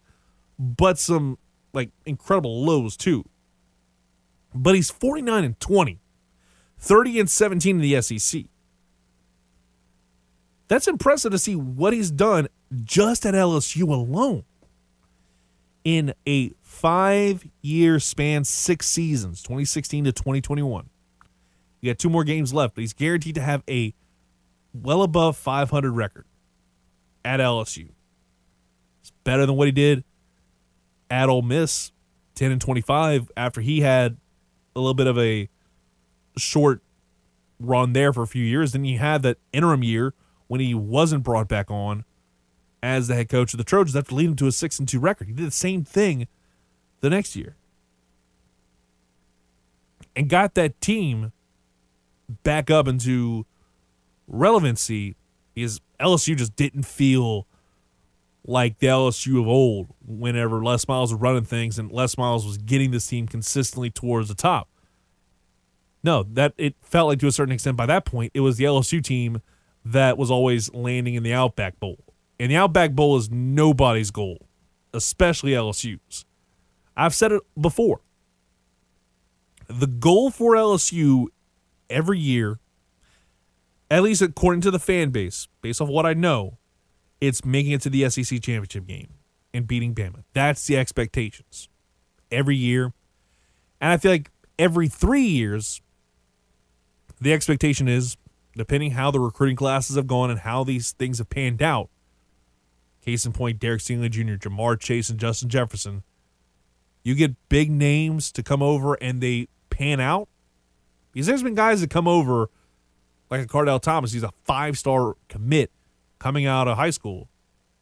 [0.60, 1.38] but some
[1.74, 3.26] like incredible lows too.
[4.54, 6.00] But he's 49 and 20,
[6.80, 8.46] 30 and 17 in the SEC.
[10.68, 12.48] That's impressive to see what he's done
[12.84, 14.44] just at LSU alone.
[15.84, 20.90] In a five year span, six seasons, 2016 to 2021.
[21.80, 23.94] You got two more games left, but he's guaranteed to have a
[24.74, 26.26] well above 500 record
[27.24, 27.90] at LSU.
[29.00, 30.04] It's better than what he did
[31.10, 31.92] at Ole Miss,
[32.36, 34.18] 10 and 25, after he had
[34.76, 35.50] a little bit of a
[36.38, 36.82] short
[37.60, 38.72] run there for a few years.
[38.72, 40.14] Then you had that interim year
[40.48, 42.06] when he wasn't brought back on
[42.84, 45.28] as the head coach of the Trojans after leading to a 6 and 2 record.
[45.28, 46.28] He did the same thing
[47.00, 47.56] the next year
[50.16, 51.32] and got that team
[52.44, 53.46] back up into
[54.28, 55.16] relevancy
[55.54, 57.48] because LSU just didn't feel
[58.48, 62.58] like the LSU of old whenever Les Miles was running things and Les Miles was
[62.58, 64.70] getting this team consistently towards the top.
[66.02, 68.64] No, that it felt like to a certain extent by that point it was the
[68.64, 69.42] LSU team
[69.84, 71.98] that was always landing in the Outback Bowl.
[72.40, 74.48] And the Outback Bowl is nobody's goal,
[74.94, 76.26] especially LSU's.
[76.96, 78.02] I've said it before.
[79.68, 81.28] The goal for LSU
[81.90, 82.60] every year,
[83.92, 86.58] at least according to the fan base, based off what I know,
[87.20, 89.10] it's making it to the SEC championship game
[89.54, 90.24] and beating Bama.
[90.34, 91.70] That's the expectations
[92.32, 92.94] every year.
[93.82, 95.82] And I feel like every three years,
[97.20, 98.18] the expectation is,
[98.56, 101.90] depending how the recruiting classes have gone and how these things have panned out,
[103.04, 106.04] case in point, Derek Stingley Jr., Ja'Marr Chase, and Justin Jefferson,
[107.04, 110.28] you get big names to come over and they pan out.
[111.14, 112.50] Because there's been guys that come over,
[113.30, 115.72] like a Kardell Thomas, he's a five star commit
[116.20, 117.30] coming out of high school,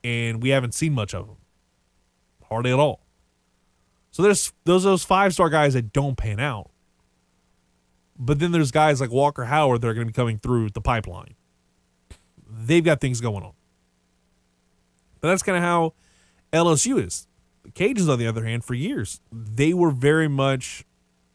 [0.04, 1.38] and we haven't seen much of them,
[2.50, 3.02] Hardly at all.
[4.12, 6.72] So there's those those five star guys that don't pan out.
[8.18, 10.80] But then there's guys like Walker Howard that are going to be coming through the
[10.80, 11.36] pipeline.
[12.48, 13.52] They've got things going on.
[15.20, 15.96] But that's kind of how
[16.54, 17.28] LSU is.
[17.64, 20.86] The Cajuns, on the other hand, for years, they were very much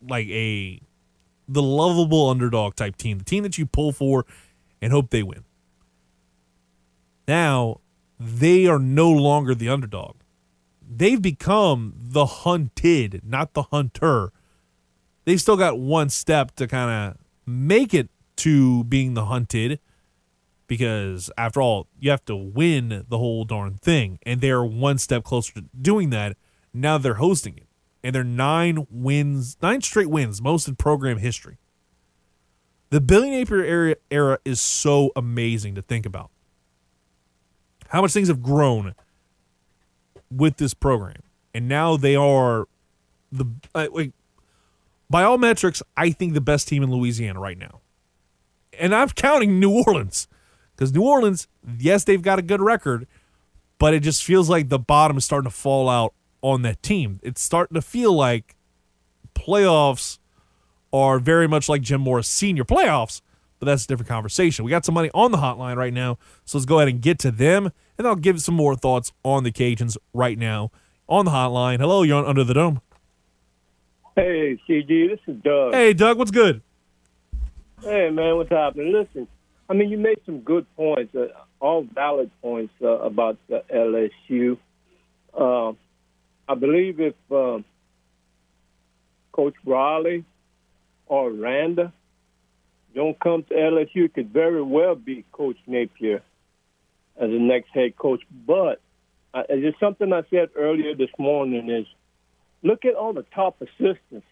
[0.01, 0.81] like a
[1.49, 4.25] the lovable underdog type team, the team that you pull for
[4.81, 5.45] and hope they win.
[7.31, 7.79] Now,
[8.19, 10.17] they are no longer the underdog.
[10.83, 14.33] They've become the hunted, not the hunter.
[15.25, 18.09] They've still got one step to kind of make it
[18.39, 19.79] to being the hunted
[20.67, 24.19] because after all, you have to win the whole darn thing.
[24.25, 26.37] And they're one step closer to doing that.
[26.75, 27.69] Now they're hosting it.
[28.03, 31.59] And they're nine wins, nine straight wins, most in program history.
[32.89, 36.33] The Billy Napier era, era is so amazing to think about.
[37.91, 38.95] How much things have grown
[40.31, 41.23] with this program.
[41.55, 42.69] And now they are
[43.33, 44.13] the uh, like,
[45.09, 47.81] by all metrics, I think the best team in Louisiana right now.
[48.79, 50.29] And I'm counting New Orleans
[50.75, 53.07] because New Orleans, yes, they've got a good record,
[53.79, 57.19] but it just feels like the bottom is starting to fall out on that team.
[57.23, 58.57] It's starting to feel like
[59.35, 60.19] playoffs
[60.93, 63.21] are very much like Jim Mora senior playoffs,
[63.61, 64.65] but that's a different conversation.
[64.65, 67.19] We got some money on the hotline right now, so let's go ahead and get
[67.21, 70.73] to them, and I'll give some more thoughts on the Cajuns right now
[71.09, 71.79] on the hotline.
[71.79, 72.81] Hello, you're on Under the Dome.
[74.17, 75.75] Hey, CG, this is Doug.
[75.75, 76.63] Hey, Doug, what's good?
[77.83, 78.93] Hey, man, what's happening?
[78.93, 79.29] Listen,
[79.69, 81.27] I mean, you made some good points, uh,
[81.61, 84.59] all valid points uh, about the LSU.
[85.39, 85.75] Uh,
[86.49, 87.59] I believe if uh,
[89.33, 90.25] Coach Riley
[91.07, 91.93] or Randa
[92.95, 96.23] don't come to LSU, it could very well be Coach Napier
[97.17, 98.23] as the next head coach.
[98.47, 98.81] But
[99.33, 101.87] uh, it's something I said earlier this morning is
[102.63, 104.27] look at all the top assistants,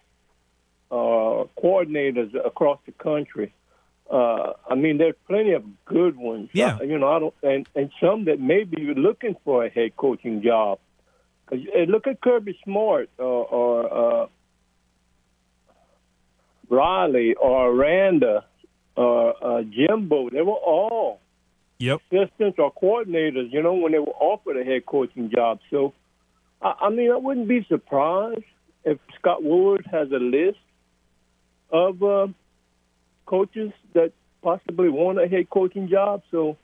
[0.90, 3.52] uh, coordinators across the country.
[4.10, 6.48] Uh, I mean, there's plenty of good ones.
[6.52, 6.78] Yeah.
[6.80, 9.96] Uh, you know, I don't, and, and some that maybe you're looking for a head
[9.96, 10.78] coaching job.
[11.46, 14.26] Cause, uh, look at Kirby Smart or, or uh,
[16.70, 18.44] Riley or Randa
[18.98, 20.28] or uh, Jimbo.
[20.30, 21.20] They were all
[21.78, 22.00] Yep.
[22.10, 25.60] assistants or coordinators, you know, when they were offered a head coaching job.
[25.70, 25.94] So,
[26.60, 28.42] I, I mean, I wouldn't be surprised
[28.84, 30.58] if Scott Woodward has a list
[31.70, 32.26] of uh,
[33.26, 36.22] coaches that possibly want a head coaching job.
[36.32, 36.56] So,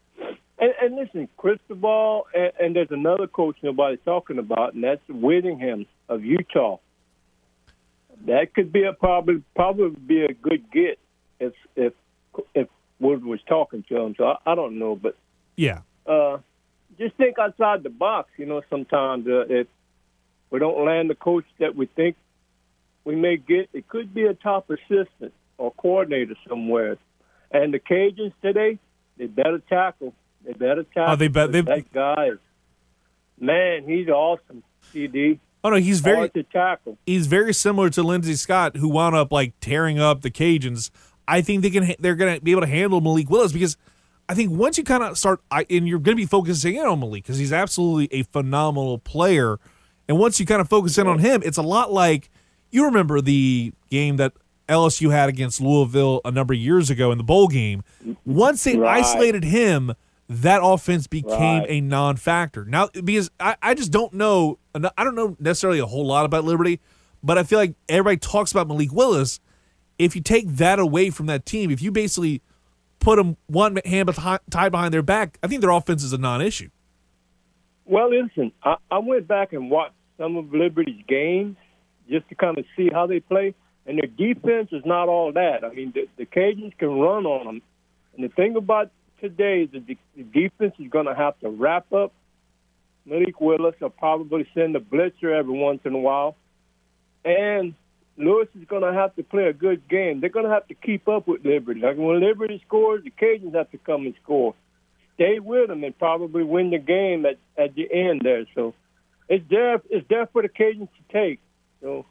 [0.59, 5.87] and, and listen, Cristobal, and, and there's another coach nobody's talking about, and that's Whittingham
[6.09, 6.79] of Utah.
[8.27, 10.99] That could be a probably probably be a good get
[11.39, 11.93] if if
[12.55, 12.69] if
[13.01, 14.15] Wood was talking to him.
[14.17, 15.17] So I, I don't know, but
[15.57, 15.81] Yeah.
[16.07, 16.39] uh,
[16.99, 18.31] just think outside the box.
[18.37, 19.67] You know, sometimes uh, if
[20.51, 22.17] we don't land the coach that we think
[23.05, 26.97] we may get, it could be a top assistant or coordinator somewhere.
[27.51, 28.79] And the Cajuns today,
[29.17, 30.15] they better tackle.
[30.45, 31.13] They better tackle.
[31.13, 32.39] Oh, they bet- they- that guy is
[33.41, 33.85] man.
[33.89, 34.63] He's awesome.
[34.93, 35.41] CD.
[35.63, 36.99] Oh no, he's very hard to tackle.
[37.07, 40.91] he's very similar to Lindsey Scott, who wound up like tearing up the Cajuns.
[41.27, 43.77] I think they can they're going to be able to handle Malik Willis because
[44.29, 46.87] I think once you kind of start, I, and you're going to be focusing in
[46.87, 49.59] on Malik because he's absolutely a phenomenal player.
[50.09, 52.31] And once you kind of focus in on him, it's a lot like
[52.71, 54.33] you remember the game that
[54.69, 57.83] LSU had against Louisville a number of years ago in the bowl game.
[58.25, 59.01] Once they Right.
[59.05, 59.93] isolated him,
[60.29, 61.67] that offense became Right.
[61.69, 62.65] a non-factor.
[62.65, 64.59] Now, because I, I just don't know,
[64.97, 66.81] I don't know necessarily a whole lot about Liberty,
[67.23, 69.39] but I feel like everybody talks about Malik Willis.
[69.99, 72.43] If you take that away from that team, if you basically
[73.01, 74.11] put them one hand
[74.51, 76.71] tied behind their back, I think their offense is a non-issue.
[77.85, 81.57] Well, listen, I, I went back and watched some of Liberty's games
[82.09, 83.55] just to kind of see how they play,
[83.87, 85.65] and their defense is not all that.
[85.65, 87.63] I mean, the, the Cajuns can run on them,
[88.15, 88.91] and the thing about
[89.21, 92.13] today is that the, the defense is going to have to wrap up
[93.07, 93.75] Malik Willis.
[93.81, 96.37] will probably send a blitzer every once in a while,
[97.25, 97.75] and
[98.17, 100.21] Lewis is going to have to play a good game.
[100.21, 101.81] They're going to have to keep up with Liberty.
[101.81, 104.55] Like when Liberty scores, the Cajuns have to come and score
[105.15, 108.45] stay with them and probably win the game at, at the end there.
[108.55, 108.75] So
[109.29, 111.41] it's there it's there for the Cajuns to take.
[111.81, 112.07] So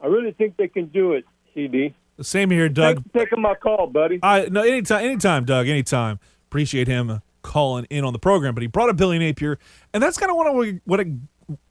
[0.00, 1.24] I really think they can do it,
[1.54, 1.94] CD.
[2.20, 2.96] Same here, Doug.
[2.96, 4.20] Thanks for taking my call, buddy.
[4.22, 6.20] I no anytime, anytime, Doug, anytime.
[6.46, 9.58] Appreciate him uh, calling in on the program, but he brought up Billy Napier,
[9.92, 11.12] and that's kind of what I what I,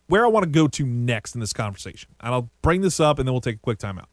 [0.07, 2.11] where I want to go to next in this conversation.
[2.19, 4.07] And I'll bring this up, and then we'll take a quick timeout.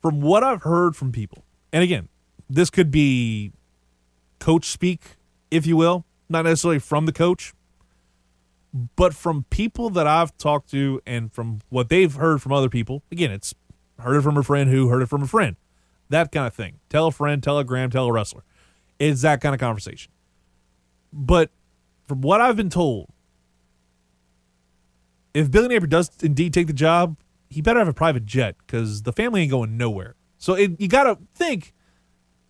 [0.00, 2.08] From what I've heard from people, and again,
[2.48, 3.52] this could be
[4.38, 5.16] coach speak,
[5.50, 7.52] if you will, not necessarily from the coach,
[8.96, 13.02] but from people that I've talked to, and from what they've heard from other people.
[13.12, 13.54] Again, it's
[13.98, 15.56] heard it from a friend who heard it from a friend
[16.10, 16.80] that kind of thing.
[16.88, 18.42] Tell a friend, tell a gram, tell a wrestler.
[18.98, 20.12] It's that kind of conversation.
[21.12, 21.50] But
[22.06, 23.08] from what I've been told,
[25.34, 27.16] if Billy Napier does indeed take the job,
[27.48, 30.14] he better have a private jet because the family ain't going nowhere.
[30.38, 31.74] So it, you got to think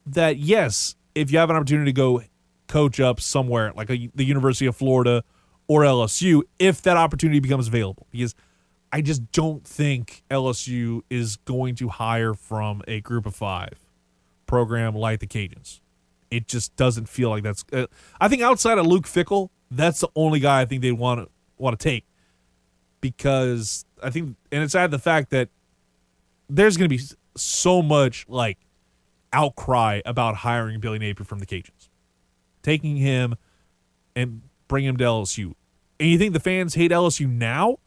[0.07, 2.23] that, yes, if you have an opportunity to go
[2.69, 5.25] coach up somewhere like a, the University of Florida
[5.67, 8.07] or LSU if that opportunity becomes available.
[8.11, 8.35] Because
[8.93, 13.79] I just don't think LSU is going to hire from a group of five
[14.47, 15.81] program like the Cajuns.
[16.31, 17.65] It just doesn't feel like that's.
[17.73, 17.87] Uh,
[18.21, 21.29] I think outside of Luke Fickell, that's the only guy I think they want to
[21.59, 22.05] want to take
[23.01, 25.49] because I think, and it's add the fact that
[26.49, 27.03] there's going to be
[27.37, 28.59] so much like
[29.33, 31.89] outcry about hiring Billy Napier from the Cajuns,
[32.63, 33.37] taking him
[34.17, 35.55] and bringing him to LSU.
[35.99, 37.79] And you think the fans hate LSU now?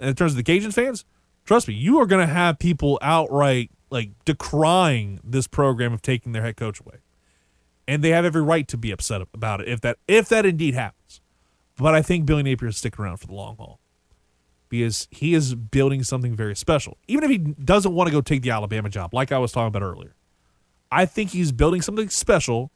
[0.00, 1.04] in terms of the Cajuns fans,
[1.44, 6.32] trust me, you are going to have people outright like decrying this program of taking
[6.32, 6.98] their head coach away,
[7.86, 10.74] and they have every right to be upset about it if that if that indeed
[10.74, 11.20] happens.
[11.78, 13.80] But I think Billy Napier is sticking around for the long haul
[14.68, 16.96] because he is building something very special.
[17.06, 19.68] Even if he doesn't want to go take the Alabama job, like I was talking
[19.68, 20.14] about earlier,
[20.90, 22.70] I think he's building something special,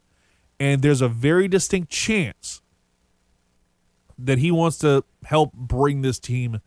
[0.59, 2.61] and there's a very distinct chance
[4.17, 6.61] that he wants to help bring this team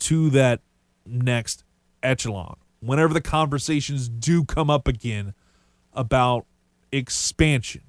[0.00, 0.60] to that
[1.04, 1.64] next
[2.02, 2.56] echelon.
[2.80, 5.34] Whenever the conversations do come up again
[5.92, 6.46] about
[6.92, 7.82] expansion.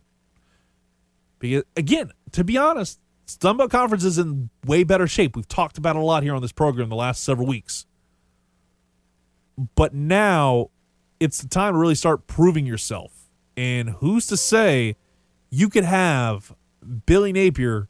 [1.38, 3.00] Because again, to be honest,
[3.38, 5.36] Sunbelt Conference is in way better shape.
[5.36, 7.86] We've talked about it a lot here on this program the last several weeks.
[9.76, 10.70] But now
[11.20, 13.30] it's the time to really start proving yourself.
[13.56, 14.96] And who's to say
[15.50, 16.56] you could have
[17.06, 17.90] Billy Napier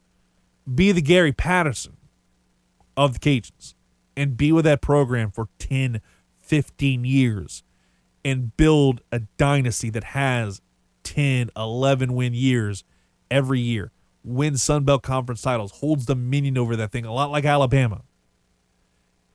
[0.74, 1.98] be the Gary Patterson
[2.98, 3.76] of the Cajuns
[4.18, 6.02] and be with that program for 10,
[6.40, 7.64] 15 years
[8.26, 10.62] and build a dynasty that has
[11.04, 12.84] 10, 11 win years
[13.32, 13.92] every year,
[14.24, 18.02] wins Sun Belt Conference titles, holds dominion over that thing, a lot like Alabama.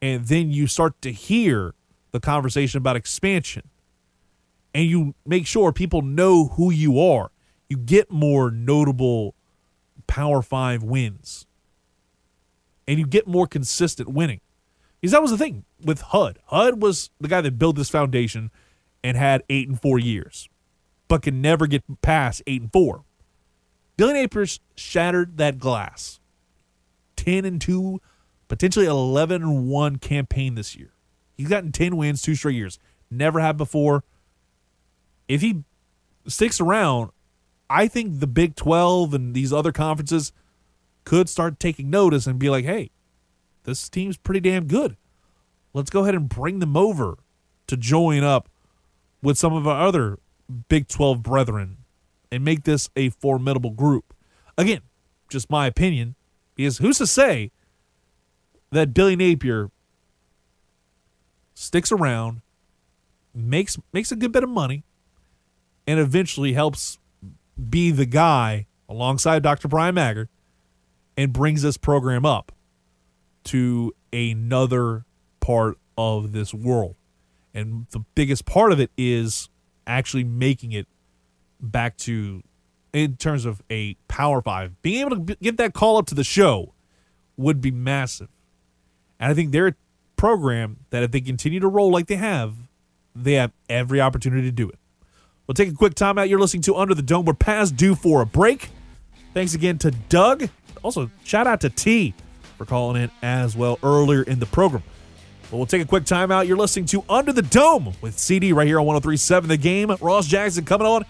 [0.03, 1.75] And then you start to hear
[2.13, 3.71] the conversation about expansion
[4.75, 7.31] and you make sure people know who you are.
[7.69, 9.35] You get more notable
[10.07, 11.47] Power Five wins
[12.87, 14.41] and you get more consistent winning.
[15.01, 16.39] Because that was the thing with HUD.
[16.47, 18.51] HUD was the guy that built this foundation
[19.03, 20.49] and had eight and four years,
[21.09, 23.05] but can never get past eight and four.
[23.97, 26.21] Billy Napier's shattered that glass.
[27.17, 28.01] 10 and 2,
[28.49, 30.93] potentially 11 and 1 campaign this year.
[31.37, 32.79] He's gotten 10 wins two straight years.
[33.11, 34.05] Never had before.
[35.29, 35.65] If he
[36.27, 37.11] sticks around,
[37.71, 40.33] I think the Big 12 and these other conferences
[41.05, 42.91] could start taking notice and be like, hey,
[43.65, 44.97] this team's pretty damn good.
[45.73, 47.19] Let's go ahead and bring them over
[47.67, 48.49] to join up
[49.23, 50.19] with some of our other
[50.69, 51.79] Big 12 brethren
[52.35, 54.13] and make this a formidable group.
[54.59, 54.81] Again,
[55.29, 56.17] just my opinion,
[56.57, 57.53] because who's to say
[58.73, 59.71] that Billy Napier
[61.55, 62.41] sticks around,
[63.33, 64.83] makes makes a good bit of money,
[65.87, 66.99] and eventually helps
[67.71, 69.69] be the guy alongside Dr.
[69.69, 70.29] Bryan Maggard
[71.17, 72.51] and brings this program up
[73.45, 75.05] to another
[75.39, 76.97] part of this world.
[77.55, 79.49] And the biggest part of it is
[79.87, 80.89] actually making it
[81.71, 82.43] back to,
[82.93, 86.25] in terms of a Power Five, being able to get that call up to the
[86.25, 86.75] show
[87.37, 88.29] would be massive.
[89.19, 89.75] And I think they're a
[90.17, 92.55] program that if they continue to roll like they have,
[93.15, 94.79] they have every opportunity to do it.
[95.47, 96.29] We'll take a quick time out.
[96.29, 97.27] You're listening to Under the Dome.
[97.27, 98.71] We're past due for a break.
[99.35, 100.49] Thanks again to Doug.
[100.83, 102.15] Also, shout out to T
[102.57, 104.83] for calling in as well earlier in the program.
[105.51, 106.47] But we'll take a quick time out.
[106.47, 109.95] You're listening to Under the Dome with CD right here on 1037 The Game.
[110.01, 111.05] Ross Jackson coming on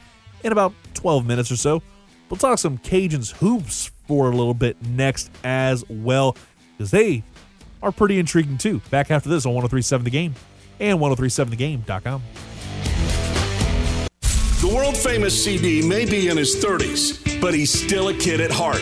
[0.44, 1.82] in about 12 minutes or so.
[2.28, 6.36] We'll talk some Cajuns hoops for a little bit next as well
[6.76, 7.22] because they
[7.82, 8.80] are pretty intriguing too.
[8.90, 10.34] Back after this on 1037 The Game
[10.80, 12.22] and 1037thegame.com.
[14.64, 18.50] The world famous CD may be in his 30s, but he's still a kid at
[18.50, 18.80] heart.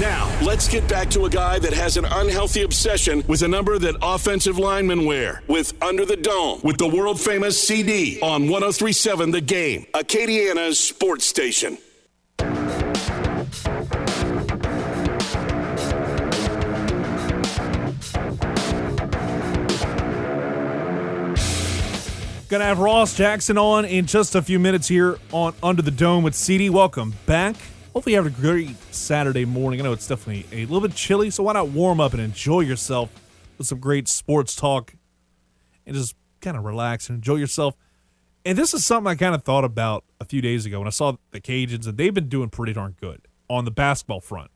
[0.00, 3.80] now, let's get back to a guy that has an unhealthy obsession with a number
[3.80, 9.32] that offensive linemen wear with Under the Dome with the world famous CD on 1037
[9.32, 11.78] The Game, Acadiana's sports station.
[22.52, 26.22] Gonna have Ross Jackson on in just a few minutes here on Under the Dome
[26.22, 26.68] with CD.
[26.68, 27.56] Welcome back.
[27.94, 29.80] Hopefully, you have a great Saturday morning.
[29.80, 32.60] I know it's definitely a little bit chilly, so why not warm up and enjoy
[32.60, 33.08] yourself
[33.56, 34.94] with some great sports talk
[35.86, 37.74] and just kind of relax and enjoy yourself.
[38.44, 40.90] And this is something I kind of thought about a few days ago when I
[40.90, 44.50] saw the Cajuns, and they've been doing pretty darn good on the basketball front.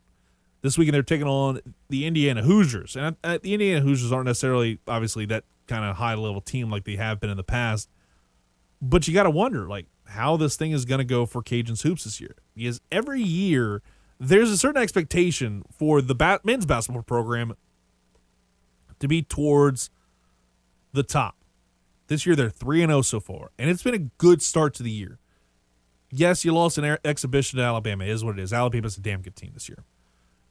[0.61, 2.94] This weekend, they're taking on the Indiana Hoosiers.
[2.94, 6.97] And the Indiana Hoosiers aren't necessarily, obviously, that kind of high level team like they
[6.97, 7.89] have been in the past.
[8.81, 11.83] But you got to wonder, like, how this thing is going to go for Cajuns
[11.83, 12.35] hoops this year.
[12.55, 13.83] Because every year
[14.19, 17.55] there's a certain expectation for the ba- men's basketball program
[18.99, 19.91] to be towards
[20.93, 21.37] the top.
[22.09, 24.83] This year they're 3 and 0 so far, and it's been a good start to
[24.83, 25.19] the year.
[26.11, 28.53] Yes, you lost an air- exhibition to Alabama, it is what it is.
[28.53, 29.85] Alabama's a damn good team this year.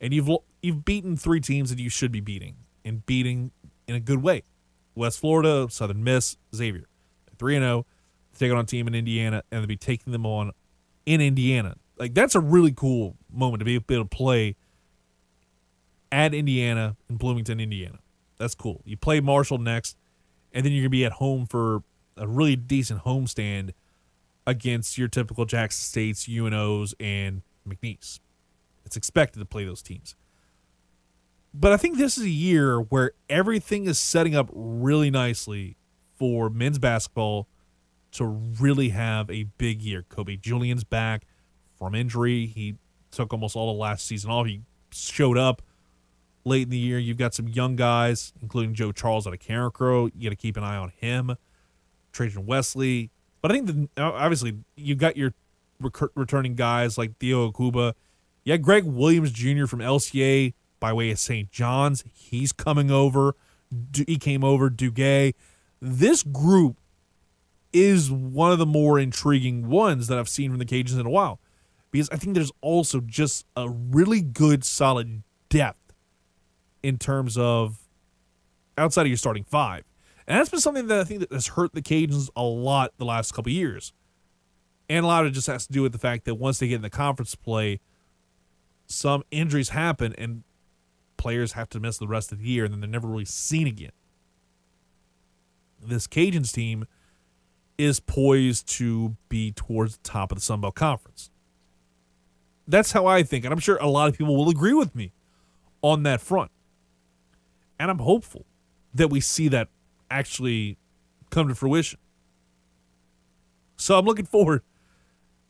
[0.01, 0.30] And you've
[0.61, 3.51] you've beaten three teams that you should be beating and beating
[3.88, 4.43] in a good way.
[4.95, 6.85] West Florida, Southern Miss, Xavier.
[7.37, 7.85] 3 and 0
[8.37, 10.51] taking on a team in Indiana and they'll be taking them on
[11.05, 11.75] in Indiana.
[11.97, 14.55] Like that's a really cool moment to be able to play
[16.11, 17.99] at Indiana in Bloomington, Indiana.
[18.37, 18.81] That's cool.
[18.85, 19.97] You play Marshall next,
[20.53, 21.83] and then you're gonna be at home for
[22.17, 23.71] a really decent homestand
[24.47, 28.19] against your typical Jackson States, UNOs, and McNeese.
[28.85, 30.15] It's expected to play those teams.
[31.57, 35.77] But I think this is a year where everything is setting up really nicely
[36.17, 37.47] for men's basketball
[38.11, 40.03] to really have a big year.
[40.09, 41.23] Kobe Julien's back
[41.77, 42.45] from injury.
[42.45, 42.75] He
[43.09, 44.47] took almost all the last season off.
[44.47, 45.61] He showed up
[46.43, 46.99] late in the year.
[46.99, 50.11] You've got some young guys, including Joe Charles out of Carencro.
[50.13, 51.37] You got to keep an eye on him.
[52.11, 53.11] Trajan Wesley.
[53.41, 55.33] But I think the, obviously you've got your
[55.79, 57.93] recur- returning guys like Theo Akwuba.
[58.43, 59.67] Yeah, Greg Williams Jr.
[59.67, 61.51] from LCA by way of St.
[61.51, 62.03] John's.
[62.13, 63.36] He's coming over.
[63.93, 64.69] He came over.
[64.69, 65.34] Duguay.
[65.82, 66.78] This group
[67.73, 71.09] is one of the more intriguing ones that I've seen from the Cajuns in a
[71.09, 71.39] while
[71.91, 75.93] because I think there's also just a really good, solid depth
[76.84, 77.80] in terms of
[78.78, 79.84] outside of your starting five.
[80.28, 83.05] And that's been something that I think that has hurt the Cajuns a lot the
[83.05, 83.93] last couple years.
[84.89, 86.67] And a lot of it just has to do with the fact that once they
[86.67, 87.80] get in the conference play,
[88.88, 90.43] some injuries happen and
[91.18, 93.68] players have to miss the rest of the year and then they're never really seen
[93.68, 93.91] again.
[95.82, 96.86] This Cajuns team
[97.78, 101.30] is poised to be towards the top of the Sun Belt Conference.
[102.68, 105.11] That's how I think, and I'm sure a lot of people will agree with me
[105.82, 106.51] on that front.
[107.80, 108.45] And I'm hopeful
[108.93, 109.68] that we see that
[110.09, 110.78] actually
[111.30, 111.99] come to fruition.
[113.78, 114.63] So I'm looking forward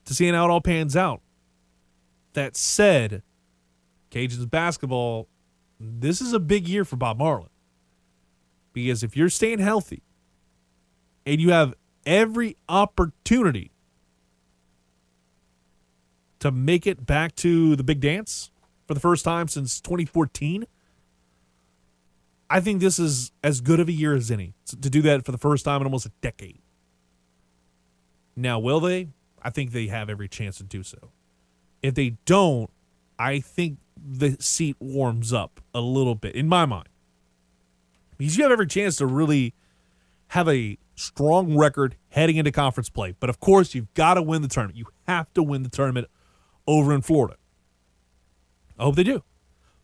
[0.05, 1.21] to seeing how it all pans out.
[2.33, 3.23] That said,
[4.11, 5.29] Cajuns basketball,
[5.99, 7.49] this is a big year for Bob Marlin.
[8.73, 10.03] Because if you're staying healthy
[11.25, 11.73] and you have
[12.05, 13.71] every opportunity
[16.39, 18.51] to make it back to the big dance
[18.87, 20.65] for the first time since 2014.
[22.49, 25.31] I think this is as good of a year as any to do that for
[25.31, 26.61] the first time in almost a decade.
[28.35, 29.09] Now, will they?
[29.41, 31.09] I think they have every chance to do so.
[31.81, 32.69] If they don't,
[33.17, 36.87] I think the seat warms up a little bit in my mind.
[38.17, 39.53] Because you have every chance to really
[40.29, 43.15] have a strong record heading into conference play.
[43.19, 44.77] But of course, you've got to win the tournament.
[44.77, 46.07] You have to win the tournament
[46.67, 47.35] over in Florida.
[48.77, 49.23] I hope they do.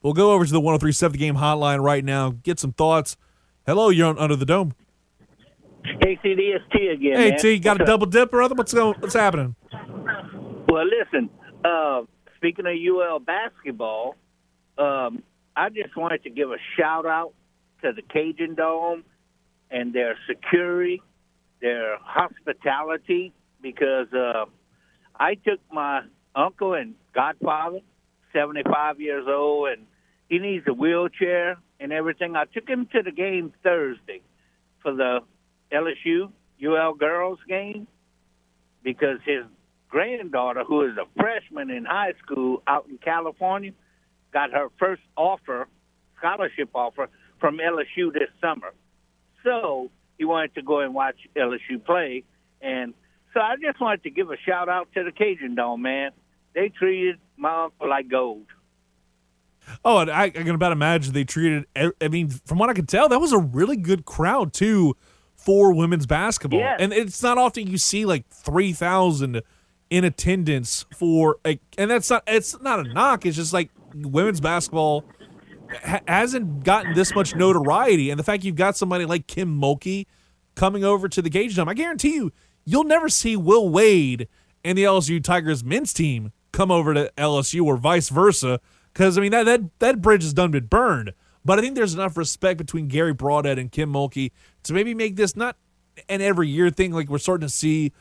[0.01, 3.17] We'll go over to the 1037 game hotline right now, get some thoughts.
[3.65, 4.73] Hello, you're on Under the Dome.
[6.01, 7.17] Hey, CD, it's T again.
[7.17, 7.39] Hey, man.
[7.39, 7.87] T, got a up?
[7.87, 8.55] double dip or other?
[8.55, 8.95] What's going?
[8.99, 9.55] What's happening?
[10.67, 11.29] Well, listen.
[11.63, 12.03] Uh,
[12.41, 14.15] speaking of UL basketball,
[14.75, 15.21] um,
[15.55, 17.33] I just wanted to give a shout out
[17.83, 19.03] to the Cajun Dome
[19.69, 21.03] and their security,
[21.61, 23.31] their hospitality,
[23.61, 24.45] because uh,
[25.19, 26.01] I took my
[26.33, 27.81] uncle and godfather,
[28.33, 29.85] 75 years old, and
[30.27, 32.35] he needs a wheelchair and everything.
[32.35, 34.21] I took him to the game Thursday
[34.81, 35.19] for the
[35.71, 36.31] LSU
[36.63, 37.87] UL girls game
[38.83, 39.43] because his
[39.91, 43.73] granddaughter, who is a freshman in high school out in California,
[44.33, 45.67] got her first offer,
[46.17, 47.09] scholarship offer
[47.39, 48.73] from LSU this summer.
[49.43, 52.23] So he wanted to go and watch LSU play.
[52.61, 52.93] And
[53.33, 56.11] so I just wanted to give a shout out to the Cajun Dome, man.
[56.53, 58.45] They treated my uncle like gold.
[59.85, 61.65] Oh, and I, I can about imagine they treated.
[61.75, 64.95] I mean, from what I could tell, that was a really good crowd too
[65.35, 66.59] for women's basketball.
[66.59, 66.77] Yes.
[66.79, 69.41] And it's not often you see like three thousand
[69.91, 73.25] in attendance for a, and that's not it's not a knock.
[73.25, 75.05] It's just like women's basketball
[75.83, 80.07] ha- hasn't gotten this much notoriety, and the fact you've got somebody like Kim Mulkey
[80.55, 82.31] coming over to the Cajun Dome, I guarantee you,
[82.65, 84.27] you'll never see Will Wade
[84.63, 88.59] and the LSU Tigers men's team come over to LSU or vice versa.
[88.93, 91.13] Because I mean that that that bridge has done been burned.
[91.43, 94.31] But I think there's enough respect between Garry Brodhead and Kim Mulkey
[94.63, 95.57] to maybe make this not
[96.07, 97.91] an every year thing like we're starting to see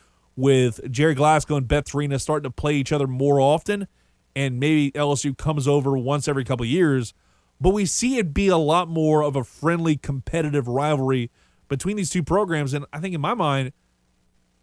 [0.41, 3.87] with Jerry Glasgow and Beth Farina starting to play each other more often,
[4.35, 7.13] and maybe LSU comes over once every couple years.
[7.61, 11.31] But we see it be a lot more of a friendly, competitive rivalry
[11.69, 12.73] between these two programs.
[12.73, 13.73] And I think in my mind,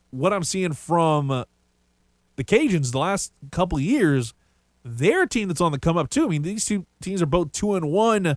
[0.10, 1.44] what I'm seeing from uh,
[2.38, 4.34] the Cajuns the last couple years,
[4.84, 6.26] they're a team that's on the come up too.
[6.26, 8.36] I mean, these two teams are both two and one,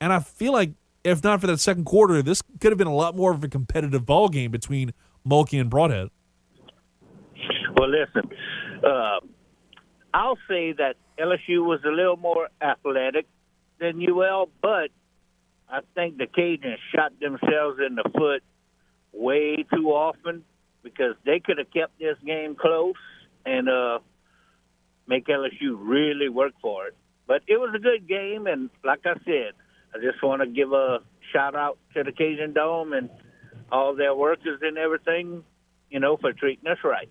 [0.00, 0.72] and I feel like
[1.04, 3.48] if not for that second quarter, this could have been a lot more of a
[3.48, 4.92] competitive ball game between
[5.26, 6.10] Mulkey and Brodhead.
[7.82, 8.30] Well, listen,
[8.84, 9.18] uh,
[10.14, 13.26] I'll say that LSU was a little more athletic
[13.80, 14.90] than UL, but
[15.68, 18.44] I think the Cajuns shot themselves in the foot
[19.12, 20.44] way too often
[20.84, 22.94] because they could have kept this game close
[23.44, 23.98] and uh,
[25.08, 26.96] make LSU really work for it.
[27.26, 29.54] But it was a good game, and like I said,
[29.92, 30.98] I just want to give a
[31.32, 33.10] shout out to the Cajun Dome and
[33.72, 35.42] all their workers and everything,
[35.90, 37.10] you know, for treating us right.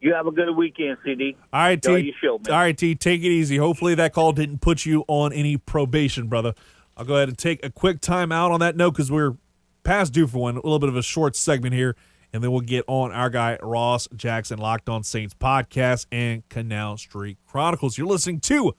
[0.00, 1.36] You have a good weekend, CD.
[1.52, 1.98] All right, T.
[1.98, 2.54] your show, man.
[2.54, 2.94] All right, T.
[2.94, 3.58] Take it easy.
[3.58, 6.54] Hopefully that call didn't put you on any probation, brother.
[6.96, 9.36] I'll go ahead and take a quick time out on that note because we're
[9.84, 10.56] past due for one.
[10.56, 11.96] A little bit of a short segment here,
[12.32, 16.96] and then we'll get on our guy Ross Jackson, Locked On Saints podcast and Canal
[16.96, 17.98] Street Chronicles.
[17.98, 18.74] You're listening to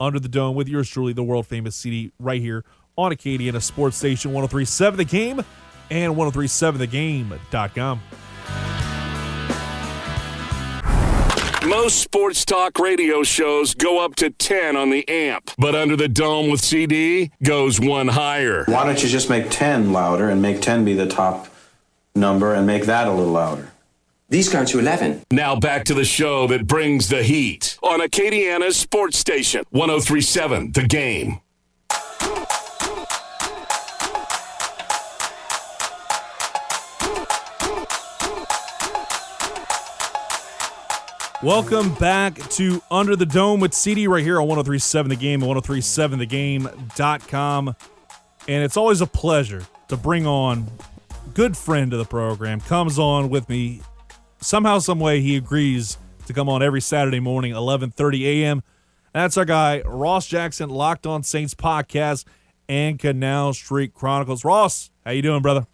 [0.00, 2.64] Under the Dome with yours truly, the world famous CD, right here
[2.96, 5.44] on Acadiana Sports Station 1037 The Game
[5.90, 8.00] and 1037thegame.com.
[11.66, 16.08] Most sports talk radio shows go up to 10 on the amp, but Under the
[16.08, 18.64] Dome with CD goes one higher.
[18.66, 21.46] Why don't you just make 10 louder and make 10 be the top
[22.16, 23.70] number and make that a little louder?
[24.28, 25.22] These go to 11.
[25.30, 30.82] Now back to the show that brings the heat on Acadiana's sports station 1037 The
[30.82, 31.40] Game.
[41.42, 45.52] Welcome back to Under the Dome with CD right here on 1037 The Game and
[45.52, 47.76] 1037thegame.com.
[48.46, 50.68] And it's always a pleasure to bring on
[51.34, 53.80] good friend of the program, comes on with me.
[54.40, 58.62] Somehow, some way, he agrees to come on every Saturday morning, 11:30 a.m.
[59.12, 62.24] That's our guy Ross Jackson, Locked On Saints podcast
[62.68, 64.44] and Canal Street Chronicles.
[64.44, 65.66] Ross, how you doing, brother?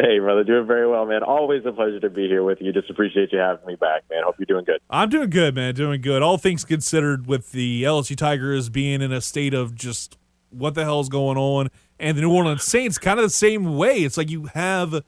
[0.00, 1.24] Hey, brother, doing very well, man.
[1.24, 2.72] Always a pleasure to be here with you.
[2.72, 4.22] Just appreciate you having me back, man.
[4.24, 4.78] Hope you're doing good.
[4.88, 5.74] I'm doing good, man.
[5.74, 6.22] Doing good.
[6.22, 10.16] All things considered, with the LSU Tigers being in a state of just
[10.50, 11.68] what the hell's going on,
[11.98, 14.04] and the New Orleans Saints kind of the same way.
[14.04, 15.02] It's like you have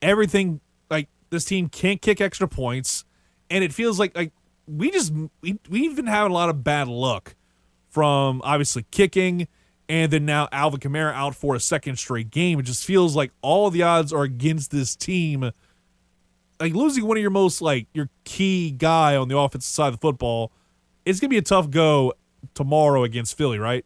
[0.00, 0.60] everything.
[0.88, 3.04] Like this team can't kick extra points,
[3.50, 4.32] and it feels like like
[4.68, 7.34] we just we we've been having a lot of bad luck
[7.88, 9.48] from obviously kicking
[9.90, 12.60] and then now Alvin Kamara out for a second straight game.
[12.60, 15.50] It just feels like all the odds are against this team.
[16.60, 19.94] Like losing one of your most like your key guy on the offensive side of
[19.94, 20.52] the football,
[21.04, 22.14] it's gonna be a tough go
[22.54, 23.84] tomorrow against Philly, right?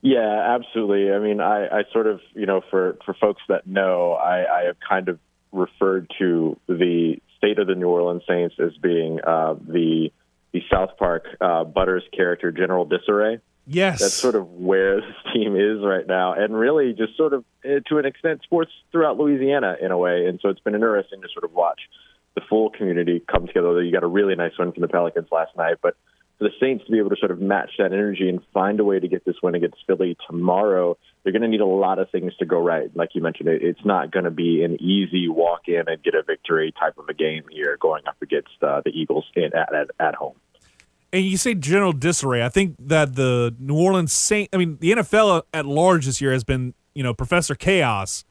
[0.00, 1.12] Yeah, absolutely.
[1.12, 4.64] I mean, I, I sort of, you know, for, for folks that know, I, I
[4.66, 5.18] have kind of
[5.52, 10.10] referred to the state of the New Orleans Saints as being uh, the
[10.52, 13.40] the South Park uh, Butters character, General Disarray.
[13.70, 14.00] Yes.
[14.00, 16.32] That's sort of where this team is right now.
[16.32, 20.26] And really just sort of, eh, to an extent, sports throughout Louisiana in a way.
[20.26, 21.80] And so it's been interesting to sort of watch
[22.34, 23.82] the full community come together.
[23.82, 25.76] You got a really nice win from the Pelicans last night.
[25.82, 25.96] But
[26.38, 28.84] for the Saints to be able to sort of match that energy and find a
[28.84, 32.10] way to get this win against Philly tomorrow, they're going to need a lot of
[32.10, 32.90] things to go right.
[32.96, 36.22] Like you mentioned, it's not going to be an easy walk in and get a
[36.22, 40.14] victory type of a game here going up against uh, the Eagles at, at, at
[40.14, 40.36] home.
[41.12, 42.44] And you say general disarray.
[42.44, 46.32] I think that the New Orleans Saint, I mean, the NFL at large this year
[46.32, 48.24] has been, you know, Professor Chaos.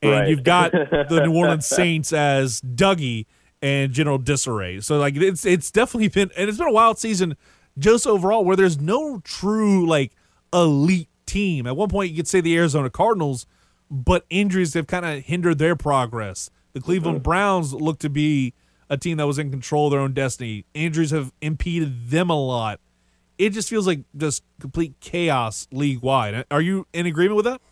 [0.00, 0.28] And Right.
[0.28, 3.26] you've got the New Orleans Saints as Dougie
[3.62, 4.80] and general disarray.
[4.80, 7.36] So like it's it's definitely been and it's been a wild season
[7.78, 10.12] just overall where there's no true like
[10.52, 11.66] elite team.
[11.66, 13.46] At one point you could say the Arizona Cardinals,
[13.90, 16.50] but injuries have kind of hindered their progress.
[16.72, 17.22] The Cleveland mm-hmm.
[17.24, 18.54] Browns look to be
[18.92, 20.66] a team that was in control of their own destiny.
[20.74, 22.78] Injuries have impeded them a lot.
[23.38, 26.44] It just feels like just complete chaos league wide.
[26.50, 27.62] Are you in agreement with that?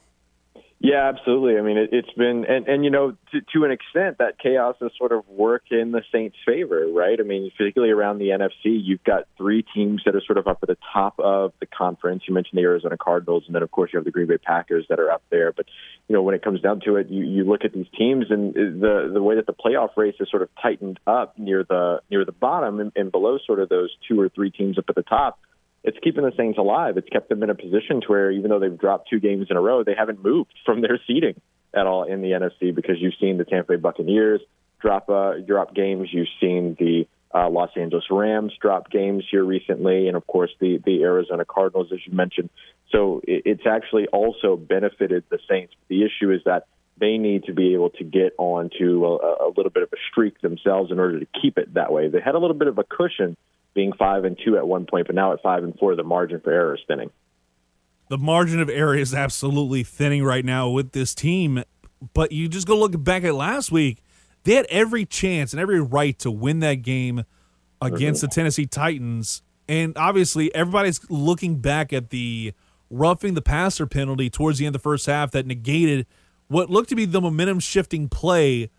[0.82, 1.58] Yeah, absolutely.
[1.58, 4.76] I mean, it, it's been, and, and you know, to, to an extent, that chaos
[4.80, 7.20] has sort of worked in the Saints' favor, right?
[7.20, 10.60] I mean, particularly around the NFC, you've got three teams that are sort of up
[10.62, 12.22] at the top of the conference.
[12.26, 14.86] You mentioned the Arizona Cardinals, and then of course you have the Green Bay Packers
[14.88, 15.52] that are up there.
[15.52, 15.66] But
[16.08, 18.54] you know, when it comes down to it, you, you look at these teams, and
[18.54, 22.24] the the way that the playoff race is sort of tightened up near the near
[22.24, 25.02] the bottom and, and below sort of those two or three teams up at the
[25.02, 25.38] top
[25.82, 26.96] it's keeping the Saints alive.
[26.96, 29.56] It's kept them in a position to where even though they've dropped two games in
[29.56, 31.40] a row, they haven't moved from their seeding
[31.72, 34.40] at all in the NFC because you've seen the Tampa Bay Buccaneers
[34.80, 36.08] drop uh, drop games.
[36.12, 40.80] You've seen the uh, Los Angeles Rams drop games here recently, and of course the
[40.84, 42.50] the Arizona Cardinals, as you mentioned.
[42.90, 45.72] So it, it's actually also benefited the Saints.
[45.88, 46.66] The issue is that
[47.00, 50.40] they need to be able to get onto a, a little bit of a streak
[50.42, 52.08] themselves in order to keep it that way.
[52.08, 53.36] They had a little bit of a cushion
[53.74, 56.40] being five and two at one point, but now at five and four, the margin
[56.40, 57.10] for error is thinning.
[58.08, 61.62] The margin of error is absolutely thinning right now with this team.
[62.12, 64.02] But you just go look back at last week;
[64.44, 67.24] they had every chance and every right to win that game
[67.80, 68.34] against the mm-hmm.
[68.34, 69.42] Tennessee Titans.
[69.68, 72.52] And obviously, everybody's looking back at the
[72.90, 76.06] roughing the passer penalty towards the end of the first half that negated
[76.50, 78.70] what looked to be the momentum shifting play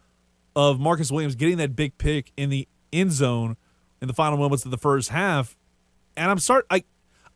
[0.56, 3.56] of Marcus Williams getting that big pick in the end zone
[4.02, 5.56] in the final moments of the first half.
[6.18, 6.84] And I'm start I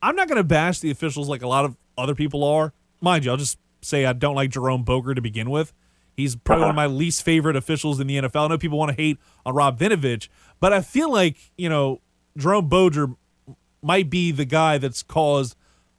[0.02, 2.74] I'm not going to bash the officials like a lot of other people are.
[3.00, 5.72] Mind you, I'll just say I don't like Jerome Boger to begin with.
[6.14, 8.44] He's probably one of my least favorite officials in the NFL.
[8.44, 10.28] I know people want to hate on Rob Vinovich,
[10.60, 12.00] but I feel like, you know,
[12.36, 13.08] Jerome Boger
[13.82, 15.56] might be the guy that's caused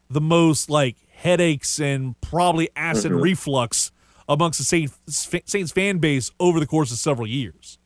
[0.09, 3.21] the most like headaches and probably acid Mhm.
[3.21, 3.91] reflux
[4.27, 4.97] amongst the Saints,
[5.45, 7.77] Saints fan base over the course of several years.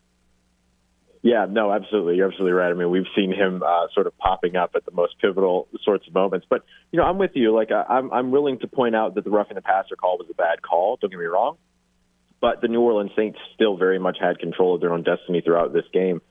[1.23, 2.15] Yeah, no, absolutely.
[2.15, 2.72] You're absolutely right.
[2.72, 6.07] I mean, we've seen him uh, sort of popping up at the most pivotal sorts
[6.07, 6.47] of moments.
[6.49, 7.53] But you know, I'm with you.
[7.53, 10.34] Like, I'm I'm willing to point out that the roughing the passer call was a
[10.34, 10.97] bad call.
[10.99, 11.57] Don't get me wrong.
[12.39, 15.73] But the New Orleans Saints still very much had control of their own destiny throughout
[15.73, 16.22] this game,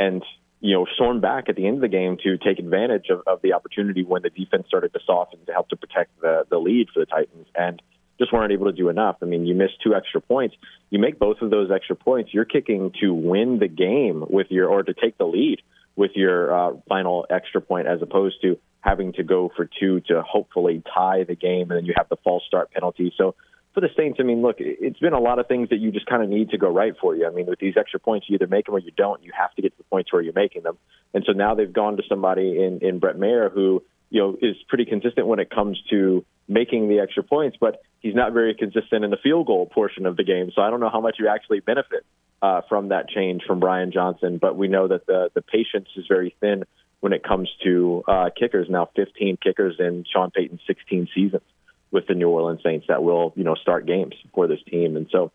[0.00, 0.24] and
[0.58, 3.40] you know, stormed back at the end of the game to take advantage of, of
[3.42, 6.88] the opportunity when the defense started to soften to help to protect the the lead
[6.92, 7.80] for the Titans and
[8.20, 9.16] just weren't able to do enough.
[9.22, 10.54] I mean, you missed two extra points.
[10.90, 14.68] You make both of those extra points, you're kicking to win the game with your
[14.68, 15.62] or to take the lead
[15.96, 20.22] with your uh, final extra point, as opposed to having to go for two to
[20.22, 23.12] hopefully tie the game, and then you have the false start penalty.
[23.16, 23.34] So
[23.74, 26.06] for the Saints, I mean, look, it's been a lot of things that you just
[26.06, 27.26] kind of need to go right for you.
[27.26, 29.22] I mean, with these extra points, you either make them or you don't.
[29.22, 30.78] You have to get to the points where you're making them.
[31.14, 34.56] And so now they've gone to somebody in, in Brett Maher who, you know, is
[34.68, 39.04] pretty consistent when it comes to making the extra points, but he's not very consistent
[39.04, 40.50] in the field goal portion of the game.
[40.54, 42.04] So I don't know how much you actually benefit
[42.42, 44.38] uh, from that change from Brian Johnson.
[44.38, 46.64] But we know that the the patience is very thin
[47.00, 48.68] when it comes to uh, kickers.
[48.68, 51.42] Now, 15 kickers in Sean Payton's 16 seasons
[51.90, 54.96] with the New Orleans Saints that will, you know, start games for this team.
[54.96, 55.32] And so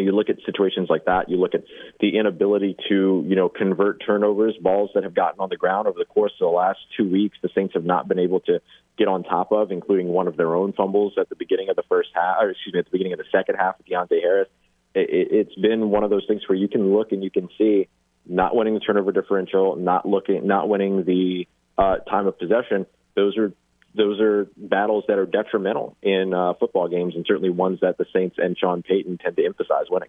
[0.00, 1.28] you, look at situations like that.
[1.28, 1.64] You look at
[2.00, 5.98] the inability to, you know, convert turnovers, balls that have gotten on the ground over
[5.98, 7.38] the course of the last two weeks.
[7.42, 8.60] The Saints have not been able to
[8.98, 11.82] get on top of, including one of their own fumbles at the beginning of the
[11.88, 14.48] first half, or excuse me, at the beginning of the second half with Deonte Harris.
[14.94, 17.88] It, it's been one of those things where you can look and you can see
[18.26, 21.46] not winning the turnover differential, not looking, not winning the
[21.76, 22.86] uh, time of possession.
[23.14, 23.52] Those are
[23.94, 28.06] those are battles that are detrimental in uh, football games, and certainly ones that the
[28.12, 30.08] Saints and Sean Payton tend to emphasize winning.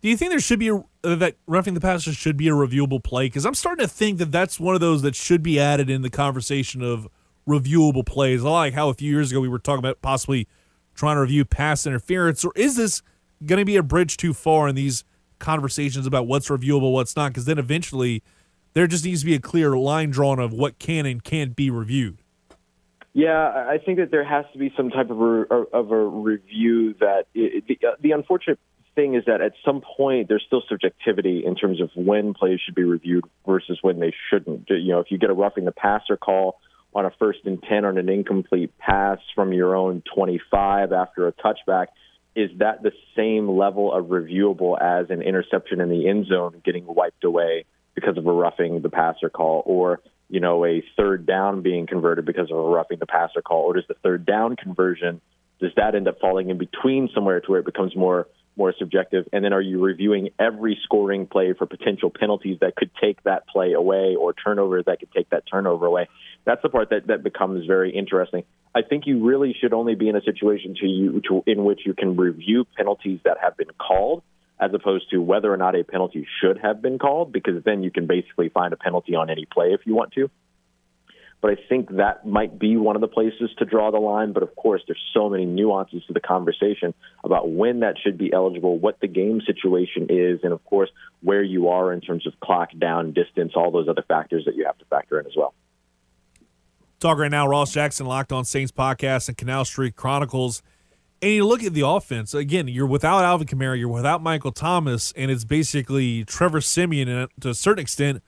[0.00, 2.52] Do you think there should be a, uh, that roughing the passer should be a
[2.52, 3.26] reviewable play?
[3.26, 6.00] Because I'm starting to think that that's one of those that should be added in
[6.00, 7.06] the conversation of
[7.46, 8.44] reviewable plays.
[8.44, 10.48] I like how a few years ago we were talking about possibly
[10.94, 13.02] trying to review pass interference, or is this
[13.44, 15.04] going to be a bridge too far in these
[15.38, 17.28] conversations about what's reviewable, what's not?
[17.28, 18.22] Because then eventually
[18.72, 21.70] there just needs to be a clear line drawn of what can and can't be
[21.70, 22.19] reviewed.
[23.12, 26.94] Yeah, I think that there has to be some type of a, of a review
[27.00, 28.58] that it, the, uh, the unfortunate
[28.94, 32.74] thing is that at some point there's still subjectivity in terms of when plays should
[32.74, 34.68] be reviewed versus when they shouldn't.
[34.68, 36.60] You know, if you get a roughing the passer call
[36.94, 41.32] on a first and 10 on an incomplete pass from your own 25 after a
[41.32, 41.86] touchback,
[42.36, 46.86] is that the same level of reviewable as an interception in the end zone getting
[46.86, 47.64] wiped away
[47.94, 50.00] because of a roughing the passer call or
[50.30, 53.74] you know, a third down being converted because of a roughing the passer call, or
[53.74, 55.20] does the third down conversion
[55.60, 58.26] does that end up falling in between somewhere to where it becomes more
[58.56, 59.26] more subjective?
[59.32, 63.46] And then are you reviewing every scoring play for potential penalties that could take that
[63.46, 66.08] play away or turnovers that could take that turnover away?
[66.44, 68.44] That's the part that that becomes very interesting.
[68.74, 71.80] I think you really should only be in a situation to you to, in which
[71.84, 74.22] you can review penalties that have been called
[74.60, 77.90] as opposed to whether or not a penalty should have been called, because then you
[77.90, 80.30] can basically find a penalty on any play if you want to.
[81.40, 84.34] But I think that might be one of the places to draw the line.
[84.34, 86.92] But of course, there's so many nuances to the conversation
[87.24, 90.90] about when that should be eligible, what the game situation is, and of course,
[91.22, 94.66] where you are in terms of clock down, distance, all those other factors that you
[94.66, 95.54] have to factor in as well.
[96.98, 100.62] Talk right now, Ross Jackson, Locked On Saints podcast and Canal Street Chronicles.
[101.22, 102.66] And you look at the offense again.
[102.68, 107.28] You're without Alvin Kamara, you're without Michael Thomas, and it's basically Trevor Siemian and uh,
[107.40, 108.22] to a certain extent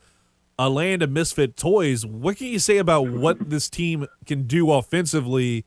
[0.59, 2.05] a land of misfit toys.
[2.05, 5.65] What can you say about what this team can do offensively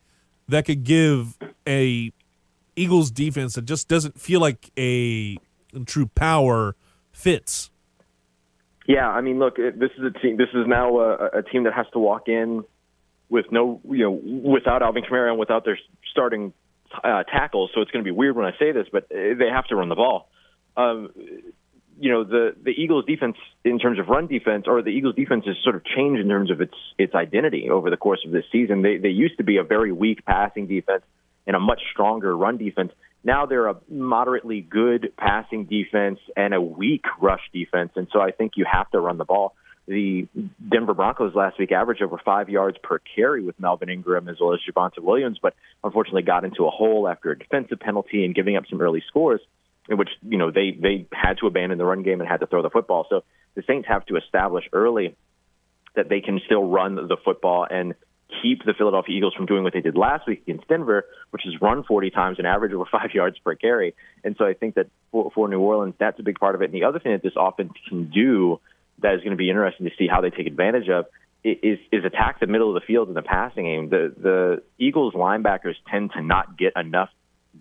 [0.48, 1.36] that could give
[1.66, 2.12] a
[2.76, 5.36] Eagles defense that just doesn't feel like a
[5.84, 6.76] true power
[7.12, 7.70] fits?
[8.86, 10.36] Yeah, I mean, look, this is a team.
[10.36, 12.62] This is now a, a team that has to walk in
[13.28, 15.78] with no, you know, without Alvin Kamara and without their
[16.12, 16.52] starting
[17.02, 19.48] uh, tackles, so it's going to be weird when I say this, but uh, they
[19.52, 20.28] have to run the ball.
[20.76, 21.10] Um,
[21.98, 25.44] you know, the the Eagles defense in terms of run defense, or the Eagles defense
[25.46, 28.44] has sort of changed in terms of its its identity over the course of this
[28.52, 28.82] season.
[28.82, 31.02] They they used to be a very weak passing defense
[31.46, 32.92] and a much stronger run defense.
[33.24, 38.30] Now they're a moderately good passing defense and a weak rush defense, and so I
[38.30, 39.54] think you have to run the ball.
[39.86, 40.26] The
[40.68, 44.52] Denver Broncos last week averaged over five yards per carry with Melvin Ingram as well
[44.52, 45.54] as Javonte Williams, but
[45.84, 49.40] unfortunately got into a hole after a defensive penalty and giving up some early scores
[49.88, 52.46] in which you know they they had to abandon the run game and had to
[52.46, 53.06] throw the football.
[53.08, 53.22] So
[53.54, 55.16] the Saints have to establish early
[55.94, 57.94] that they can still run the football and
[58.42, 61.54] keep the Philadelphia Eagles from doing what they did last week against Denver, which is
[61.60, 63.94] run 40 times and average over five yards per carry.
[64.24, 66.66] And so I think that for, for New Orleans, that's a big part of it.
[66.66, 68.60] And the other thing that this offense can do
[69.00, 71.06] that is going to be interesting to see how they take advantage of
[71.44, 73.88] is is attack the middle of the field in the passing game.
[73.88, 77.10] The the Eagles linebackers tend to not get enough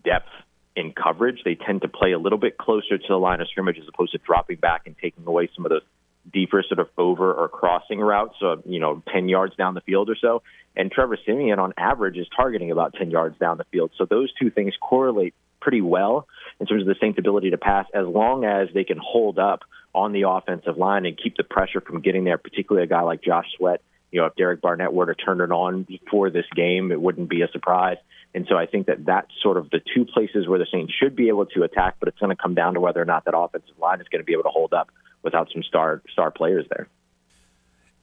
[0.03, 0.30] depth
[0.76, 1.41] in coverage.
[1.45, 4.12] They tend to play a little bit closer to the line of scrimmage as opposed
[4.14, 5.84] to dropping back and taking away some of those
[6.32, 10.10] deeper sort of over or crossing routes, so, you know, 10 yards down the field
[10.10, 10.41] or so.
[10.76, 13.91] And Trevor Siemian, on average, is targeting about 10 yards down the field.
[13.98, 15.34] So those two things correlate
[15.66, 16.28] pretty well
[16.60, 19.62] in terms of the Saints' ability to pass as long as they can hold up
[19.96, 23.24] on the offensive line and keep the pressure from getting there, particularly a guy like
[23.24, 23.82] Josh Sweat.
[24.12, 27.30] You know, if Derek Barnett were to turn it on before this game, it wouldn't
[27.30, 27.98] be a surprise.
[28.36, 31.16] And so I think that that's sort of the two places where the Saints should
[31.16, 33.36] be able to attack, but it's going to come down to whether or not that
[33.36, 34.90] offensive line is going to be able to hold up
[35.24, 36.88] without some star star players there.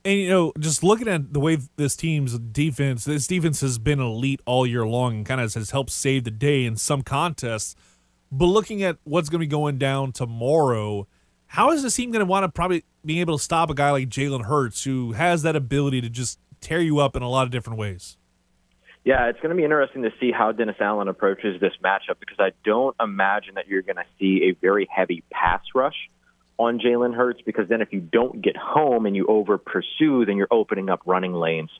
[0.05, 3.99] And you know, just looking at the way this team's defense, this defense has been
[3.99, 7.75] elite all year long and kind of has helped save the day in some contests.
[8.31, 11.07] But looking at what's going to be going down tomorrow,
[11.47, 13.91] how is this team going to want to probably be able to stop a guy
[13.91, 17.43] like Jalen Hurts, who has that ability to just tear you up in a lot
[17.43, 18.17] of different ways?
[19.05, 22.37] Yeah, it's going to be interesting to see how Dennis Allen approaches this matchup because
[22.39, 26.09] I don't imagine that you're going to see a very heavy pass rush
[26.59, 30.37] on Jalen Hurts because then if you don't get home and you over pursue, then
[30.37, 31.71] you're opening up running lanes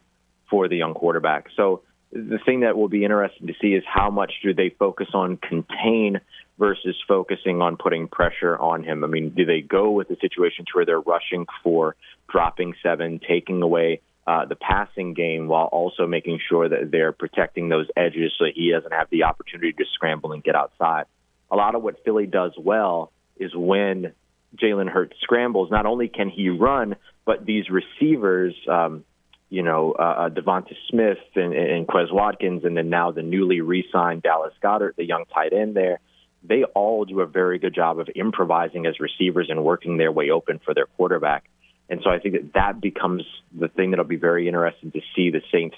[0.49, 1.47] for the young quarterback.
[1.55, 1.81] So
[2.11, 5.37] the thing that will be interesting to see is how much do they focus on
[5.37, 6.21] contain
[6.59, 9.03] versus focusing on putting pressure on him.
[9.03, 11.95] I mean, do they go with the situations where they're rushing for
[12.29, 17.69] dropping seven, taking away uh, the passing game while also making sure that they're protecting
[17.69, 21.05] those edges so he doesn't have the opportunity to scramble and get outside.
[21.51, 24.13] A lot of what Philly does well is when
[24.61, 29.03] Jalen Hurts scrambles, not only can he run, but these receivers, um,
[29.49, 33.61] you know, uh, uh, Devonta Smith and, and Quez Watkins, and then now the newly
[33.61, 35.99] re-signed Dallas Goedert, the young tight end there,
[36.43, 40.30] they all do a very good job of improvising as receivers and working their way
[40.30, 41.45] open for their quarterback.
[41.89, 43.23] And so I think that that becomes
[43.57, 45.75] the thing that'll be very interesting to see the Saints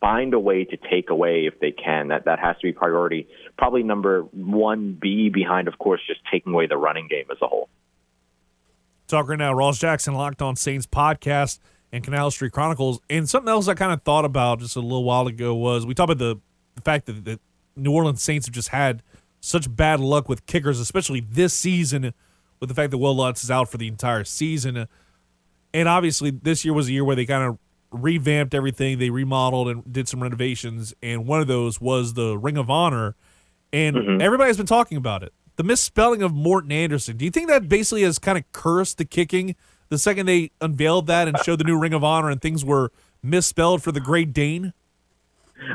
[0.00, 2.08] find a way to take away if they can.
[2.08, 3.26] That that has to be priority.
[3.56, 7.46] Probably number one B behind, of course, just taking away the running game as a
[7.46, 7.68] whole.
[9.06, 11.58] Talking now, Ross Jackson, Locked On Saints podcast
[11.92, 13.00] and Canal Street Chronicles.
[13.10, 15.94] And something else I kind of thought about just a little while ago was we
[15.94, 16.40] talked about the,
[16.74, 17.38] the fact that the
[17.76, 19.02] New Orleans Saints have just had
[19.40, 22.14] such bad luck with kickers, especially this season,
[22.60, 24.88] with the fact that Wil Lutz is out for the entire season.
[25.74, 27.58] And obviously, this year was a year where they kind of
[27.90, 28.98] revamped everything.
[28.98, 33.16] They remodeled and did some renovations, and one of those was the Ring of Honor.
[33.72, 34.20] And mm-hmm.
[34.20, 35.32] everybody's been talking about it.
[35.56, 37.16] The misspelling of Morten Andersen.
[37.16, 39.54] Do you think that basically has kind of cursed the kicking
[39.88, 42.90] the second they unveiled that and showed the new Ring of Honor and things were
[43.22, 44.72] misspelled for the Great Dane?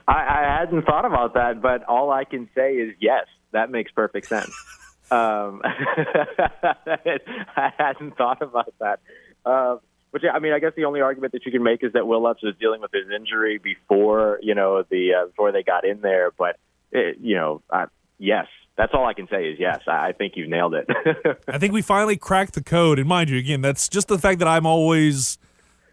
[0.07, 3.91] I, I hadn't thought about that, but all I can say is yes, that makes
[3.91, 4.51] perfect sense.
[5.11, 8.99] um, I hadn't thought about that.
[9.45, 9.77] Uh,
[10.11, 12.21] which I mean, I guess the only argument that you can make is that Wil
[12.21, 16.01] Lutz was dealing with his injury before you know the uh, before they got in
[16.01, 16.31] there.
[16.31, 16.57] But
[16.91, 17.85] it, you know, uh,
[18.17, 18.47] yes,
[18.79, 19.81] that's all I can say is yes.
[19.87, 20.87] I, think you've nailed it.
[21.49, 22.97] I think we finally cracked the code.
[22.97, 25.37] And mind you, again, that's just the fact that I'm always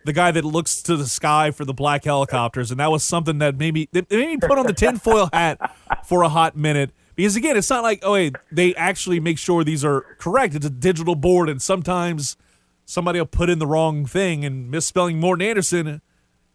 [0.04, 3.38] the guy that looks to the sky for the black helicopters, and that was something
[3.38, 5.58] that maybe that made me put on the tinfoil hat
[6.06, 6.92] for a hot minute.
[7.16, 10.54] Because again, it's not like oh, hey, they actually make sure these are correct.
[10.54, 12.36] It's a digital board, and sometimes
[12.84, 16.02] somebody will put in the wrong thing and misspelling Morten Andersen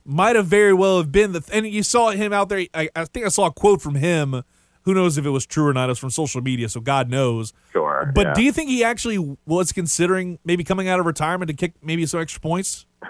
[0.06, 2.90] might have very well have been the th- and you saw him out there I,
[2.95, 4.44] I, think I saw a quote from him
[4.84, 7.10] who knows if it was true or not it was from social media so God
[7.10, 8.34] knows sure but yeah.
[8.34, 12.06] do you think he actually was considering maybe coming out of retirement to kick maybe
[12.06, 12.86] some extra points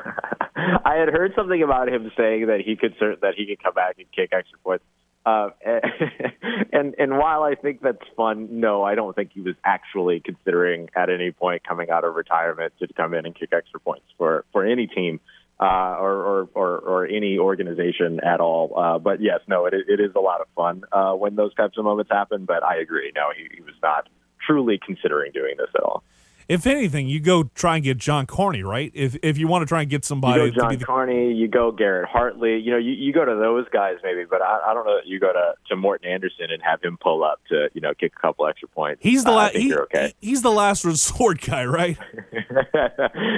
[0.55, 3.95] I had heard something about him saying that he could that he could come back
[3.97, 4.83] and kick extra points
[5.25, 5.49] uh,
[6.73, 10.89] and and while I think that's fun, no, I don't think he was actually considering
[10.95, 14.45] at any point coming out of retirement to come in and kick extra points for
[14.51, 15.19] for any team.
[15.61, 18.77] Uh, or, or, or, or any organization at all.
[18.77, 21.77] Uh, but yes, no, it, it is a lot of fun uh, when those types
[21.77, 22.45] of moments happen.
[22.45, 23.11] But I agree.
[23.15, 24.09] No, he, he was not
[24.45, 26.03] truly considering doing this at all.
[26.51, 28.91] If anything, you go try and get John Carney, right?
[28.93, 31.47] If if you want to try and get somebody, you go John the- Carney, you
[31.47, 32.59] go Garrett Hartley.
[32.59, 35.07] You know, you, you go to those guys maybe, but I, I don't know that
[35.07, 38.11] you go to, to Morten Andersen and have him pull up to you know kick
[38.17, 39.01] a couple extra points.
[39.01, 39.55] he's the uh, last.
[39.55, 40.13] He, okay.
[40.19, 41.97] he's the last resort guy, right?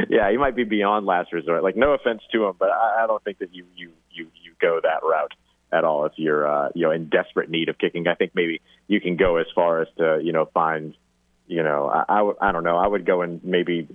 [0.09, 1.61] yeah, he might be beyond last resort.
[1.61, 4.53] Like, no offense to him, but I, I don't think that you you you you
[4.59, 5.33] go that route
[5.71, 8.07] at all if you're uh, you know in desperate need of kicking.
[8.07, 10.95] I think maybe you can go as far as to you know find
[11.47, 13.87] you know I I, I don't know I would go and maybe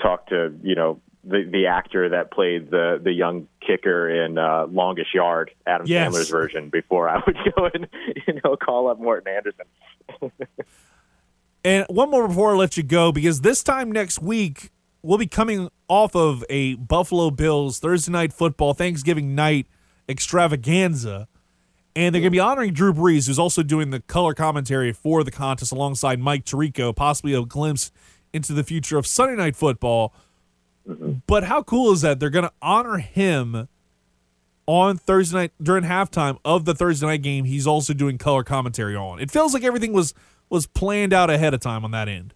[0.00, 4.66] talk to you know the the actor that played the the young kicker in uh,
[4.66, 6.12] Longest Yard, Adam Yes.
[6.12, 7.86] Sandler's version, before I would go and
[8.26, 9.66] you know call up Morten Andersen.
[11.64, 14.70] And one more before I let you go, because this time next week
[15.02, 19.66] we'll be coming off of a Buffalo Bills Thursday night football Thanksgiving night
[20.08, 21.28] extravaganza,
[21.98, 25.24] and they're going to be honoring Drew Brees, who's also doing the color commentary for
[25.24, 27.90] the contest alongside Mike Tirico, possibly a glimpse
[28.32, 30.14] into the future of Sunday night football.
[31.26, 32.20] But how cool is that?
[32.20, 33.66] They're going to honor him
[34.66, 37.44] on Thursday night during halftime of the Thursday night game.
[37.44, 39.18] He's also doing color commentary on.
[39.18, 40.14] It feels like everything was
[40.48, 42.32] was planned out ahead of time on that end.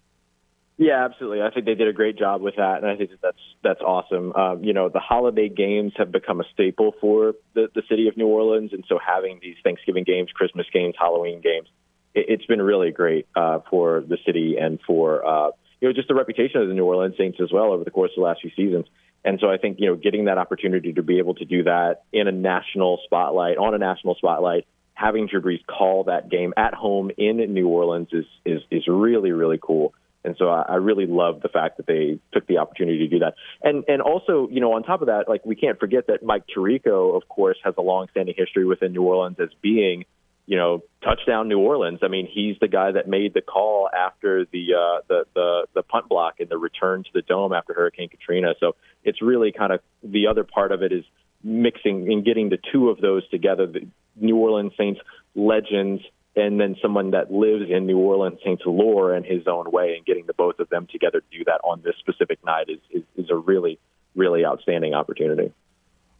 [0.77, 1.41] Yeah, absolutely.
[1.41, 3.81] I think they did a great job with that, and I think that that's that's
[3.81, 4.33] awesome.
[4.33, 8.17] Um, you know, the holiday games have become a staple for the, the city of
[8.17, 11.67] New Orleans, and so having these Thanksgiving games, Christmas games, Halloween games,
[12.15, 16.07] it, it's been really great uh, for the city and for uh, you know just
[16.07, 18.41] the reputation of the New Orleans Saints as well over the course of the last
[18.41, 18.85] few seasons.
[19.23, 22.03] And so I think you know getting that opportunity to be able to do that
[22.11, 26.73] in a national spotlight, on a national spotlight, having Drew Brees call that game at
[26.73, 29.93] home in New Orleans is is is really really cool.
[30.23, 33.19] And so I, I really love the fact that they took the opportunity to do
[33.19, 33.35] that.
[33.61, 36.43] And and also, you know, on top of that, like we can't forget that Mike
[36.55, 40.05] Tirico, of course, has a long-standing history within New Orleans as being,
[40.45, 41.99] you know, touchdown New Orleans.
[42.03, 45.83] I mean, he's the guy that made the call after the uh, the the the
[45.83, 48.53] punt block and the return to the dome after Hurricane Katrina.
[48.59, 51.03] So it's really kind of the other part of it is
[51.43, 53.67] mixing and getting the two of those together.
[53.67, 55.01] The New Orleans Saints
[55.35, 56.01] legends
[56.35, 60.05] and then someone that lives in New Orleans Saints lore in his own way, and
[60.05, 63.03] getting the both of them together to do that on this specific night is is,
[63.17, 63.79] is a really
[64.15, 65.51] really outstanding opportunity.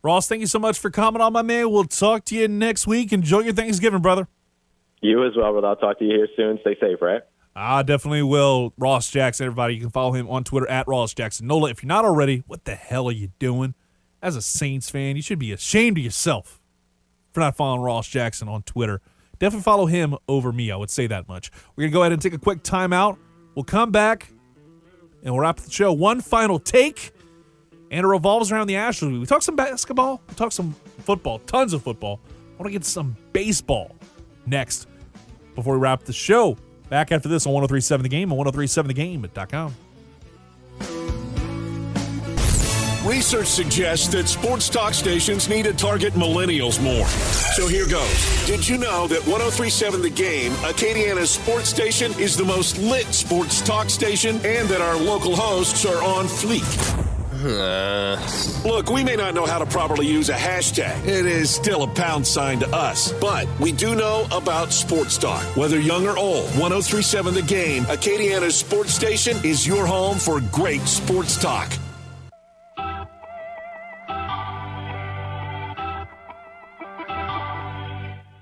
[0.04, 1.72] Ross, thank you so much for coming on, my man.
[1.72, 3.14] We'll talk to you next week.
[3.14, 4.28] Enjoy your Thanksgiving, brother.
[5.02, 5.68] You as well, brother.
[5.68, 6.60] I'll talk to you here soon.
[6.62, 7.22] Stay safe, right?
[7.56, 8.74] I definitely will.
[8.78, 11.70] Ross Jackson, everybody, you can follow him on Twitter at Ross Jackson Nola.
[11.70, 13.76] If you're not already, what the hell are you doing?
[14.22, 16.62] As a Saints fan, you should be ashamed of yourself
[17.32, 19.02] for not following Ross Jackson on Twitter.
[19.40, 20.72] Definitely follow him over me.
[20.72, 21.52] I would say that much.
[21.76, 23.18] We're gonna go ahead and take a quick timeout.
[23.56, 24.30] We'll come back
[25.24, 25.92] and we'll wrap the show.
[25.94, 27.12] One final take,
[27.92, 29.20] and it revolves around the Astros.
[29.20, 30.22] We talk some basketball.
[30.30, 31.40] We talk some football.
[31.40, 32.20] Tons of football.
[32.26, 33.96] I want to get some baseball
[34.46, 34.88] next
[35.56, 36.58] before we wrap the show.
[36.90, 39.76] Back after this on 1037 The Game and 1037thegame.com.
[43.06, 47.06] Research suggests that sports talk stations need to target millennials more.
[47.56, 48.46] So here goes.
[48.48, 53.62] Did you know that 1037 The Game, Acadiana's sports station, is the most lit sports
[53.62, 56.64] talk station and that our local hosts are on fleek?
[58.64, 61.06] Look, we may not know how to properly use a hashtag.
[61.06, 63.12] It is still a pound sign to us.
[63.20, 65.44] But we do know about sports talk.
[65.58, 70.84] Whether young or old, 1037 The Game, Acadiana's sports station, is your home for great
[70.84, 71.70] sports talk.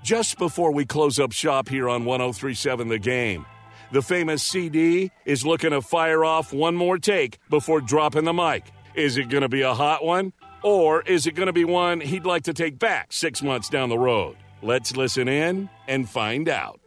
[0.02, 3.46] Just before we close up shop here on 1037 The Game,
[3.92, 8.64] the famous CD is looking to fire off one more take before dropping the mic.
[8.96, 10.32] Is it going to be a hot one?
[10.64, 13.90] Or is it going to be one he'd like to take back six months down
[13.90, 14.36] the road?
[14.60, 16.80] Let's listen in and find out.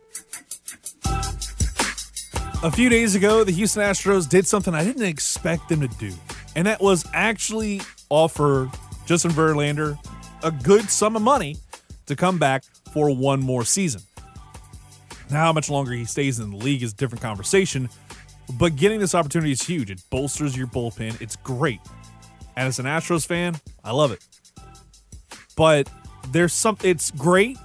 [2.64, 6.12] A few days ago, the Houston Astros did something I didn't expect them to do,
[6.54, 7.80] and that was actually
[8.10, 8.70] offer
[9.06, 9.98] Justin Verlander
[10.44, 11.56] a good sum of money
[12.08, 12.64] to come back
[12.96, 14.02] for one more season.
[15.30, 17.90] Now, how much longer he stays in the league is a different conversation,
[18.54, 19.92] but getting this opportunity is huge.
[19.92, 21.20] It bolsters your bullpen.
[21.22, 21.82] It's great.
[22.56, 24.26] And as an Astros fan, I love it.
[25.58, 25.90] But
[26.32, 27.58] there's some it's great,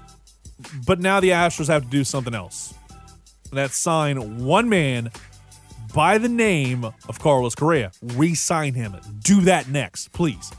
[0.85, 2.75] but now the Astros have to do something else.
[3.53, 5.13] That sign one man
[5.95, 7.93] by the name of Carlos Correa.
[8.03, 8.97] Re-sign him.
[9.23, 10.51] Do that next, please.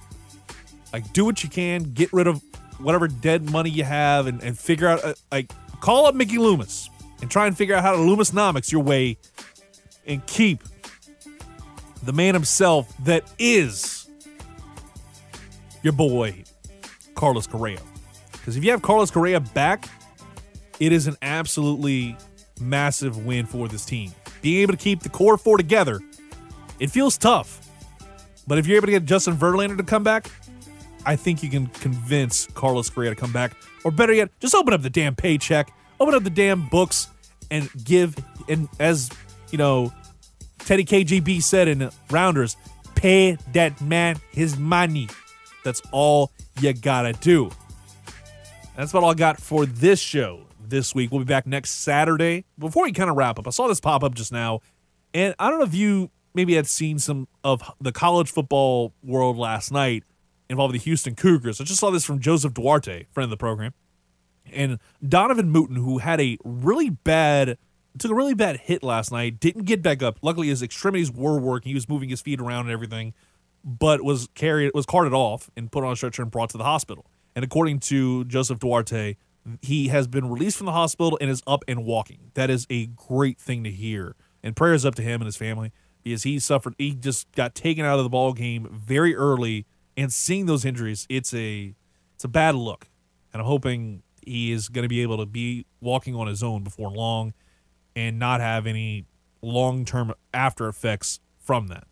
[0.93, 1.93] Like, do what you can.
[1.93, 2.41] Get rid of
[2.81, 5.03] whatever dead money you have, and, and figure out.
[5.03, 6.89] Uh, like, call up Mickey Loomis
[7.21, 9.17] and try and figure out how to Loomisnomics your way,
[10.05, 10.63] and keep
[12.03, 14.09] the man himself that is
[15.83, 16.43] your boy,
[17.15, 17.79] Carlos Correa.
[18.31, 19.87] Because if you have Carlos Correa back,
[20.79, 22.17] it is an absolutely
[22.59, 24.11] massive win for this team.
[24.41, 25.99] Being able to keep the core four together,
[26.79, 27.59] it feels tough.
[28.47, 30.31] But if you're able to get Justin Verlander to come back,
[31.05, 33.53] I think you can convince Carlos Correa to come back.
[33.83, 37.07] Or better yet, just open up the damn paycheck, open up the damn books,
[37.49, 38.15] and give,
[38.47, 39.09] and as,
[39.51, 39.91] you know,
[40.59, 42.55] Teddy KGB said in Rounders,
[42.95, 45.07] pay that man his money.
[45.63, 47.51] That's all you gotta do.
[48.75, 51.11] That's about all I got for this show this week.
[51.11, 52.45] We'll be back next Saturday.
[52.57, 54.61] Before we kind of wrap up, I saw this pop up just now,
[55.13, 59.37] and I don't know if you maybe had seen some of the college football world
[59.37, 60.03] last night
[60.51, 61.59] involving the Houston Cougars.
[61.59, 63.73] I just saw this from Joseph Duarte, friend of the program,
[64.51, 67.57] and Donovan Mooten, who had a really bad
[67.97, 70.19] took a really bad hit last night, didn't get back up.
[70.21, 71.71] Luckily, his extremities were working.
[71.71, 73.13] He was moving his feet around and everything,
[73.63, 76.63] but was carried was carted off and put on a stretcher and brought to the
[76.63, 77.05] hospital.
[77.35, 79.17] And according to Joseph Duarte,
[79.61, 82.31] he has been released from the hospital and is up and walking.
[82.35, 84.15] That is a great thing to hear.
[84.43, 85.71] And prayers up to him and his family
[86.03, 86.75] because he suffered.
[86.77, 89.65] He just got taken out of the ball game very early,
[89.97, 91.75] and seeing those injuries, it's a
[92.15, 92.87] it's a bad look.
[93.33, 96.63] And I'm hoping he is going to be able to be walking on his own
[96.63, 97.33] before long,
[97.95, 99.05] and not have any
[99.41, 101.85] long term after effects from that.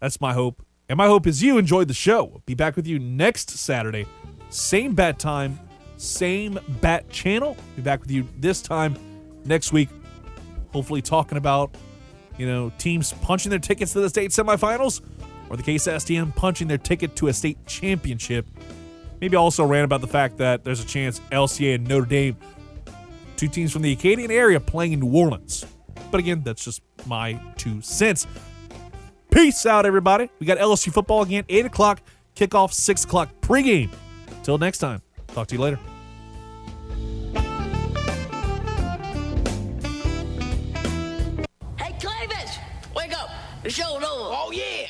[0.00, 0.64] That's my hope.
[0.88, 2.42] And my hope is you enjoyed the show.
[2.46, 4.06] Be back with you next Saturday.
[4.50, 5.58] Same bat time,
[5.96, 7.56] same bat channel.
[7.74, 8.96] Be back with you this time
[9.44, 9.88] next week.
[10.72, 11.74] Hopefully, talking about,
[12.38, 15.00] you know, teams punching their tickets to the state semifinals
[15.50, 18.46] or the case STM punching their ticket to a state championship.
[19.20, 22.36] Maybe also rant about the fact that there's a chance LCA and Notre Dame,
[23.36, 25.64] two teams from the Acadiana area, playing in New Orleans.
[26.10, 28.26] But again, that's just my two cents.
[29.30, 30.30] Peace out, everybody.
[30.38, 32.00] We got LSU football again, 8 o'clock,
[32.34, 33.90] kickoff, 6 o'clock pregame.
[34.42, 35.78] Till next time, talk to you later.
[41.78, 42.58] Hey, Clavis,
[42.94, 43.30] wake up.
[43.62, 44.04] The show's over.
[44.04, 44.86] Oh, yeah.